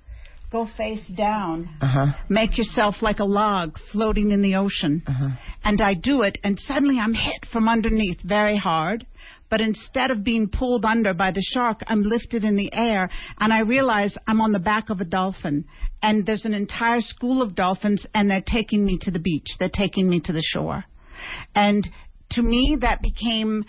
Go 0.51 0.69
face 0.77 1.07
down. 1.17 1.69
Ajá. 1.81 2.15
Make 2.29 2.59
yourself 2.59 2.97
like 3.01 3.21
a 3.21 3.25
log 3.25 3.79
floating 3.91 4.33
in 4.33 4.43
the 4.43 4.57
ocean. 4.57 5.03
Uh-huh. 5.07 5.29
And 5.65 5.81
I 5.81 5.95
do 5.95 6.23
it, 6.23 6.37
and 6.45 6.59
suddenly 6.61 6.99
I'm 6.99 7.15
hit 7.15 7.47
from 7.51 7.69
underneath 7.69 8.21
very 8.23 8.59
hard. 8.59 9.07
But 9.49 9.63
instead 9.63 10.11
of 10.11 10.25
being 10.25 10.49
pulled 10.49 10.85
under 10.85 11.15
by 11.15 11.31
the 11.31 11.43
shark, 11.55 11.83
I'm 11.87 12.03
lifted 12.03 12.45
in 12.45 12.57
the 12.57 12.73
air, 12.73 13.11
and 13.39 13.53
I 13.53 13.61
realize 13.61 14.17
I'm 14.27 14.41
on 14.41 14.53
the 14.53 14.59
back 14.59 14.91
of 14.91 15.01
a 15.01 15.05
dolphin. 15.05 15.65
And 16.03 16.27
there's 16.27 16.45
an 16.45 16.55
entire 16.55 17.01
school 17.01 17.41
of 17.41 17.55
dolphins, 17.55 18.07
and 18.15 18.31
they're 18.31 18.45
taking 18.47 18.85
me 18.85 18.99
to 19.03 19.11
the 19.11 19.21
beach. 19.21 19.49
They're 19.59 19.71
taking 19.73 20.09
me 20.09 20.21
to 20.25 20.33
the 20.33 20.43
shore. 20.43 20.85
And 21.55 21.89
to 22.33 22.43
me, 22.43 22.79
that 22.81 23.01
became 23.03 23.65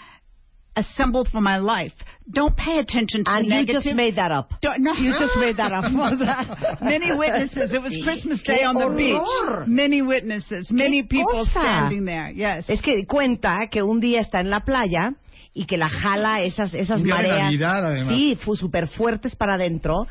a 0.76 0.84
symbol 0.98 1.24
for 1.26 1.40
my 1.42 1.58
life. 1.58 1.94
Don't 2.32 2.56
pay 2.56 2.80
attention 2.80 3.24
to 3.26 3.32
And 3.32 3.46
the 3.46 3.50
you 3.50 3.50
negative. 3.62 3.84
just 3.84 3.96
made 3.96 4.16
that 4.16 4.32
up. 4.32 4.50
Don't- 4.62 4.80
no. 4.82 4.94
You 4.94 5.12
just 5.20 5.36
made 5.38 5.58
that 5.58 5.72
up. 5.72 5.92
Many 6.82 7.12
witnesses. 7.12 7.74
It 7.74 7.82
was. 7.82 7.96
Christmas 8.04 8.42
¡Qué 8.44 8.56
Day 8.58 8.64
on 8.64 8.76
the 8.76 8.86
horror! 8.86 9.60
beach. 9.62 9.68
Many 9.68 10.02
witnesses. 10.02 10.72
Many 10.72 11.04
people 11.04 11.32
cosa? 11.32 11.52
standing 11.62 12.06
there. 12.06 12.34
Yes. 12.34 12.70
Es 12.70 12.82
que 12.82 13.06
cuenta 13.06 13.68
que 13.70 13.84
un 13.84 14.00
día 14.00 14.22
está 14.22 14.40
en 14.40 14.50
la 14.50 14.62
playa 14.62 15.14
y 15.54 15.66
que 15.66 15.78
la 15.78 15.90
jala 15.90 16.42
esas, 16.42 16.74
esas 16.74 17.00
Un 17.02 17.06
día 17.06 17.16
de 17.18 17.22
mareas. 17.28 17.44
Navidad, 17.46 17.86
además. 17.86 18.16
Sí, 18.16 18.38
fue 18.42 18.58
súper 18.58 18.88
fuertes 18.88 19.36
para 19.36 19.56
adentro. 19.56 20.08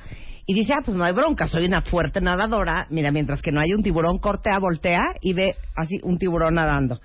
Y 0.47 0.55
dice, 0.55 0.73
ah, 0.75 0.83
pues 0.85 0.97
no 0.97 1.05
hay 1.05 1.13
bronca, 1.13 1.47
soy 1.47 1.67
una 1.67 1.83
fuerte 1.83 2.21
nadadora. 2.21 2.87
Mira, 2.91 3.11
mientras 3.13 3.41
que 3.43 3.53
no 3.53 3.61
hay 3.61 3.73
un 3.75 3.83
tiburón, 3.83 4.19
cortea, 4.19 4.59
voltea 4.59 5.15
y 5.21 5.33
ve 5.35 5.55
así 5.77 5.99
un 6.03 6.19
tiburón 6.19 6.55
nadando. 6.55 7.01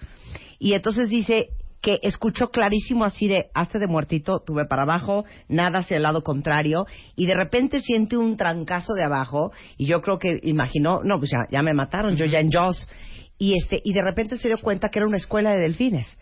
Y 0.60 0.74
entonces 0.74 1.08
dice 1.08 1.50
que 1.82 2.00
escuchó 2.02 2.48
clarísimo 2.50 3.06
así 3.06 3.28
de, 3.28 3.48
hazte 3.54 3.80
de 3.80 3.88
muertito, 3.88 4.40
tuve 4.46 4.66
para 4.66 4.84
abajo, 4.84 5.26
nada 5.48 5.80
hacia 5.80 5.98
el 5.98 6.04
lado 6.04 6.24
contrario, 6.24 6.86
y 7.16 7.26
de 7.28 7.36
repente 7.36 7.82
siente 7.82 8.18
un 8.18 8.36
trancazo 8.36 8.94
de 8.94 9.04
abajo, 9.04 9.52
y 9.78 9.86
yo 9.86 10.02
creo 10.02 10.18
que 10.18 10.40
imaginó, 10.44 11.02
no, 11.04 11.20
pues 11.20 11.32
ya, 11.32 11.48
ya 11.52 11.62
me 11.62 11.74
mataron, 11.74 12.16
yo 12.16 12.26
ya 12.26 12.40
en 12.40 12.52
Jaws, 12.52 12.90
y 13.38 13.56
este, 13.56 13.82
y 13.84 13.94
de 13.94 14.02
repente 14.02 14.38
se 14.38 14.48
dio 14.48 14.58
cuenta 14.58 14.90
que 14.90 15.00
era 15.00 15.08
una 15.08 15.18
escuela 15.18 15.52
de 15.52 15.60
delfines. 15.60 16.20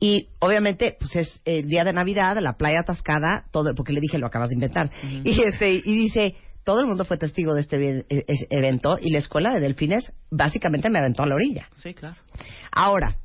Y 0.00 0.28
obviamente, 0.40 0.96
pues 0.98 1.16
es 1.16 1.40
el 1.44 1.66
día 1.68 1.84
de 1.84 1.92
Navidad, 1.92 2.36
la 2.40 2.54
playa 2.54 2.80
atascada, 2.80 3.44
todo, 3.50 3.74
porque 3.74 3.92
le 3.92 4.00
dije, 4.00 4.18
lo 4.18 4.26
acabas 4.26 4.50
de 4.50 4.54
inventar. 4.54 4.90
Y 5.24 5.40
este, 5.42 5.82
y 5.84 5.94
dice, 5.94 6.34
todo 6.64 6.80
el 6.80 6.86
mundo 6.86 7.04
fue 7.04 7.16
testigo 7.16 7.54
de 7.54 7.60
este 7.60 7.76
e- 7.76 8.04
e- 8.08 8.24
evento 8.50 8.98
y 9.00 9.12
la 9.12 9.18
escuela 9.18 9.52
de 9.54 9.60
delfines 9.60 10.12
básicamente 10.30 10.90
me 10.90 10.98
aventó 10.98 11.22
a 11.22 11.26
la 11.26 11.34
orilla. 11.34 11.68
Sí, 11.76 11.94
claro. 11.94 12.16
Ahora, 12.72 13.16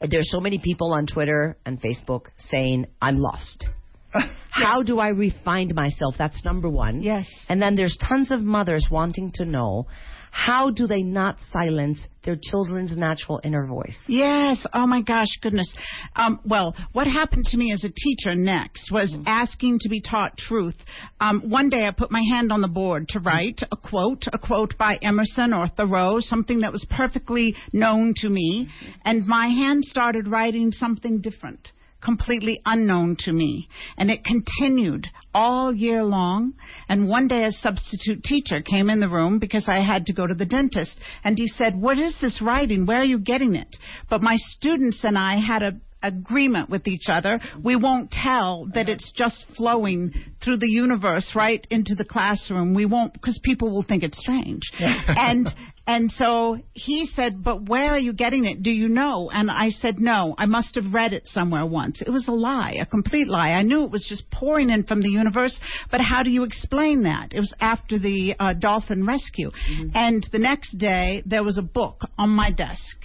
there's 0.00 0.30
so 0.30 0.40
many 0.40 0.58
people 0.62 0.92
on 0.92 1.06
Twitter 1.06 1.56
and 1.64 1.80
Facebook 1.80 2.26
saying, 2.50 2.86
I'm 3.00 3.18
lost. 3.18 3.66
How 4.50 4.82
do 4.82 4.98
I 4.98 5.08
refine 5.08 5.70
myself? 5.74 6.14
That's 6.18 6.44
number 6.44 6.68
one. 6.68 7.02
Yes. 7.02 7.26
And 7.48 7.60
then 7.60 7.76
there's 7.76 7.96
tons 7.96 8.30
of 8.30 8.40
mothers 8.40 8.88
wanting 8.90 9.32
to 9.34 9.44
know 9.44 9.86
how 10.36 10.68
do 10.70 10.86
they 10.86 11.02
not 11.02 11.38
silence 11.50 11.98
their 12.22 12.36
children's 12.50 12.94
natural 12.94 13.40
inner 13.42 13.66
voice? 13.66 13.96
Yes. 14.06 14.64
Oh 14.74 14.86
my 14.86 15.00
gosh, 15.00 15.30
goodness. 15.40 15.66
Um, 16.14 16.40
well, 16.44 16.76
what 16.92 17.06
happened 17.06 17.46
to 17.46 17.56
me 17.56 17.72
as 17.72 17.82
a 17.84 17.88
teacher 17.88 18.34
next 18.34 18.92
was 18.92 19.16
asking 19.24 19.78
to 19.80 19.88
be 19.88 20.02
taught 20.02 20.36
truth. 20.36 20.76
Um, 21.20 21.48
one 21.48 21.70
day 21.70 21.86
I 21.86 21.90
put 21.90 22.10
my 22.10 22.20
hand 22.20 22.52
on 22.52 22.60
the 22.60 22.68
board 22.68 23.08
to 23.08 23.20
write 23.20 23.62
a 23.72 23.76
quote, 23.78 24.24
a 24.30 24.38
quote 24.38 24.76
by 24.76 24.98
Emerson 25.00 25.54
or 25.54 25.68
Thoreau, 25.68 26.18
something 26.20 26.60
that 26.60 26.70
was 26.70 26.86
perfectly 26.90 27.56
known 27.72 28.12
to 28.18 28.28
me, 28.28 28.68
and 29.06 29.26
my 29.26 29.48
hand 29.48 29.84
started 29.86 30.28
writing 30.28 30.70
something 30.70 31.22
different. 31.22 31.72
Completely 32.06 32.62
unknown 32.64 33.16
to 33.20 33.32
me. 33.32 33.68
And 33.98 34.10
it 34.10 34.24
continued 34.24 35.08
all 35.34 35.74
year 35.74 36.04
long. 36.04 36.52
And 36.88 37.08
one 37.08 37.26
day 37.26 37.44
a 37.44 37.50
substitute 37.50 38.22
teacher 38.22 38.62
came 38.62 38.88
in 38.88 39.00
the 39.00 39.08
room 39.08 39.40
because 39.40 39.68
I 39.68 39.84
had 39.84 40.06
to 40.06 40.12
go 40.12 40.26
to 40.26 40.34
the 40.34 40.46
dentist. 40.46 40.98
And 41.24 41.36
he 41.36 41.48
said, 41.48 41.78
What 41.78 41.98
is 41.98 42.14
this 42.20 42.40
writing? 42.40 42.86
Where 42.86 43.00
are 43.00 43.04
you 43.04 43.18
getting 43.18 43.56
it? 43.56 43.76
But 44.08 44.22
my 44.22 44.36
students 44.36 45.00
and 45.02 45.18
I 45.18 45.40
had 45.44 45.62
a 45.62 45.72
agreement 46.02 46.70
with 46.70 46.86
each 46.86 47.06
other. 47.08 47.40
We 47.62 47.74
won't 47.74 48.10
tell 48.10 48.68
that 48.74 48.88
it's 48.88 49.12
just 49.16 49.44
flowing 49.56 50.12
through 50.44 50.58
the 50.58 50.68
universe 50.68 51.32
right 51.34 51.66
into 51.70 51.94
the 51.96 52.04
classroom. 52.04 52.74
We 52.74 52.86
won't 52.86 53.12
because 53.12 53.40
people 53.42 53.70
will 53.70 53.82
think 53.82 54.02
it's 54.04 54.18
strange. 54.18 54.62
and 54.78 55.48
and 55.86 56.10
so 56.10 56.58
he 56.72 57.06
said, 57.14 57.42
"But 57.44 57.68
where 57.68 57.90
are 57.92 57.98
you 57.98 58.12
getting 58.12 58.44
it? 58.44 58.62
Do 58.62 58.70
you 58.70 58.88
know?" 58.88 59.30
And 59.32 59.50
I 59.50 59.70
said, 59.70 60.00
"No, 60.00 60.34
I 60.36 60.46
must 60.46 60.74
have 60.74 60.92
read 60.92 61.12
it 61.12 61.28
somewhere 61.28 61.64
once. 61.64 62.02
It 62.02 62.10
was 62.10 62.26
a 62.28 62.32
lie, 62.32 62.76
a 62.80 62.86
complete 62.86 63.28
lie. 63.28 63.50
I 63.50 63.62
knew 63.62 63.84
it 63.84 63.90
was 63.90 64.04
just 64.08 64.30
pouring 64.30 64.70
in 64.70 64.84
from 64.84 65.00
the 65.00 65.10
universe, 65.10 65.58
but 65.90 66.00
how 66.00 66.22
do 66.22 66.30
you 66.30 66.42
explain 66.42 67.02
that?" 67.02 67.32
It 67.32 67.40
was 67.40 67.54
after 67.60 67.98
the 67.98 68.34
uh, 68.38 68.52
dolphin 68.54 69.06
rescue, 69.06 69.50
and 69.94 70.26
the 70.32 70.38
next 70.38 70.76
day 70.78 71.22
there 71.24 71.44
was 71.44 71.58
a 71.58 71.62
book 71.62 72.02
on 72.18 72.30
my 72.30 72.50
desk. 72.50 72.98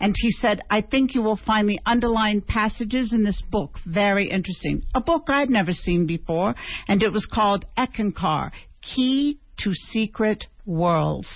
And 0.00 0.14
he 0.16 0.30
said, 0.30 0.60
I 0.70 0.80
think 0.80 1.14
you 1.14 1.22
will 1.22 1.40
find 1.44 1.68
the 1.68 1.80
underlined 1.84 2.46
passages 2.46 3.12
in 3.12 3.24
this 3.24 3.42
book 3.50 3.78
very 3.84 4.30
interesting. 4.30 4.82
A 4.94 5.00
book 5.00 5.24
I'd 5.28 5.50
never 5.50 5.72
seen 5.72 6.06
before, 6.06 6.54
and 6.86 7.02
it 7.02 7.12
was 7.12 7.26
called 7.26 7.64
Ekankar, 7.76 8.52
Key 8.80 9.40
to 9.58 9.72
Secret 9.72 10.44
Worlds. 10.66 11.28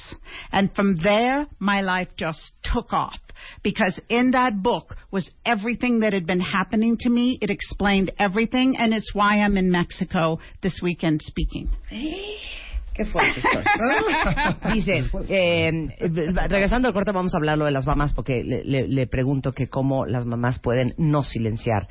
And 0.51 0.75
from 0.75 0.97
there, 1.03 1.47
my 1.59 1.81
life 1.81 2.09
just 2.17 2.53
took 2.63 2.93
off. 2.93 3.19
Because 3.63 3.99
in 4.09 4.33
that 4.33 4.63
book 4.63 4.97
was 5.11 5.31
everything 5.45 6.01
that 6.01 6.13
had 6.13 6.27
been 6.27 6.41
happening 6.41 6.97
to 7.01 7.11
me. 7.11 7.39
It 7.41 7.51
explained 7.51 8.13
everything, 8.19 8.77
and 8.77 8.95
it's 8.95 9.15
why 9.15 9.39
I'm 9.39 9.57
in 9.57 9.71
Mexico 9.71 10.39
this 10.63 10.81
weekend 10.83 11.23
speaking. 11.23 11.71
Qué 12.95 13.05
fuerte 13.07 13.41
estoy. 13.41 14.73
Dice, 14.75 15.05
eh, 15.31 15.73
regresando 16.49 16.89
al 16.89 16.95
corte 16.95 17.13
vamos 17.13 17.33
a 17.35 17.39
hablar 17.39 17.57
lo 17.59 17.65
de 17.65 17.71
las 17.71 17.87
mamás 17.87 18.13
porque 18.13 18.45
le, 18.45 18.65
le- 18.65 18.87
le 18.89 19.07
pregunto 19.07 19.53
que 19.53 19.69
cómo 19.69 20.05
las 20.07 20.27
mamás 20.27 20.59
pueden 20.59 20.95
no 20.99 21.23
silenciar 21.23 21.89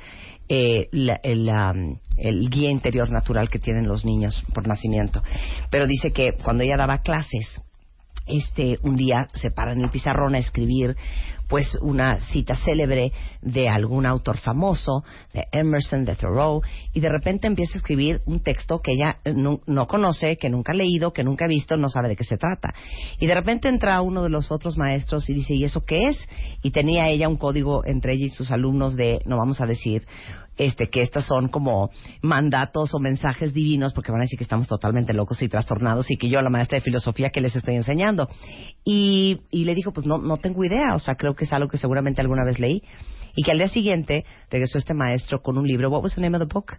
eh, 0.48 0.88
la- 0.92 1.20
el 1.24 2.50
guía 2.50 2.70
interior 2.70 3.10
natural 3.10 3.50
que 3.50 3.58
tienen 3.58 3.88
los 3.88 4.04
niños 4.04 4.42
por 4.54 4.68
nacimiento. 4.68 5.22
Pero 5.70 5.86
dice 5.86 6.12
que 6.12 6.32
cuando 6.42 6.62
ella 6.62 6.76
daba 6.76 6.98
clases, 6.98 7.60
este 8.26 8.78
un 8.82 8.94
día 8.94 9.26
se 9.34 9.50
para 9.50 9.72
en 9.72 9.80
el 9.80 9.90
pizarrón 9.90 10.34
a 10.36 10.38
escribir 10.38 10.94
pues 11.52 11.76
una 11.82 12.18
cita 12.18 12.56
célebre 12.56 13.12
de 13.42 13.68
algún 13.68 14.06
autor 14.06 14.38
famoso, 14.38 15.04
de 15.34 15.44
Emerson, 15.52 16.02
de 16.06 16.14
Thoreau, 16.14 16.62
y 16.94 17.00
de 17.00 17.10
repente 17.10 17.46
empieza 17.46 17.74
a 17.74 17.76
escribir 17.76 18.22
un 18.24 18.40
texto 18.40 18.80
que 18.80 18.92
ella 18.92 19.18
eh, 19.22 19.34
no, 19.34 19.60
no 19.66 19.86
conoce, 19.86 20.38
que 20.38 20.48
nunca 20.48 20.72
ha 20.72 20.74
leído, 20.74 21.12
que 21.12 21.22
nunca 21.22 21.44
ha 21.44 21.48
visto, 21.48 21.76
no 21.76 21.90
sabe 21.90 22.08
de 22.08 22.16
qué 22.16 22.24
se 22.24 22.38
trata. 22.38 22.72
Y 23.20 23.26
de 23.26 23.34
repente 23.34 23.68
entra 23.68 24.00
uno 24.00 24.22
de 24.22 24.30
los 24.30 24.50
otros 24.50 24.78
maestros 24.78 25.28
y 25.28 25.34
dice, 25.34 25.52
¿y 25.52 25.64
eso 25.64 25.84
qué 25.84 26.08
es? 26.08 26.26
Y 26.62 26.70
tenía 26.70 27.10
ella 27.10 27.28
un 27.28 27.36
código 27.36 27.84
entre 27.84 28.14
ella 28.14 28.24
y 28.24 28.30
sus 28.30 28.50
alumnos 28.50 28.96
de, 28.96 29.20
no 29.26 29.36
vamos 29.36 29.60
a 29.60 29.66
decir, 29.66 30.06
este 30.56 30.88
que 30.88 31.00
estos 31.00 31.24
son 31.24 31.48
como 31.48 31.90
mandatos 32.20 32.94
o 32.94 32.98
mensajes 32.98 33.54
divinos 33.54 33.92
porque 33.92 34.12
van 34.12 34.20
a 34.20 34.24
decir 34.24 34.38
que 34.38 34.44
estamos 34.44 34.68
totalmente 34.68 35.12
locos 35.12 35.42
y 35.42 35.48
trastornados 35.48 36.10
y 36.10 36.16
que 36.16 36.28
yo 36.28 36.40
la 36.42 36.50
maestra 36.50 36.76
de 36.76 36.82
filosofía 36.82 37.30
que 37.30 37.40
les 37.40 37.56
estoy 37.56 37.76
enseñando 37.76 38.28
y, 38.84 39.40
y 39.50 39.64
le 39.64 39.74
dijo 39.74 39.92
pues 39.92 40.06
no 40.06 40.18
no 40.18 40.36
tengo 40.36 40.64
idea 40.64 40.94
o 40.94 40.98
sea 40.98 41.14
creo 41.14 41.34
que 41.34 41.41
es 41.44 41.52
algo 41.52 41.68
que 41.68 41.78
seguramente 41.78 42.20
alguna 42.20 42.44
vez 42.44 42.58
leí 42.58 42.82
y 43.34 43.42
que 43.42 43.50
al 43.52 43.58
día 43.58 43.68
siguiente 43.68 44.24
regresó 44.50 44.78
este 44.78 44.94
maestro 44.94 45.40
con 45.42 45.58
un 45.58 45.66
libro 45.66 45.88
what 45.90 46.02
was 46.02 46.14
the 46.14 46.20
name 46.20 46.36
of 46.36 46.40
the 46.46 46.52
book 46.52 46.78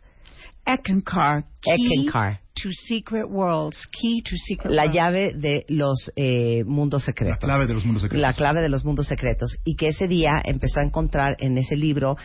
Ekankar. 0.66 1.44
to 1.62 2.40
to 2.56 2.70
secret 2.88 3.30
worlds. 3.30 3.76
Key 3.92 4.22
to 4.22 4.38
secret 4.38 4.72
La 4.72 4.84
worlds. 4.84 4.96
llave 4.96 5.34
de 5.34 5.66
los 5.68 6.12
eh, 6.16 6.64
mundos 6.66 7.04
secretos. 7.04 7.36
La 7.42 7.48
clave 7.48 7.68
de 7.68 7.74
los 7.74 7.84
mundos 7.84 8.04
secretos. 8.04 8.22
La 8.22 8.34
clave 8.34 8.62
de 8.62 8.70
los 8.70 8.86
mundos 8.86 9.08
secretos. 9.08 9.58
Y 9.66 9.76
que 9.76 9.88
ese 9.88 10.08
día 10.08 10.42
empezó 10.46 10.80
a 10.80 10.84
encontrar 10.84 11.36
en 11.40 11.58
ese 11.58 11.76
libro 11.76 12.16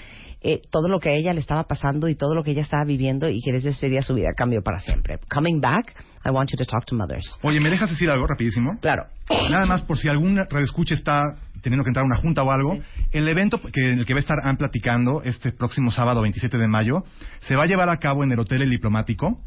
eh, 0.41 0.61
todo 0.71 0.89
lo 0.89 1.01
que 1.01 1.09
a 1.09 1.13
ella 1.15 1.33
le 1.35 1.41
estaba 1.41 1.65
pasando 1.65 2.09
y 2.09 2.15
todo 2.15 2.35
lo 2.35 2.45
que 2.45 2.53
ella 2.53 2.63
estaba 2.63 2.85
viviendo 2.85 3.29
y 3.29 3.41
que 3.43 3.51
desde 3.53 3.71
ese 3.71 3.89
día 3.89 4.03
su 4.03 4.15
vida 4.15 4.29
cambió 4.37 4.63
para 4.63 4.79
siempre. 4.79 5.19
Coming 5.29 5.61
back, 5.61 5.95
I 6.25 6.31
want 6.31 6.51
you 6.53 6.57
to 6.59 6.65
talk 6.65 6.85
to 6.87 6.95
mothers. 6.95 7.39
Oye, 7.43 7.59
¿me 7.59 7.71
dejas 7.71 7.91
decir 7.91 8.09
algo 8.09 8.27
rapidísimo? 8.27 8.79
Claro. 8.81 9.07
Nada 9.51 9.67
más 9.67 9.83
por 9.83 9.99
si 9.99 10.09
algún 10.09 10.37
radioescucha 10.37 10.95
está 10.95 11.25
teniendo 11.63 11.85
que 11.85 11.91
entrar 11.91 12.05
a 12.05 12.07
una 12.07 12.17
junta 12.17 12.43
o 12.43 12.51
algo, 12.51 12.79
el 13.13 13.29
evento 13.29 13.61
que, 13.61 13.93
en 13.93 14.01
el 14.01 14.07
que 14.07 14.15
va 14.15 14.19
a 14.19 14.21
estar 14.21 14.39
Ann 14.43 14.57
platicando 14.57 15.23
este 15.23 15.53
próximo 15.53 15.91
sábado 15.91 16.23
27 16.23 16.59
de 16.59 16.69
mayo 16.69 17.05
se 17.41 17.57
va 17.57 17.65
a 17.65 17.67
llevar 17.67 17.89
a 17.89 17.97
cabo 17.99 18.25
en 18.25 18.33
el 18.33 18.39
Hotel 18.39 18.63
El 18.63 18.71
Diplomático 18.71 19.41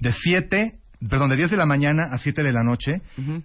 de 0.00 0.12
7, 0.12 0.74
perdón, 1.08 1.30
de 1.30 1.36
10 1.36 1.50
de 1.50 1.56
la 1.56 1.66
mañana 1.66 2.04
a 2.10 2.18
7 2.18 2.42
de 2.42 2.52
la 2.52 2.62
noche. 2.62 3.02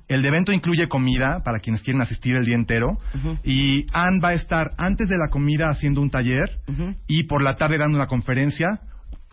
El 0.07 0.23
evento 0.25 0.51
incluye 0.51 0.87
comida 0.87 1.41
para 1.43 1.59
quienes 1.59 1.81
quieren 1.81 2.01
asistir 2.01 2.35
el 2.35 2.45
día 2.45 2.55
entero. 2.55 2.97
Y 3.43 3.85
Ann 3.93 4.21
va 4.23 4.29
a 4.29 4.33
estar 4.33 4.71
antes 4.77 5.09
de 5.09 5.17
la 5.17 5.29
comida 5.29 5.69
haciendo 5.69 6.01
un 6.01 6.09
taller 6.09 6.59
y 7.07 7.23
por 7.23 7.41
la 7.43 7.55
tarde 7.55 7.77
dando 7.77 7.97
una 7.97 8.07
conferencia 8.07 8.79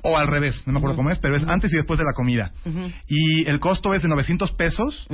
o 0.09 0.17
al 0.17 0.29
revés, 0.29 0.63
no 0.67 0.73
me 0.73 0.79
acuerdo 0.79 0.97
cómo 0.97 1.11
es, 1.11 1.19
pero 1.19 1.35
es 1.37 1.43
antes 1.49 1.73
y 1.73 1.77
después 1.77 1.99
de 1.99 2.05
la 2.05 2.13
comida. 2.13 2.53
Y 3.09 3.45
el 3.49 3.59
costo 3.59 3.93
es 3.95 4.03
de 4.03 4.09
900 4.09 4.53
pesos, 4.53 5.07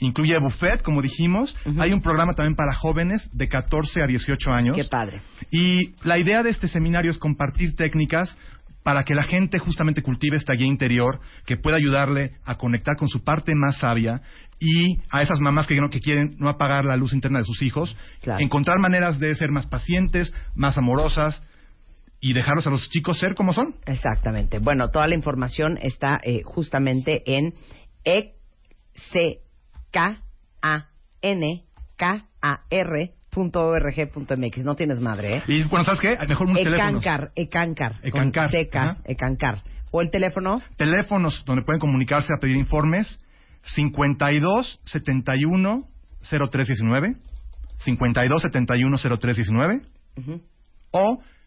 incluye 0.00 0.36
buffet, 0.38 0.82
como 0.82 1.02
dijimos. 1.02 1.54
Hay 1.78 1.92
un 1.92 2.00
programa 2.02 2.34
también 2.34 2.56
para 2.56 2.74
jóvenes 2.74 3.28
de 3.32 3.48
14 3.48 4.02
a 4.02 4.06
18 4.06 4.50
años. 4.52 4.76
Qué 4.76 4.84
padre. 4.84 5.20
Y 5.50 5.94
la 6.02 6.18
idea 6.18 6.42
de 6.42 6.50
este 6.50 6.66
seminario 6.68 7.10
es 7.10 7.18
compartir 7.18 7.76
técnicas 7.76 8.36
para 8.82 9.04
que 9.04 9.14
la 9.14 9.24
gente 9.24 9.58
justamente 9.58 10.02
cultive 10.02 10.36
esta 10.38 10.54
guía 10.54 10.66
interior 10.66 11.20
que 11.44 11.56
pueda 11.58 11.76
ayudarle 11.76 12.32
a 12.44 12.56
conectar 12.56 12.96
con 12.96 13.08
su 13.08 13.22
parte 13.22 13.54
más 13.54 13.76
sabia 13.76 14.22
y 14.58 14.98
a 15.10 15.22
esas 15.22 15.38
mamás 15.38 15.66
que, 15.66 15.78
no, 15.80 15.90
que 15.90 16.00
quieren 16.00 16.34
no 16.38 16.48
apagar 16.48 16.84
la 16.86 16.96
luz 16.96 17.12
interna 17.12 17.38
de 17.38 17.44
sus 17.44 17.62
hijos, 17.62 17.94
Claro. 18.22 18.40
encontrar 18.42 18.78
maneras 18.78 19.18
de 19.18 19.34
ser 19.36 19.50
más 19.50 19.66
pacientes, 19.66 20.32
más 20.54 20.76
amorosas 20.78 21.40
y 22.20 22.32
dejarlos 22.34 22.66
a 22.66 22.70
los 22.70 22.88
chicos 22.90 23.18
ser 23.18 23.34
como 23.34 23.52
son. 23.52 23.74
Exactamente. 23.86 24.58
Bueno, 24.58 24.88
toda 24.90 25.06
la 25.06 25.14
información 25.14 25.78
está 25.82 26.20
eh, 26.22 26.42
justamente 26.44 27.22
en 27.26 27.54
e 28.04 28.34
c 29.12 29.40
k 29.90 30.22
a 30.62 30.88
n 31.22 31.64
k 31.96 32.24
a 32.42 32.60
r 32.70 33.12
punto 33.30 33.66
org 33.66 34.10
punto. 34.12 34.34
No 34.36 34.74
tienes 34.74 35.00
madre, 35.00 35.36
¿eh? 35.36 35.42
Y 35.46 35.62
bueno, 35.64 35.84
¿sabes 35.84 36.00
qué? 36.00 36.16
Mejor 36.26 36.46
unos 36.48 36.58
teléfonos. 36.58 37.02
Ecancar, 37.02 37.32
Ecancar. 37.34 37.94
Ecancar, 38.02 38.50
ajá. 38.72 38.98
Ecancar. 39.04 39.62
O 39.92 40.00
el 40.00 40.10
teléfono 40.10 40.60
Teléfonos 40.76 41.44
donde 41.44 41.62
pueden 41.62 41.80
comunicarse 41.80 42.32
a 42.32 42.38
pedir 42.40 42.56
informes 42.56 43.18
52 43.62 44.80
71 44.84 45.88
0319 46.28 47.16
52 47.84 48.42
71 48.42 48.98
0319 48.98 49.82
o 50.92 51.18
55 51.18 51.20
26 51.20 51.39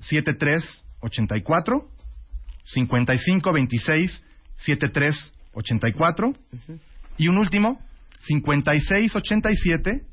73 0.00 0.84
84 1.00 1.88
55 2.64 3.52
26 3.52 4.24
73 4.56 5.32
84 5.52 6.34
y 7.16 7.28
un 7.28 7.38
último 7.38 7.80
56 8.20 9.16
87 9.16 10.04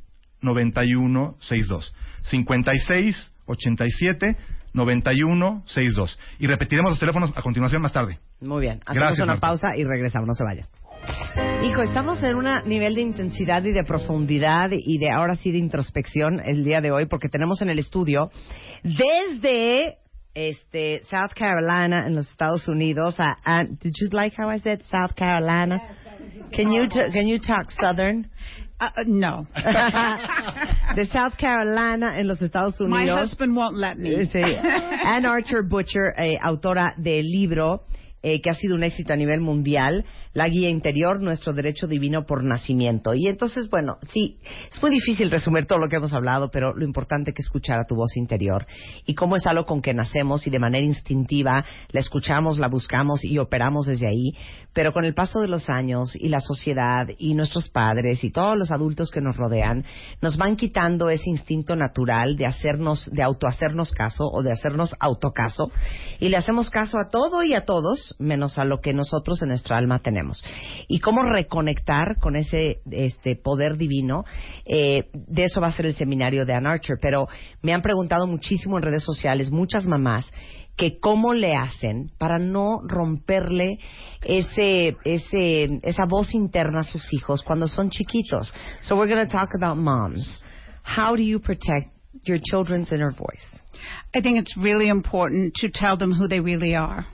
91 0.41 1.35
62 1.41 1.93
56 2.23 3.31
87 3.45 4.37
91 4.73 5.63
62 5.65 6.19
y 6.39 6.47
repetiremos 6.47 6.91
los 6.91 6.99
teléfonos 6.99 7.31
a 7.35 7.41
continuación 7.41 7.81
más 7.81 7.93
tarde. 7.93 8.19
Muy 8.39 8.61
bien. 8.61 8.79
Hacemos 8.85 9.01
Gracias, 9.03 9.23
una 9.23 9.33
Marta. 9.33 9.47
pausa 9.47 9.77
y 9.77 9.83
regresamos. 9.83 10.27
No 10.27 10.33
se 10.35 10.43
vayan. 10.43 10.67
Hijo, 11.63 11.81
estamos 11.81 12.21
en 12.23 12.35
un 12.35 12.45
nivel 12.65 12.95
de 12.95 13.01
intensidad 13.01 13.63
y 13.63 13.71
de 13.71 13.83
profundidad 13.83 14.69
y 14.71 14.97
de 14.97 15.09
ahora 15.11 15.35
sí 15.35 15.51
de 15.51 15.57
introspección 15.57 16.41
el 16.45 16.63
día 16.63 16.81
de 16.81 16.91
hoy 16.91 17.05
porque 17.05 17.29
tenemos 17.29 17.61
en 17.61 17.69
el 17.69 17.79
estudio 17.79 18.29
desde 18.83 19.97
este 20.33 21.01
South 21.09 21.31
Carolina 21.35 22.05
en 22.05 22.15
los 22.15 22.29
Estados 22.29 22.67
Unidos 22.67 23.15
a, 23.19 23.35
Did 23.81 23.93
you 23.99 24.09
like 24.11 24.35
how 24.39 24.49
I 24.53 24.59
said 24.59 24.81
South 24.83 25.13
Carolina? 25.15 25.81
Can 26.51 26.71
you 26.71 26.87
t- 26.87 27.11
can 27.11 27.27
you 27.27 27.39
talk 27.39 27.71
Southern? 27.71 28.29
Uh, 28.79 28.85
uh, 28.85 29.03
no. 29.07 29.47
de 30.95 31.05
South 31.07 31.35
Carolina 31.37 32.19
en 32.19 32.27
los 32.27 32.41
Estados 32.41 32.79
My 32.79 33.01
Unidos. 33.03 33.31
husband 33.31 33.55
won't 33.55 33.75
let 33.75 33.97
me. 33.97 34.09
Eh, 34.13 34.25
Sí. 34.27 34.41
Ann 35.05 35.25
Archer 35.25 35.63
Butcher, 35.63 36.13
eh, 36.17 36.37
autora 36.41 36.93
del 36.97 37.25
libro 37.25 37.81
eh, 38.21 38.39
que 38.41 38.49
ha 38.51 38.53
sido 38.53 38.75
un 38.75 38.83
éxito 38.83 39.13
a 39.13 39.15
nivel 39.15 39.41
mundial, 39.41 40.05
La 40.37 40.49
Guía 40.49 40.69
Interior, 40.69 41.19
Nuestro 41.19 41.51
Derecho 41.51 41.87
Divino 41.87 42.27
por 42.27 42.43
Nacimiento. 42.43 43.15
Y 43.15 43.25
entonces, 43.25 43.71
bueno, 43.71 43.97
sí, 44.11 44.37
es 44.71 44.79
muy 44.79 44.91
difícil 44.91 45.31
resumir 45.31 45.65
todo 45.65 45.79
lo 45.79 45.87
que 45.87 45.95
hemos 45.95 46.13
hablado, 46.13 46.51
pero 46.51 46.75
lo 46.75 46.85
importante 46.85 47.31
es 47.31 47.39
escuchar 47.39 47.79
a 47.79 47.85
tu 47.85 47.95
voz 47.95 48.15
interior 48.17 48.67
y 49.07 49.15
cómo 49.15 49.35
es 49.35 49.47
algo 49.47 49.65
con 49.65 49.81
que 49.81 49.95
nacemos 49.95 50.45
y 50.45 50.51
de 50.51 50.59
manera 50.59 50.85
instintiva 50.85 51.65
la 51.89 51.99
escuchamos, 51.99 52.59
la 52.59 52.67
buscamos 52.67 53.25
y 53.25 53.39
operamos 53.39 53.87
desde 53.87 54.07
ahí, 54.07 54.31
pero 54.73 54.93
con 54.93 55.05
el 55.05 55.15
paso 55.15 55.39
de 55.39 55.47
los 55.47 55.71
años 55.71 56.15
y 56.15 56.27
la 56.27 56.39
sociedad 56.39 57.07
y 57.17 57.33
nuestros 57.33 57.69
padres 57.69 58.23
y 58.23 58.29
todos 58.29 58.55
los 58.55 58.69
adultos 58.69 59.09
que 59.09 59.21
nos 59.21 59.37
rodean, 59.37 59.85
nos 60.21 60.37
van 60.37 60.55
quitando 60.55 61.09
ese 61.09 61.31
instinto 61.31 61.75
natural 61.75 62.37
de 62.37 62.45
hacernos, 62.45 63.09
de 63.11 63.23
autohacernos 63.23 63.91
caso 63.91 64.25
o 64.31 64.43
de 64.43 64.51
hacernos 64.51 64.95
autocaso 64.99 65.71
y 66.19 66.29
le 66.29 66.37
hacemos 66.37 66.69
caso 66.69 66.99
a 66.99 67.09
todo 67.09 67.41
y 67.41 67.55
a 67.55 67.65
todos 67.65 68.15
menos 68.19 68.59
a 68.59 68.65
lo 68.65 68.81
que 68.81 68.93
nosotros 68.93 69.41
en 69.41 69.47
nuestra 69.47 69.77
alma 69.77 69.97
tenemos. 69.97 70.26
Y 70.87 70.99
cómo 70.99 71.23
reconectar 71.23 72.19
con 72.19 72.35
ese 72.35 72.77
este 72.91 73.35
poder 73.35 73.77
divino, 73.77 74.25
eh, 74.65 75.09
de 75.13 75.43
eso 75.43 75.61
va 75.61 75.67
a 75.67 75.71
ser 75.71 75.85
el 75.85 75.95
seminario 75.95 76.45
de 76.45 76.53
Ann 76.53 76.67
Archer, 76.67 76.97
pero 77.01 77.27
me 77.61 77.73
han 77.73 77.81
preguntado 77.81 78.27
muchísimo 78.27 78.77
en 78.77 78.83
redes 78.83 79.03
sociales, 79.03 79.51
muchas 79.51 79.85
mamás, 79.85 80.31
que 80.77 80.99
cómo 80.99 81.33
le 81.33 81.55
hacen 81.55 82.11
para 82.19 82.37
no 82.37 82.81
romperle 82.83 83.79
ese, 84.21 84.95
ese, 85.03 85.79
esa 85.81 86.05
voz 86.05 86.33
interna 86.35 86.81
a 86.81 86.83
sus 86.83 87.13
hijos 87.13 87.41
cuando 87.41 87.67
son 87.67 87.89
chiquitos. 87.89 88.53
So 88.81 88.95
we're 88.95 89.11
going 89.11 89.27
to 89.27 89.31
talk 89.31 89.49
about 89.55 89.77
moms. 89.77 90.25
How 90.83 91.15
do 91.15 91.23
you 91.23 91.39
protect 91.39 91.89
your 92.25 92.39
children's 92.39 92.91
inner 92.91 93.11
voice? 93.11 93.45
I 94.13 94.21
think 94.21 94.37
it's 94.37 94.55
really 94.55 94.87
important 94.87 95.55
to 95.55 95.69
tell 95.69 95.97
them 95.97 96.13
who 96.13 96.27
they 96.27 96.39
really 96.39 96.75
are. 96.75 97.05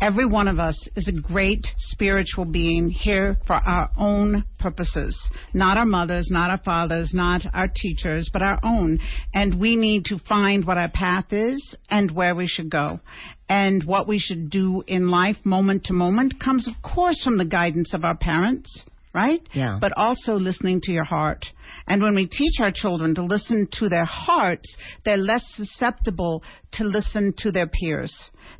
Every 0.00 0.26
one 0.26 0.46
of 0.46 0.60
us 0.60 0.88
is 0.94 1.08
a 1.08 1.20
great 1.20 1.66
spiritual 1.76 2.44
being 2.44 2.88
here 2.88 3.36
for 3.48 3.56
our 3.56 3.90
own 3.96 4.44
purposes. 4.60 5.18
Not 5.52 5.76
our 5.76 5.84
mothers, 5.84 6.28
not 6.30 6.50
our 6.50 6.58
fathers, 6.58 7.10
not 7.12 7.42
our 7.52 7.66
teachers, 7.66 8.30
but 8.32 8.40
our 8.40 8.60
own. 8.62 9.00
And 9.34 9.58
we 9.58 9.74
need 9.74 10.04
to 10.06 10.18
find 10.18 10.64
what 10.64 10.78
our 10.78 10.88
path 10.88 11.32
is 11.32 11.74
and 11.90 12.12
where 12.12 12.36
we 12.36 12.46
should 12.46 12.70
go. 12.70 13.00
And 13.48 13.82
what 13.82 14.06
we 14.06 14.20
should 14.20 14.50
do 14.50 14.84
in 14.86 15.08
life, 15.08 15.38
moment 15.42 15.84
to 15.84 15.94
moment, 15.94 16.38
comes, 16.38 16.68
of 16.68 16.74
course, 16.80 17.20
from 17.24 17.36
the 17.36 17.44
guidance 17.44 17.92
of 17.92 18.04
our 18.04 18.16
parents 18.16 18.86
right? 19.18 19.42
Yeah. 19.52 19.78
But 19.80 19.92
also 19.96 20.34
listening 20.34 20.80
to 20.82 20.92
your 20.92 21.04
heart. 21.04 21.44
And 21.86 22.02
when 22.02 22.14
we 22.14 22.26
teach 22.26 22.60
our 22.60 22.72
children 22.72 23.14
to 23.16 23.24
listen 23.24 23.68
to 23.78 23.88
their 23.88 24.04
hearts, 24.04 24.76
they're 25.04 25.16
less 25.16 25.44
susceptible 25.56 26.42
to 26.72 26.84
listen 26.84 27.34
to 27.38 27.50
their 27.50 27.66
peers, 27.66 28.14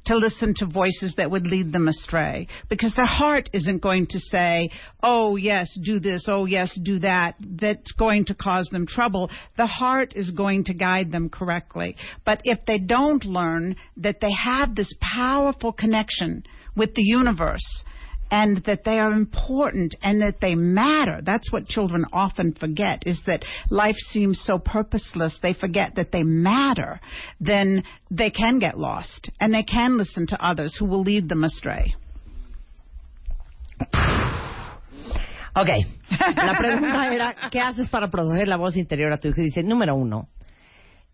to 0.06 0.16
listen 0.16 0.54
to 0.56 0.66
voices 0.66 1.14
that 1.16 1.30
would 1.30 1.46
lead 1.46 1.72
them 1.72 1.86
astray. 1.88 2.48
Because 2.68 2.92
their 2.96 3.06
heart 3.06 3.48
isn't 3.52 3.82
going 3.82 4.06
to 4.08 4.18
say, 4.18 4.70
oh, 5.02 5.36
yes, 5.36 5.68
do 5.84 6.00
this, 6.00 6.26
oh, 6.28 6.46
yes, 6.46 6.76
do 6.82 6.98
that. 7.00 7.36
That's 7.40 7.92
going 7.92 8.24
to 8.26 8.34
cause 8.34 8.68
them 8.72 8.86
trouble. 8.86 9.30
The 9.56 9.66
heart 9.66 10.14
is 10.16 10.30
going 10.32 10.64
to 10.64 10.74
guide 10.74 11.12
them 11.12 11.28
correctly. 11.28 11.96
But 12.24 12.40
if 12.44 12.58
they 12.66 12.78
don't 12.78 13.24
learn 13.24 13.76
that 13.98 14.20
they 14.20 14.32
have 14.32 14.74
this 14.74 14.92
powerful 15.00 15.72
connection 15.72 16.42
with 16.74 16.94
the 16.94 17.02
universe, 17.02 17.84
and 18.30 18.62
that 18.64 18.84
they 18.84 18.98
are 18.98 19.12
important 19.12 19.94
and 20.02 20.20
that 20.20 20.40
they 20.40 20.54
matter. 20.54 21.20
That's 21.22 21.52
what 21.52 21.66
children 21.66 22.04
often 22.12 22.54
forget 22.54 23.02
is 23.06 23.20
that 23.26 23.44
life 23.70 23.96
seems 24.10 24.40
so 24.44 24.58
purposeless. 24.58 25.38
They 25.42 25.54
forget 25.54 25.94
that 25.96 26.12
they 26.12 26.22
matter. 26.22 27.00
Then 27.40 27.84
they 28.10 28.30
can 28.30 28.58
get 28.58 28.78
lost 28.78 29.30
and 29.40 29.52
they 29.52 29.62
can 29.62 29.96
listen 29.96 30.26
to 30.28 30.44
others 30.44 30.76
who 30.78 30.86
will 30.86 31.02
lead 31.02 31.28
them 31.28 31.44
astray. 31.44 31.94
Ok, 35.54 35.68
la 36.36 36.54
pregunta 36.56 37.12
era, 37.12 37.34
¿qué 37.50 37.60
haces 37.60 37.88
para 37.88 38.08
proteger 38.08 38.46
la 38.46 38.56
voz 38.56 38.76
interior 38.76 39.12
a 39.12 39.18
tu 39.18 39.28
hijo? 39.28 39.42
Dice, 39.42 39.62
número 39.64 39.96
uno, 39.96 40.28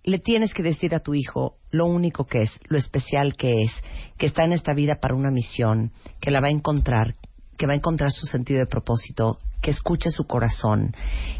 le 0.04 0.18
tienes 0.18 0.52
que 0.54 0.62
decir 0.62 0.94
a 0.94 1.00
tu 1.00 1.14
hijo 1.14 1.56
lo 1.70 1.86
único 1.86 2.24
que 2.26 2.42
es, 2.42 2.60
lo 2.68 2.78
especial 2.78 3.36
que 3.36 3.62
es, 3.62 3.72
que 4.18 4.26
está 4.26 4.44
en 4.44 4.52
esta 4.52 4.74
vida 4.74 4.98
para 5.00 5.14
una 5.14 5.30
misión, 5.30 5.90
que 6.20 6.30
la 6.30 6.40
va 6.40 6.48
a 6.48 6.52
encontrar, 6.52 7.14
que 7.56 7.66
va 7.66 7.72
a 7.72 7.76
encontrar 7.76 8.10
su 8.10 8.26
sentido 8.26 8.60
de 8.60 8.66
propósito, 8.66 9.38
que 9.62 9.70
escuche 9.70 10.10
su 10.10 10.26
corazón, 10.26 10.94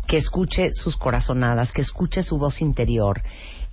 que 0.07 0.17
escuche 0.17 0.63
sus 0.73 0.97
corazonadas, 0.97 1.73
que 1.73 1.83
escuche 1.83 2.23
su 2.23 2.39
voz 2.39 2.61
interior, 2.61 3.23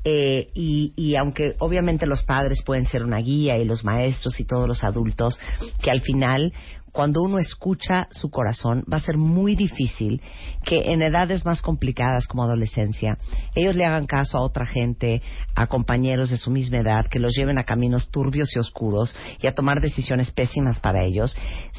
Eh, 0.03 0.49
y, 0.55 0.93
y 0.95 1.15
aunque 1.15 1.53
obviamente 1.59 2.07
los 2.07 2.23
padres 2.23 2.63
pueden 2.65 2.85
ser 2.85 3.03
una 3.03 3.19
guía 3.19 3.59
y 3.59 3.65
los 3.65 3.83
maestros 3.83 4.39
y 4.39 4.45
todos 4.45 4.67
los 4.67 4.83
adultos, 4.83 5.39
que 5.79 5.91
al 5.91 6.01
final 6.01 6.53
cuando 6.91 7.21
uno 7.21 7.37
escucha 7.39 8.07
su 8.11 8.29
corazón, 8.29 8.83
va 8.91 8.97
a 8.97 9.01
ser 9.01 9.17
muy 9.17 9.55
difícil 9.55 10.21
que 10.63 10.81
en 10.85 11.01
edades 11.01 11.45
más 11.45 11.61
complicadas 11.61 12.27
como 12.27 12.43
adolescencia, 12.43 13.17
ellos 13.55 13.75
le 13.75 13.85
hagan 13.85 14.05
caso 14.05 14.37
a 14.37 14.43
otra 14.43 14.65
gente, 14.65 15.21
a 15.55 15.67
compañeros 15.67 16.29
de 16.29 16.37
su 16.37 16.51
misma 16.51 16.79
edad, 16.79 17.05
que 17.09 17.19
los 17.19 17.33
lleven 17.35 17.57
a 17.57 17.63
caminos 17.63 18.09
turbios 18.09 18.55
y 18.55 18.59
oscuros 18.59 19.15
y 19.41 19.47
a 19.47 19.53
tomar 19.53 19.79
decisiones 19.81 20.31
pésimas 20.31 20.79
para 20.79 21.05
ellos, 21.05 21.35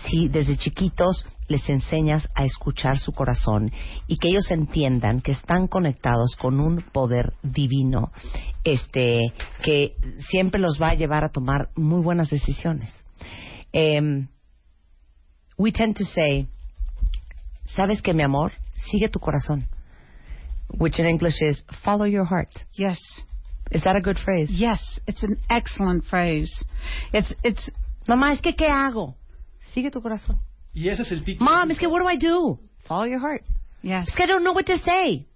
si 0.07 0.29
desde 0.29 0.57
chiquitos 0.57 1.27
les 1.49 1.69
enseñas 1.69 2.29
a 2.35 2.45
escuchar 2.45 2.99
su 2.99 3.13
corazón 3.13 3.71
y 4.07 4.17
que 4.17 4.29
ellos 4.29 4.51
entiendan 4.51 5.21
que 5.21 5.33
están 5.33 5.67
conectados 5.67 6.37
con 6.37 6.61
un 6.61 6.83
poder 6.93 7.35
divino, 7.43 8.11
este, 8.65 9.33
que 9.63 9.95
siempre 10.31 10.61
los 10.61 10.81
va 10.81 10.91
a 10.91 10.95
llevar 10.95 11.25
a 11.25 11.31
tomar 11.31 11.69
muy 11.77 12.01
buenas 12.01 12.31
decisiones. 12.31 12.91
Em, 13.73 14.29
we 15.63 15.73
tend 15.73 15.97
to 15.97 16.05
say, 16.05 16.47
¿sabes 17.65 18.03
que 18.03 18.13
mi 18.13 18.23
amor? 18.23 18.51
Sigue 18.91 19.09
tu 19.09 19.21
corazón. 19.21 19.69
Which 20.79 20.99
in 20.99 21.07
English 21.07 21.41
is, 21.41 21.65
follow 21.85 22.05
your 22.05 22.25
heart. 22.25 22.51
Yes. 22.73 22.99
Is 23.71 23.83
that 23.85 23.97
a 23.97 24.01
good 24.01 24.19
phrase? 24.19 24.51
Yes, 24.51 24.81
it's 25.07 25.23
an 25.23 25.39
excellent 25.49 26.05
phrase. 26.05 26.53
It's 27.13 27.33
it's 27.43 27.71
Mamá, 28.09 28.33
es 28.33 28.41
que 28.41 28.55
¿qué 28.55 28.69
hago? 28.69 29.15
Sigue 29.73 29.91
tu 29.91 30.03
corazón. 30.03 30.39
Y 30.75 30.89
ese 30.89 31.03
es 31.03 31.13
el 31.13 31.25
título. 31.25 31.49
Mom, 31.49 31.71
es 31.71 31.79
que 31.79 31.87
what 31.87 32.01
do 32.01 32.09
I 32.09 32.17
do? 32.17 32.59
Follow 32.89 33.07
your 33.07 33.21
heart. 33.21 33.45
yes. 33.83 34.09
Es 34.09 34.15
que 34.15 34.25
I 34.25 34.27
don't 34.27 34.43
know 34.43 34.53
what 34.53 34.67
to 34.67 34.79
say. 34.79 35.27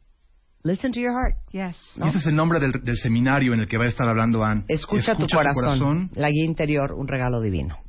Listen 0.64 0.92
to 0.92 1.00
your 1.00 1.12
heart. 1.12 1.36
Yes. 1.52 1.76
Y 1.96 2.08
ese 2.08 2.18
es 2.18 2.26
el 2.26 2.34
nombre 2.34 2.58
del, 2.58 2.72
del 2.82 2.96
seminario 2.96 3.54
en 3.54 3.60
el 3.60 3.68
que 3.68 3.78
va 3.78 3.84
a 3.84 3.88
estar 3.88 4.08
hablando 4.08 4.42
Anne. 4.42 4.64
Escucha, 4.68 5.16
tu, 5.16 5.26
corazón. 5.28 6.10
La 6.14 6.28
guía 6.28 6.44
interior, 6.44 6.92
un 6.92 7.06
regalo 7.06 7.40
divino. 7.40 7.85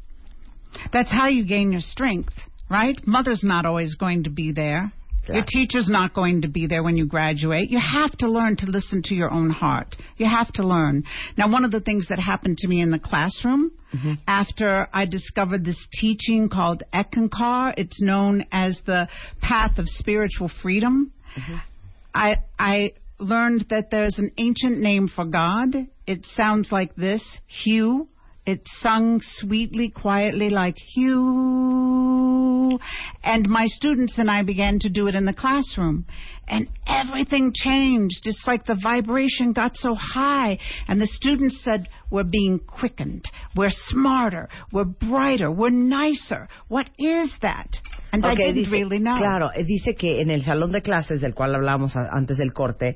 That's 0.93 1.11
how 1.11 1.27
you 1.27 1.45
gain 1.45 1.71
your 1.71 1.81
strength, 1.81 2.33
right? 2.69 2.95
Mother's 3.05 3.43
not 3.43 3.65
always 3.65 3.95
going 3.95 4.23
to 4.23 4.29
be 4.29 4.51
there. 4.51 4.91
Your 5.33 5.43
teacher's 5.45 5.89
not 5.89 6.13
going 6.13 6.43
to 6.43 6.47
be 6.47 6.67
there 6.67 6.83
when 6.83 6.97
you 6.97 7.05
graduate. 7.05 7.69
You 7.69 7.79
have 7.79 8.11
to 8.19 8.29
learn 8.29 8.55
to 8.57 8.65
listen 8.67 9.01
to 9.05 9.15
your 9.15 9.31
own 9.31 9.49
heart. 9.49 9.95
You 10.17 10.25
have 10.25 10.51
to 10.53 10.65
learn. 10.65 11.03
Now, 11.37 11.51
one 11.51 11.65
of 11.65 11.71
the 11.71 11.81
things 11.81 12.07
that 12.09 12.19
happened 12.19 12.57
to 12.59 12.67
me 12.67 12.81
in 12.81 12.91
the 12.91 12.99
classroom 12.99 13.71
mm-hmm. 13.93 14.13
after 14.27 14.87
I 14.93 15.05
discovered 15.05 15.65
this 15.65 15.87
teaching 15.99 16.49
called 16.49 16.83
Ekankar, 16.93 17.73
it's 17.77 18.01
known 18.01 18.45
as 18.51 18.79
the 18.85 19.07
path 19.41 19.77
of 19.77 19.87
spiritual 19.87 20.49
freedom. 20.61 21.11
Mm-hmm. 21.37 21.55
I, 22.15 22.35
I 22.57 22.93
learned 23.19 23.65
that 23.69 23.89
there's 23.91 24.17
an 24.17 24.31
ancient 24.37 24.79
name 24.79 25.09
for 25.13 25.25
God. 25.25 25.75
It 26.05 26.25
sounds 26.35 26.71
like 26.71 26.95
this, 26.95 27.23
Hugh. 27.47 28.07
It's 28.49 28.71
sung 28.81 29.19
sweetly, 29.21 29.89
quietly 29.89 30.49
like 30.49 30.77
Hugh. 30.95 32.79
And 33.21 33.47
my 33.49 33.65
students 33.65 34.17
and 34.17 34.31
I 34.31 34.43
began 34.43 34.79
to 34.79 34.89
do 34.89 35.07
it 35.07 35.15
in 35.15 35.25
the 35.25 35.33
classroom. 35.33 36.05
And 36.47 36.69
everything 36.87 37.51
changed. 37.53 38.21
It's 38.23 38.45
like 38.47 38.65
the 38.65 38.79
vibration 38.81 39.51
got 39.51 39.75
so 39.75 39.95
high. 39.95 40.59
And 40.87 41.01
the 41.01 41.07
students 41.07 41.61
said, 41.61 41.89
we're 42.09 42.23
being 42.23 42.59
quickened. 42.59 43.25
We're 43.53 43.69
smarter. 43.89 44.47
We're 44.71 44.85
brighter. 44.85 45.51
We're 45.51 45.69
nicer. 45.71 46.47
What 46.69 46.89
is 46.97 47.29
that? 47.41 47.67
And 48.13 48.25
I 48.25 48.31
Ok, 48.31 48.37
didn't 48.37 48.55
dice- 48.63 48.71
really 48.71 48.99
know. 48.99 49.17
Claro, 49.17 49.49
dice 49.65 49.93
que 49.99 50.21
en 50.21 50.31
el 50.31 50.43
salón 50.43 50.71
de 50.71 50.81
clases 50.81 51.19
del 51.19 51.33
cual 51.33 51.53
hablábamos 51.53 51.97
antes 51.97 52.37
del 52.37 52.53
corte, 52.53 52.95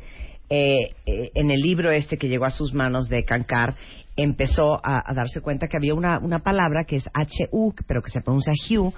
eh, 0.54 0.96
eh, 1.06 1.32
en 1.34 1.50
el 1.50 1.62
libro 1.62 1.92
este 1.92 2.18
que 2.18 2.28
llegó 2.28 2.44
a 2.44 2.50
sus 2.50 2.74
manos 2.74 3.08
de 3.08 3.24
Cancar, 3.24 3.74
empezó 4.18 4.82
a, 4.84 5.02
darse 5.16 5.40
cuenta 5.40 5.68
que 5.68 5.78
había 5.78 5.94
una, 5.94 6.20
una 6.20 6.40
palabra 6.40 6.84
que 6.86 6.98
es 6.98 7.10
H-U, 7.14 7.74
pero 7.88 8.02
que 8.02 8.12
se 8.12 8.20
pronuncia 8.20 8.52
Hugh, 8.52 8.94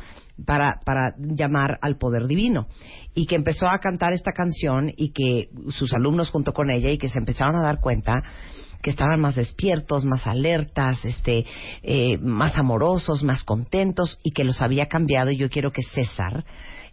para, 0.47 0.79
para 0.83 1.13
llamar 1.19 1.77
al 1.83 1.97
poder 1.97 2.25
divino. 2.25 2.65
Y 3.13 3.27
que 3.27 3.35
empezó 3.35 3.67
a 3.69 3.77
cantar 3.77 4.13
esta 4.13 4.31
canción 4.31 4.91
y 4.97 5.11
que 5.11 5.49
sus 5.69 5.93
alumnos 5.93 6.31
junto 6.31 6.53
con 6.53 6.71
ella 6.71 6.89
y 6.89 6.97
que 6.97 7.07
se 7.07 7.19
empezaron 7.19 7.55
a 7.55 7.61
dar 7.63 7.79
cuenta 7.79 8.23
que 8.81 8.89
estaban 8.89 9.19
más 9.21 9.35
despiertos, 9.35 10.05
más 10.05 10.25
alertas, 10.25 11.05
este, 11.05 11.45
eh, 11.83 12.17
más 12.17 12.57
amorosos, 12.57 13.23
más 13.23 13.43
contentos 13.43 14.19
y 14.23 14.31
que 14.31 14.43
los 14.43 14.59
había 14.59 14.87
cambiado. 14.87 15.29
Y 15.29 15.37
yo 15.37 15.51
quiero 15.51 15.71
que 15.71 15.83
César, 15.83 16.43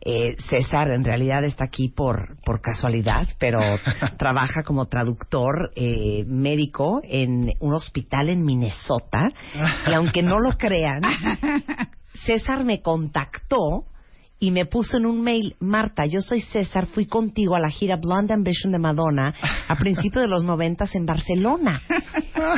eh, 0.03 0.37
César 0.49 0.91
en 0.91 1.05
realidad 1.05 1.45
está 1.45 1.65
aquí 1.65 1.89
por, 1.89 2.37
por 2.45 2.61
casualidad, 2.61 3.29
pero 3.39 3.61
trabaja 4.19 4.63
como 4.63 4.87
traductor 4.87 5.73
eh, 5.77 6.25
médico 6.27 7.01
en 7.05 7.53
un 7.61 7.75
hospital 7.75 8.31
en 8.31 8.45
Minnesota. 8.45 9.29
Y 9.87 9.93
aunque 9.93 10.23
no 10.23 10.39
lo 10.39 10.57
crean, 10.57 11.03
César 12.25 12.65
me 12.65 12.81
contactó 12.81 13.87
y 14.43 14.51
me 14.53 14.65
puso 14.65 14.97
en 14.97 15.05
un 15.05 15.21
mail, 15.21 15.55
Marta, 15.61 16.07
yo 16.07 16.23
soy 16.23 16.41
César, 16.41 16.87
fui 16.87 17.05
contigo 17.05 17.55
a 17.55 17.61
la 17.61 17.69
gira 17.69 17.97
Blonde 17.97 18.33
Ambition 18.33 18.73
de 18.73 18.79
Madonna 18.79 19.35
a 19.69 19.77
principios 19.77 20.23
de 20.23 20.29
los 20.29 20.45
noventas 20.45 20.95
en 20.95 21.05
Barcelona. 21.05 21.83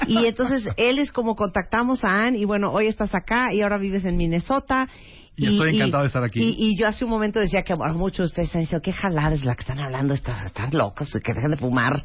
Y 0.06 0.26
entonces 0.26 0.68
él 0.76 1.00
es 1.00 1.10
como 1.10 1.34
contactamos 1.34 2.04
a 2.04 2.24
Anne 2.24 2.38
y 2.38 2.44
bueno, 2.44 2.70
hoy 2.70 2.86
estás 2.86 3.12
acá 3.16 3.52
y 3.52 3.62
ahora 3.62 3.78
vives 3.78 4.04
en 4.04 4.16
Minnesota. 4.16 4.88
Y 5.36 5.46
estoy 5.46 5.74
encantado 5.76 6.02
de 6.02 6.08
estar 6.08 6.22
aquí. 6.24 6.40
Y, 6.40 6.56
y 6.58 6.78
yo 6.78 6.86
hace 6.86 7.04
un 7.04 7.10
momento 7.10 7.40
decía 7.40 7.62
que 7.62 7.74
bueno, 7.74 7.94
muchos 7.94 8.18
de 8.18 8.24
ustedes 8.24 8.48
están 8.48 8.62
diciendo, 8.62 8.82
qué 8.82 8.92
jalada 8.92 9.34
es 9.34 9.44
la 9.44 9.54
que 9.54 9.62
están 9.62 9.80
hablando, 9.80 10.14
están, 10.14 10.46
están 10.46 10.70
locos, 10.72 11.08
pues, 11.10 11.24
que 11.24 11.32
dejen 11.32 11.50
de 11.50 11.56
fumar, 11.56 12.02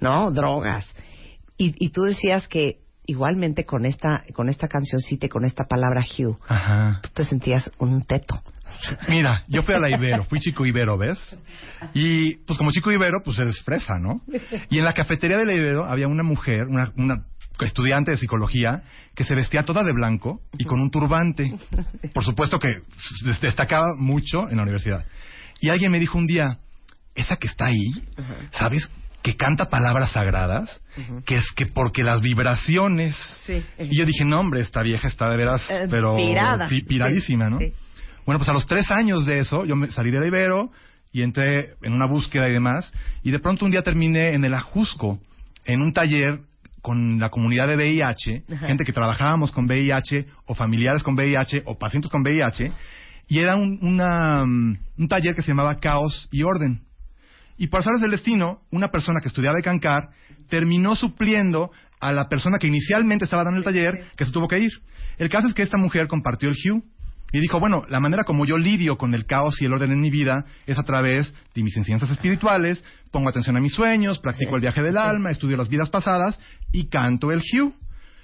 ¿no? 0.00 0.30
Drogas. 0.30 0.86
Y, 1.56 1.74
y 1.84 1.90
tú 1.90 2.02
decías 2.02 2.46
que 2.46 2.78
igualmente 3.06 3.64
con 3.64 3.86
esta, 3.86 4.22
con 4.34 4.48
esta 4.48 4.68
cancioncita 4.68 5.26
y 5.26 5.28
con 5.28 5.44
esta 5.44 5.64
palabra 5.64 6.02
Hugh, 6.02 6.38
Ajá. 6.46 7.00
tú 7.02 7.08
te 7.14 7.24
sentías 7.24 7.68
un 7.78 8.02
teto. 8.02 8.40
Mira, 9.08 9.44
yo 9.48 9.62
fui 9.62 9.74
a 9.74 9.80
la 9.80 9.90
Ibero, 9.90 10.24
fui 10.24 10.38
chico 10.40 10.66
Ibero, 10.66 10.98
¿ves? 10.98 11.18
Y 11.94 12.36
pues 12.44 12.58
como 12.58 12.70
chico 12.70 12.92
Ibero, 12.92 13.22
pues 13.24 13.38
eres 13.38 13.60
fresa, 13.62 13.98
¿no? 13.98 14.20
Y 14.68 14.78
en 14.78 14.84
la 14.84 14.92
cafetería 14.92 15.38
de 15.38 15.46
la 15.46 15.54
Ibero 15.54 15.84
había 15.84 16.06
una 16.06 16.22
mujer, 16.22 16.66
una, 16.66 16.92
una 16.96 17.24
estudiante 17.60 18.10
de 18.12 18.16
psicología, 18.16 18.82
que 19.14 19.24
se 19.24 19.34
vestía 19.34 19.64
toda 19.64 19.82
de 19.84 19.92
blanco 19.92 20.40
y 20.58 20.64
con 20.64 20.80
un 20.80 20.90
turbante. 20.90 21.52
Por 22.14 22.24
supuesto 22.24 22.58
que 22.58 22.82
destacaba 23.42 23.94
mucho 23.96 24.48
en 24.48 24.56
la 24.56 24.62
universidad. 24.62 25.04
Y 25.60 25.68
alguien 25.70 25.90
me 25.90 25.98
dijo 25.98 26.18
un 26.18 26.26
día, 26.26 26.58
esa 27.14 27.36
que 27.36 27.48
está 27.48 27.66
ahí, 27.66 27.92
¿sabes? 28.52 28.88
Que 29.22 29.36
canta 29.36 29.68
palabras 29.68 30.12
sagradas, 30.12 30.80
que 31.26 31.36
es 31.36 31.44
que 31.56 31.66
porque 31.66 32.04
las 32.04 32.20
vibraciones... 32.22 33.16
Sí. 33.46 33.64
Y 33.78 33.98
yo 33.98 34.04
dije, 34.06 34.24
no, 34.24 34.38
hombre, 34.40 34.60
esta 34.60 34.82
vieja 34.82 35.08
está 35.08 35.28
de 35.28 35.36
veras, 35.36 35.62
Eh, 35.68 35.86
pero 35.90 36.14
pirada. 36.16 36.68
pi- 36.68 36.82
piradísima, 36.82 37.50
¿no? 37.50 37.58
sí. 37.58 37.72
Bueno, 38.24 38.38
pues 38.38 38.48
a 38.50 38.52
los 38.52 38.66
tres 38.66 38.90
años 38.90 39.24
de 39.26 39.38
eso, 39.40 39.64
yo 39.64 39.74
me 39.74 39.90
salí 39.90 40.10
de 40.10 40.20
la 40.20 40.26
Ibero 40.26 40.70
y 41.12 41.22
entré 41.22 41.74
en 41.82 41.92
una 41.94 42.06
búsqueda 42.06 42.46
y 42.48 42.52
demás, 42.52 42.92
y 43.22 43.30
de 43.30 43.38
pronto 43.38 43.64
un 43.64 43.70
día 43.70 43.82
terminé 43.82 44.34
en 44.34 44.44
el 44.44 44.52
Ajusco, 44.52 45.18
en 45.64 45.80
un 45.80 45.92
taller 45.94 46.40
con 46.82 47.18
la 47.18 47.30
comunidad 47.30 47.68
de 47.68 47.76
VIH, 47.76 48.44
Ajá. 48.52 48.66
gente 48.66 48.84
que 48.84 48.92
trabajábamos 48.92 49.52
con 49.52 49.66
VIH, 49.66 50.26
o 50.46 50.54
familiares 50.54 51.02
con 51.02 51.14
VIH, 51.14 51.62
o 51.66 51.78
pacientes 51.78 52.10
con 52.10 52.22
VIH, 52.22 52.72
y 53.28 53.38
era 53.38 53.56
un, 53.56 53.78
una, 53.82 54.44
mm, 54.44 54.78
un 54.98 55.08
taller 55.08 55.34
que 55.34 55.42
se 55.42 55.48
llamaba 55.48 55.80
Caos 55.80 56.28
y 56.30 56.42
Orden. 56.42 56.82
Y 57.56 57.66
por 57.66 57.80
azares 57.80 58.00
del 58.00 58.12
destino, 58.12 58.60
una 58.70 58.88
persona 58.88 59.20
que 59.20 59.28
estudiaba 59.28 59.56
de 59.56 59.62
Cancar 59.62 60.10
terminó 60.48 60.94
supliendo 60.94 61.70
a 62.00 62.12
la 62.12 62.28
persona 62.28 62.58
que 62.58 62.68
inicialmente 62.68 63.24
estaba 63.24 63.44
dando 63.44 63.58
el 63.58 63.64
taller, 63.64 64.04
que 64.16 64.24
se 64.24 64.32
tuvo 64.32 64.48
que 64.48 64.60
ir. 64.60 64.70
El 65.18 65.28
caso 65.28 65.48
es 65.48 65.54
que 65.54 65.62
esta 65.62 65.76
mujer 65.76 66.06
compartió 66.06 66.48
el 66.48 66.54
Hugh 66.54 66.84
y 67.32 67.40
dijo, 67.40 67.60
bueno, 67.60 67.84
la 67.88 68.00
manera 68.00 68.24
como 68.24 68.46
yo 68.46 68.56
lidio 68.56 68.96
con 68.96 69.14
el 69.14 69.26
caos 69.26 69.60
y 69.60 69.66
el 69.66 69.72
orden 69.72 69.92
en 69.92 70.00
mi 70.00 70.10
vida 70.10 70.46
es 70.66 70.78
a 70.78 70.82
través 70.82 71.32
de 71.54 71.62
mis 71.62 71.76
enseñanzas 71.76 72.10
espirituales, 72.10 72.82
pongo 73.10 73.28
atención 73.28 73.56
a 73.56 73.60
mis 73.60 73.74
sueños, 73.74 74.18
practico 74.18 74.54
el 74.56 74.62
viaje 74.62 74.82
del 74.82 74.96
alma, 74.96 75.30
estudio 75.30 75.56
las 75.56 75.68
vidas 75.68 75.90
pasadas 75.90 76.38
y 76.72 76.88
canto 76.88 77.30
el 77.30 77.40
Hugh. 77.40 77.74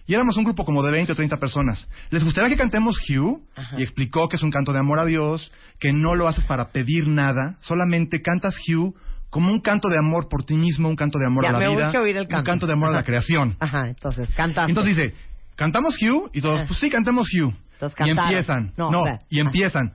Y 0.07 0.12
éramos 0.14 0.37
un 0.37 0.45
grupo 0.45 0.64
como 0.67 0.83
de 0.83 0.93
20 0.93 1.12
o 1.12 1.14
30 1.14 1.38
personas. 1.38 1.88
¿Les 2.11 2.23
gustaría 2.23 2.51
que 2.51 2.57
cantemos 2.59 2.97
Hugh? 3.09 3.40
Y 3.79 3.83
explicó 3.83 4.29
que 4.29 4.37
es 4.37 4.43
un 4.43 4.51
canto 4.51 4.73
de 4.73 4.79
amor 4.79 4.99
a 4.99 5.05
Dios, 5.07 5.51
que 5.81 5.93
no 5.93 6.14
lo 6.14 6.29
haces 6.29 6.45
para 6.45 6.71
pedir 6.71 7.09
nada, 7.09 7.57
solamente 7.61 8.21
cantas 8.21 8.55
Hugh 8.69 8.95
como 9.31 9.51
un 9.51 9.61
canto 9.61 9.88
de 9.88 9.99
amor 9.99 10.29
por 10.29 10.45
ti 10.45 10.55
mismo, 10.55 10.88
un 10.88 10.95
canto 10.95 11.19
de 11.19 11.27
amor 11.27 11.43
Ya, 11.43 11.51
a 11.51 11.53
la 11.55 11.59
me 11.59 11.69
vida, 11.69 11.93
oír 12.01 12.17
el 12.17 12.23
un 12.23 12.29
canto. 12.29 12.45
canto 12.45 12.67
de 12.69 12.73
amor 12.75 12.90
a 12.90 12.93
la 12.93 13.03
creación. 13.03 13.57
Ajá, 13.59 13.88
entonces 13.88 14.31
canta. 14.37 14.64
Entonces 14.69 14.97
dice, 14.97 15.14
¿cantamos 15.57 15.97
Hugh? 16.01 16.31
Y 16.33 16.40
todos, 16.40 16.61
pues 16.69 16.79
sí, 16.79 16.88
cantemos 16.88 17.27
Hugh. 17.35 17.53
Entonces 17.75 17.97
y 17.99 18.05
cantaron. 18.09 18.31
empiezan. 18.31 18.73
No, 18.77 18.91
No, 18.91 18.99
espera. 19.07 19.23
y 19.31 19.41
empiezan. 19.41 19.93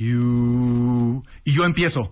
Hugh. 0.00 1.22
Y 1.44 1.52
yo 1.54 1.64
empiezo. 1.64 2.10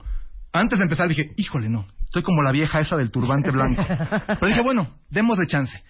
Antes 0.52 0.78
de 0.78 0.84
empezar 0.84 1.08
dije, 1.08 1.32
híjole, 1.36 1.68
no. 1.68 1.86
Estoy 2.04 2.22
como 2.22 2.42
la 2.42 2.52
vieja 2.52 2.80
esa 2.80 2.96
del 2.96 3.10
turbante 3.10 3.50
blanco. 3.50 3.84
Pero 4.26 4.46
dije, 4.46 4.60
bueno, 4.62 4.88
démosle 5.10 5.46
chance. 5.46 5.82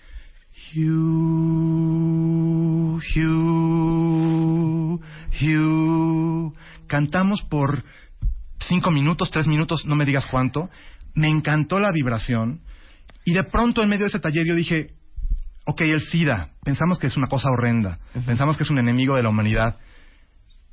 Hugh, 1.55 3.01
Hugh, 3.15 5.01
Hugh. 5.41 6.55
Cantamos 6.87 7.43
por 7.43 7.85
cinco 8.61 8.91
minutos, 8.91 9.31
tres 9.31 9.47
minutos, 9.47 9.85
no 9.87 9.95
me 9.97 10.05
digas 10.05 10.27
cuánto. 10.27 10.71
Me 11.15 11.29
encantó 11.29 11.79
la 11.81 11.93
vibración. 11.93 12.61
Y 13.25 13.33
de 13.35 13.45
pronto 13.45 13.83
en 13.83 13.89
medio 13.89 14.05
de 14.05 14.09
ese 14.11 14.21
taller 14.21 14.47
yo 14.47 14.55
dije, 14.55 14.91
ok, 15.65 15.81
el 15.83 16.01
SIDA, 16.01 16.51
pensamos 16.63 16.99
que 16.99 17.07
es 17.07 17.17
una 17.17 17.27
cosa 17.27 17.51
horrenda, 17.51 17.99
pensamos 18.27 18.57
que 18.57 18.65
es 18.65 18.71
un 18.71 18.79
enemigo 18.79 19.17
de 19.17 19.23
la 19.23 19.29
humanidad. 19.31 19.79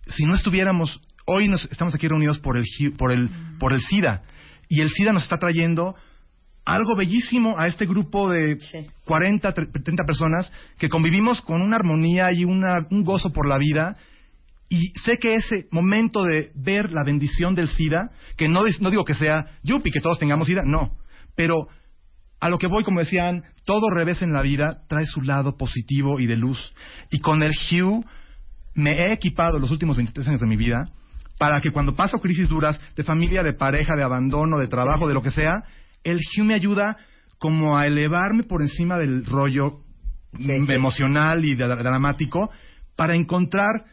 Si 0.07 0.25
no 0.25 0.35
estuviéramos, 0.35 1.01
hoy 1.25 1.47
nos, 1.47 1.65
estamos 1.71 1.93
aquí 1.95 2.07
reunidos 2.07 2.39
por 2.39 2.57
el, 2.57 2.65
hi- 2.65 2.89
por, 2.89 3.11
el, 3.11 3.29
por 3.59 3.73
el 3.73 3.81
SIDA, 3.81 4.21
y 4.67 4.81
el 4.81 4.89
SIDA 4.89 5.13
nos 5.13 5.23
está 5.23 5.37
trayendo 5.37 5.95
algo 6.65 6.95
bellísimo 6.95 7.57
a 7.57 7.67
este 7.67 7.85
grupo 7.85 8.29
de 8.29 8.59
Sí. 8.59 8.85
40, 9.05 9.53
tre- 9.55 9.83
30 9.83 10.03
personas 10.05 10.51
que 10.77 10.89
convivimos 10.89 11.41
con 11.41 11.61
una 11.61 11.75
armonía 11.77 12.31
y 12.31 12.45
una, 12.45 12.85
un 12.91 13.03
gozo 13.03 13.33
por 13.33 13.47
la 13.47 13.57
vida. 13.57 13.97
Y 14.69 14.93
sé 15.03 15.17
que 15.17 15.35
ese 15.35 15.67
momento 15.71 16.23
de 16.23 16.51
ver 16.55 16.91
la 16.93 17.03
bendición 17.03 17.55
del 17.55 17.67
SIDA, 17.67 18.11
que 18.37 18.47
no, 18.47 18.61
no 18.79 18.89
digo 18.89 19.03
que 19.03 19.15
sea 19.15 19.47
yupi, 19.63 19.91
que 19.91 19.99
todos 20.01 20.19
tengamos 20.19 20.47
SIDA, 20.47 20.63
no. 20.63 20.91
Pero 21.35 21.67
a 22.41 22.49
lo 22.49 22.57
que 22.57 22.67
voy, 22.67 22.83
como 22.83 22.99
decían, 22.99 23.43
todo 23.65 23.89
revés 23.89 24.21
en 24.21 24.33
la 24.33 24.41
vida 24.41 24.81
trae 24.89 25.05
su 25.05 25.21
lado 25.21 25.55
positivo 25.57 26.19
y 26.19 26.25
de 26.25 26.35
luz. 26.35 26.73
Y 27.11 27.19
con 27.19 27.43
el 27.43 27.51
Hue 27.71 28.03
me 28.73 28.91
he 28.93 29.13
equipado 29.13 29.59
los 29.59 29.71
últimos 29.71 29.95
23 29.95 30.27
años 30.27 30.41
de 30.41 30.47
mi 30.47 30.57
vida 30.57 30.89
para 31.37 31.61
que 31.61 31.71
cuando 31.71 31.95
paso 31.95 32.19
crisis 32.19 32.49
duras 32.49 32.79
de 32.95 33.03
familia, 33.03 33.43
de 33.43 33.53
pareja, 33.53 33.95
de 33.95 34.03
abandono, 34.03 34.57
de 34.57 34.67
trabajo, 34.67 35.07
de 35.07 35.13
lo 35.13 35.21
que 35.21 35.31
sea, 35.31 35.63
el 36.03 36.19
Hue 36.35 36.43
me 36.43 36.53
ayuda 36.55 36.97
como 37.37 37.77
a 37.77 37.87
elevarme 37.87 38.43
por 38.43 38.61
encima 38.61 38.97
del 38.97 39.25
rollo 39.25 39.79
Sí, 40.37 40.45
sí. 40.45 40.71
emocional 40.73 41.43
y 41.43 41.55
dra- 41.57 41.75
dramático 41.75 42.49
para 42.95 43.15
encontrar 43.15 43.83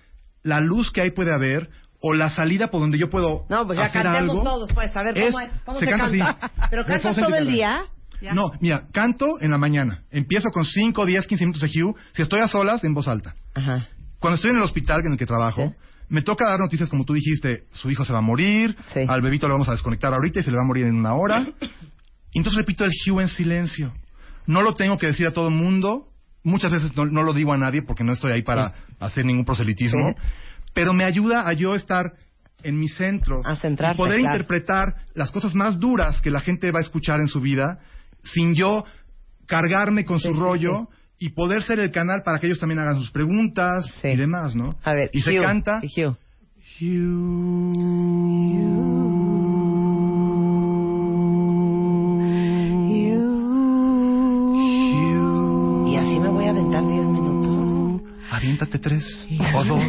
la 0.44 0.60
luz 0.60 0.90
que 0.92 1.00
ahí 1.00 1.10
puede 1.10 1.34
haber 1.34 1.68
o 2.00 2.14
la 2.14 2.30
salida 2.30 2.68
por 2.70 2.80
donde 2.80 2.96
yo 2.96 3.10
puedo 3.10 3.44
No, 3.50 3.66
pues 3.66 3.76
ya 3.78 3.86
hacer 3.86 4.06
algo. 4.06 4.42
todos, 4.44 4.72
pues, 4.72 4.96
a 4.96 5.02
ver, 5.02 5.14
¿cómo 5.20 5.40
es? 5.40 5.50
¿Cómo 5.64 5.78
se 5.80 5.86
canta 5.86 6.06
canta? 6.08 6.30
así. 6.46 6.54
¿Pero 6.70 6.84
cantas 6.84 7.16
todo 7.16 7.34
el 7.34 7.48
día? 7.50 7.80
Ya. 8.20 8.34
No, 8.34 8.50
mira, 8.60 8.84
canto 8.92 9.40
en 9.40 9.50
la 9.50 9.58
mañana. 9.58 10.02
Empiezo 10.10 10.50
con 10.50 10.64
5, 10.64 11.06
10, 11.06 11.26
15 11.26 11.44
minutos 11.46 11.62
de 11.62 11.82
Hue. 11.82 11.94
Si 12.14 12.22
estoy 12.22 12.40
a 12.40 12.48
solas, 12.48 12.82
en 12.84 12.94
voz 12.94 13.06
alta. 13.08 13.34
Ajá. 13.54 13.86
Cuando 14.18 14.36
estoy 14.36 14.50
en 14.50 14.56
el 14.56 14.62
hospital 14.64 15.00
en 15.06 15.12
el 15.12 15.18
que 15.18 15.26
trabajo, 15.26 15.68
Sí. 15.68 15.74
me 16.08 16.22
toca 16.22 16.48
dar 16.48 16.58
noticias 16.58 16.88
como 16.88 17.04
tú 17.04 17.14
dijiste, 17.14 17.64
su 17.72 17.90
hijo 17.90 18.04
se 18.04 18.12
va 18.12 18.18
a 18.18 18.22
morir, 18.22 18.76
Sí. 18.92 19.00
al 19.06 19.20
bebito 19.20 19.46
lo 19.46 19.54
vamos 19.54 19.68
a 19.68 19.72
desconectar 19.72 20.12
ahorita 20.12 20.40
y 20.40 20.42
se 20.42 20.50
le 20.50 20.56
va 20.56 20.64
a 20.64 20.66
morir 20.66 20.86
en 20.86 20.96
una 20.96 21.14
hora. 21.14 21.46
Y 22.32 22.38
entonces 22.38 22.58
repito 22.58 22.84
el 22.84 22.92
Hue 23.06 23.22
en 23.22 23.28
silencio. 23.28 23.92
No 24.46 24.62
lo 24.62 24.74
tengo 24.74 24.98
que 24.98 25.06
decir 25.08 25.26
a 25.26 25.32
todo 25.32 25.48
el 25.48 25.54
mundo. 25.54 26.06
Muchas 26.42 26.72
veces 26.72 26.96
no, 26.96 27.04
no 27.06 27.22
lo 27.22 27.32
digo 27.34 27.52
a 27.52 27.58
nadie 27.58 27.82
porque 27.82 28.02
no 28.04 28.12
estoy 28.12 28.32
ahí 28.32 28.42
para 28.42 28.72
hacer 28.98 29.24
ningún 29.24 29.44
proselitismo. 29.44 30.10
Sí. 30.10 30.16
Pero 30.74 30.92
me 30.94 31.04
ayuda 31.04 31.46
a 31.48 31.52
yo 31.52 31.74
estar 31.74 32.12
en 32.62 32.80
mi 32.80 32.88
centro 32.88 33.40
A 33.44 33.54
centrarte, 33.56 33.94
y 33.94 33.98
poder 33.98 34.18
claro. 34.20 34.34
interpretar 34.34 34.94
las 35.14 35.30
cosas 35.30 35.54
más 35.54 35.78
duras 35.78 36.20
que 36.22 36.30
la 36.30 36.40
gente 36.40 36.72
va 36.72 36.80
a 36.80 36.82
escuchar 36.82 37.20
en 37.20 37.28
su 37.28 37.40
vida 37.40 37.78
sin 38.32 38.54
yo 38.54 38.84
cargarme 39.46 40.04
con 40.04 40.18
Sí, 40.20 40.28
su 40.28 40.34
sí, 40.34 40.40
rollo 40.40 40.88
y 41.18 41.30
poder 41.30 41.62
ser 41.62 41.80
el 41.80 41.90
canal 41.90 42.22
para 42.24 42.38
que 42.38 42.46
ellos 42.46 42.58
también 42.60 42.78
hagan 42.78 42.96
sus 42.96 43.10
preguntas 43.10 43.86
Sí. 44.02 44.08
y 44.08 44.16
demás, 44.16 44.54
¿no? 44.54 44.76
A 44.84 44.92
ver, 44.92 45.10
y 45.12 45.20
se 45.20 45.38
Hugh, 45.38 45.44
canta 45.44 45.80
Hugh. 45.82 46.16
Y 55.90 55.96
así 55.96 56.20
me 56.20 56.28
voy 56.28 56.44
a 56.46 56.50
aventar 56.50 56.86
10 56.86 57.06
minutos. 57.06 58.02
Aviéntate 58.30 58.78
tres 58.78 59.04
o 59.54 59.64
dos. 59.64 59.84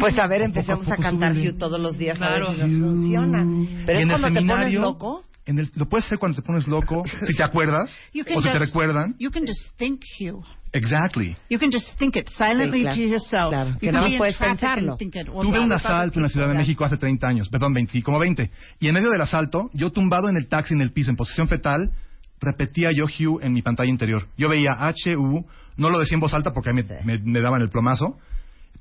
Pues 0.00 0.18
a 0.18 0.26
ver, 0.26 0.42
empecemos 0.42 0.84
Poco 0.86 0.92
a 0.92 0.94
a 0.94 0.98
cantar. 0.98 1.32
Hugh 1.36 1.56
todos 1.58 1.80
los 1.80 1.96
días 1.98 2.16
Claro. 2.18 2.46
a 2.48 2.50
ver 2.50 2.66
si 2.66 2.72
nos 2.76 2.90
funciona. 2.90 3.44
Pero 3.86 3.98
es 3.98 4.04
en 4.04 4.10
el 4.10 4.20
cuando 4.20 4.28
te 4.28 4.34
pones 4.34 4.34
seminario, 4.36 4.80
loco. 4.80 5.24
En 5.46 5.58
el, 5.60 5.70
lo 5.76 5.88
puedes 5.88 6.04
hacer 6.06 6.18
cuando 6.18 6.36
te 6.36 6.42
pones 6.46 6.66
loco, 6.66 7.04
si 7.26 7.34
te 7.34 7.42
acuerdas 7.42 7.88
You 8.12 8.24
can 8.24 8.36
o 8.36 8.40
si 8.42 8.48
te 8.48 8.54
just- 8.58 8.66
recuerdan. 8.66 9.14
You 9.18 9.30
can 9.30 9.44
just 9.46 9.62
think, 9.78 10.02
Hugh. 10.18 10.44
Exactly. 10.72 11.36
You 11.48 11.58
can 11.58 11.70
just 11.72 11.96
think 11.98 12.16
it 12.16 12.28
silently 12.36 12.80
Sí, 12.80 12.82
claro. 12.82 12.96
to 12.96 13.02
yourself. 13.02 13.50
Claro, 13.50 13.70
You 13.70 13.78
que 13.78 14.12
in 14.12 14.18
puedes 14.18 14.36
pensarlo. 14.36 14.96
Tuve 14.96 15.60
un 15.60 15.72
asalto 15.72 16.18
en 16.18 16.24
la 16.24 16.28
Ciudad 16.28 16.48
de 16.48 16.54
México 16.54 16.84
hace 16.84 16.96
30 16.98 17.26
años, 17.26 17.48
perdón, 17.48 17.72
20, 17.72 18.02
como 18.02 18.18
20. 18.18 18.50
Y 18.80 18.88
en 18.88 18.94
medio 18.94 19.10
del 19.10 19.20
asalto, 19.22 19.70
yo 19.72 19.90
tumbado 19.90 20.28
en 20.28 20.36
el 20.36 20.48
taxi 20.48 20.74
en 20.74 20.82
el 20.82 20.92
piso 20.92 21.10
en 21.10 21.16
posición 21.16 21.48
fetal, 21.48 21.92
repetía 22.40 22.90
yo 22.94 23.04
Hugh 23.04 23.40
en 23.42 23.52
mi 23.54 23.62
pantalla 23.62 23.88
interior. 23.88 24.26
Yo 24.36 24.48
veía 24.48 24.72
H-U, 24.88 25.46
no 25.76 25.90
lo 25.90 25.98
decía 25.98 26.14
en 26.16 26.20
voz 26.20 26.34
alta 26.34 26.52
porque 26.52 26.70
ahí 26.70 26.74
me, 26.74 26.84
me- 27.04 27.22
me 27.24 27.40
daban 27.40 27.62
el 27.62 27.70
plomazo. 27.70 28.18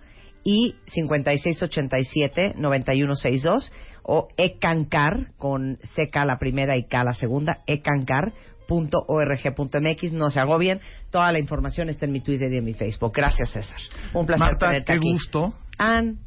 y 0.44 0.74
5687-9162 0.86 3.70
o 4.02 4.28
ecancar 4.36 5.32
con 5.36 5.76
CK 5.76 6.16
la 6.26 6.38
primera 6.38 6.76
y 6.76 6.84
K 6.84 7.04
la 7.04 7.14
segunda, 7.14 7.60
ecancar.org.mx. 7.66 10.12
No 10.12 10.30
se 10.30 10.40
agobien, 10.40 10.80
toda 11.10 11.30
la 11.30 11.38
información 11.38 11.88
está 11.88 12.06
en 12.06 12.12
mi 12.12 12.18
Twitter 12.20 12.52
y 12.52 12.56
en 12.58 12.64
mi 12.64 12.74
Facebook. 12.74 13.12
Gracias, 13.14 13.50
César. 13.50 13.78
Un 14.12 14.26
placer 14.26 14.46
Marta, 14.46 14.66
tenerte 14.66 14.92
qué 14.92 14.98
aquí. 14.98 15.12
gusto. 15.12 15.54
And 15.78 16.18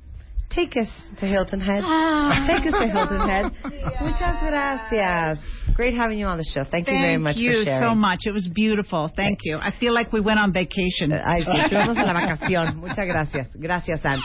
take 0.55 0.77
us 0.77 0.87
to 1.17 1.25
Hilton 1.25 1.59
Head. 1.59 1.83
Take 2.47 2.65
us 2.65 2.79
to 2.79 2.87
Hilton 2.87 3.27
Head. 3.27 3.51
Muchas 4.01 4.35
gracias. 4.41 5.39
Great 5.75 5.93
having 5.93 6.17
you 6.17 6.25
on 6.25 6.37
the 6.37 6.49
show. 6.53 6.63
Thank, 6.63 6.87
you 6.87 6.93
very 6.93 7.15
Thank 7.15 7.23
much 7.23 7.35
you 7.35 7.51
for 7.51 7.65
sharing. 7.65 7.89
so 7.89 7.95
much. 7.95 8.19
It 8.25 8.31
was 8.31 8.47
beautiful. 8.47 9.11
Thank 9.15 9.39
you. 9.43 9.57
I 9.57 9.71
feel 9.77 9.93
like 9.93 10.13
we 10.13 10.21
went 10.21 10.39
on 10.39 10.53
vacation. 10.53 11.11
Ay, 11.11 11.43
sí, 11.43 11.51
estuvimos 11.59 11.97
en 11.97 12.07
la 12.07 12.13
vacación. 12.13 12.77
Muchas 12.77 13.05
gracias. 13.05 13.47
Gracias, 13.55 14.05
Anne. 14.05 14.21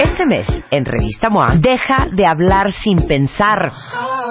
Este 0.00 0.26
mes, 0.26 0.46
en 0.70 0.84
Revista 0.84 1.28
MOA, 1.28 1.56
deja 1.56 2.08
de 2.12 2.26
hablar 2.26 2.72
sin 2.72 3.06
pensar. 3.06 3.72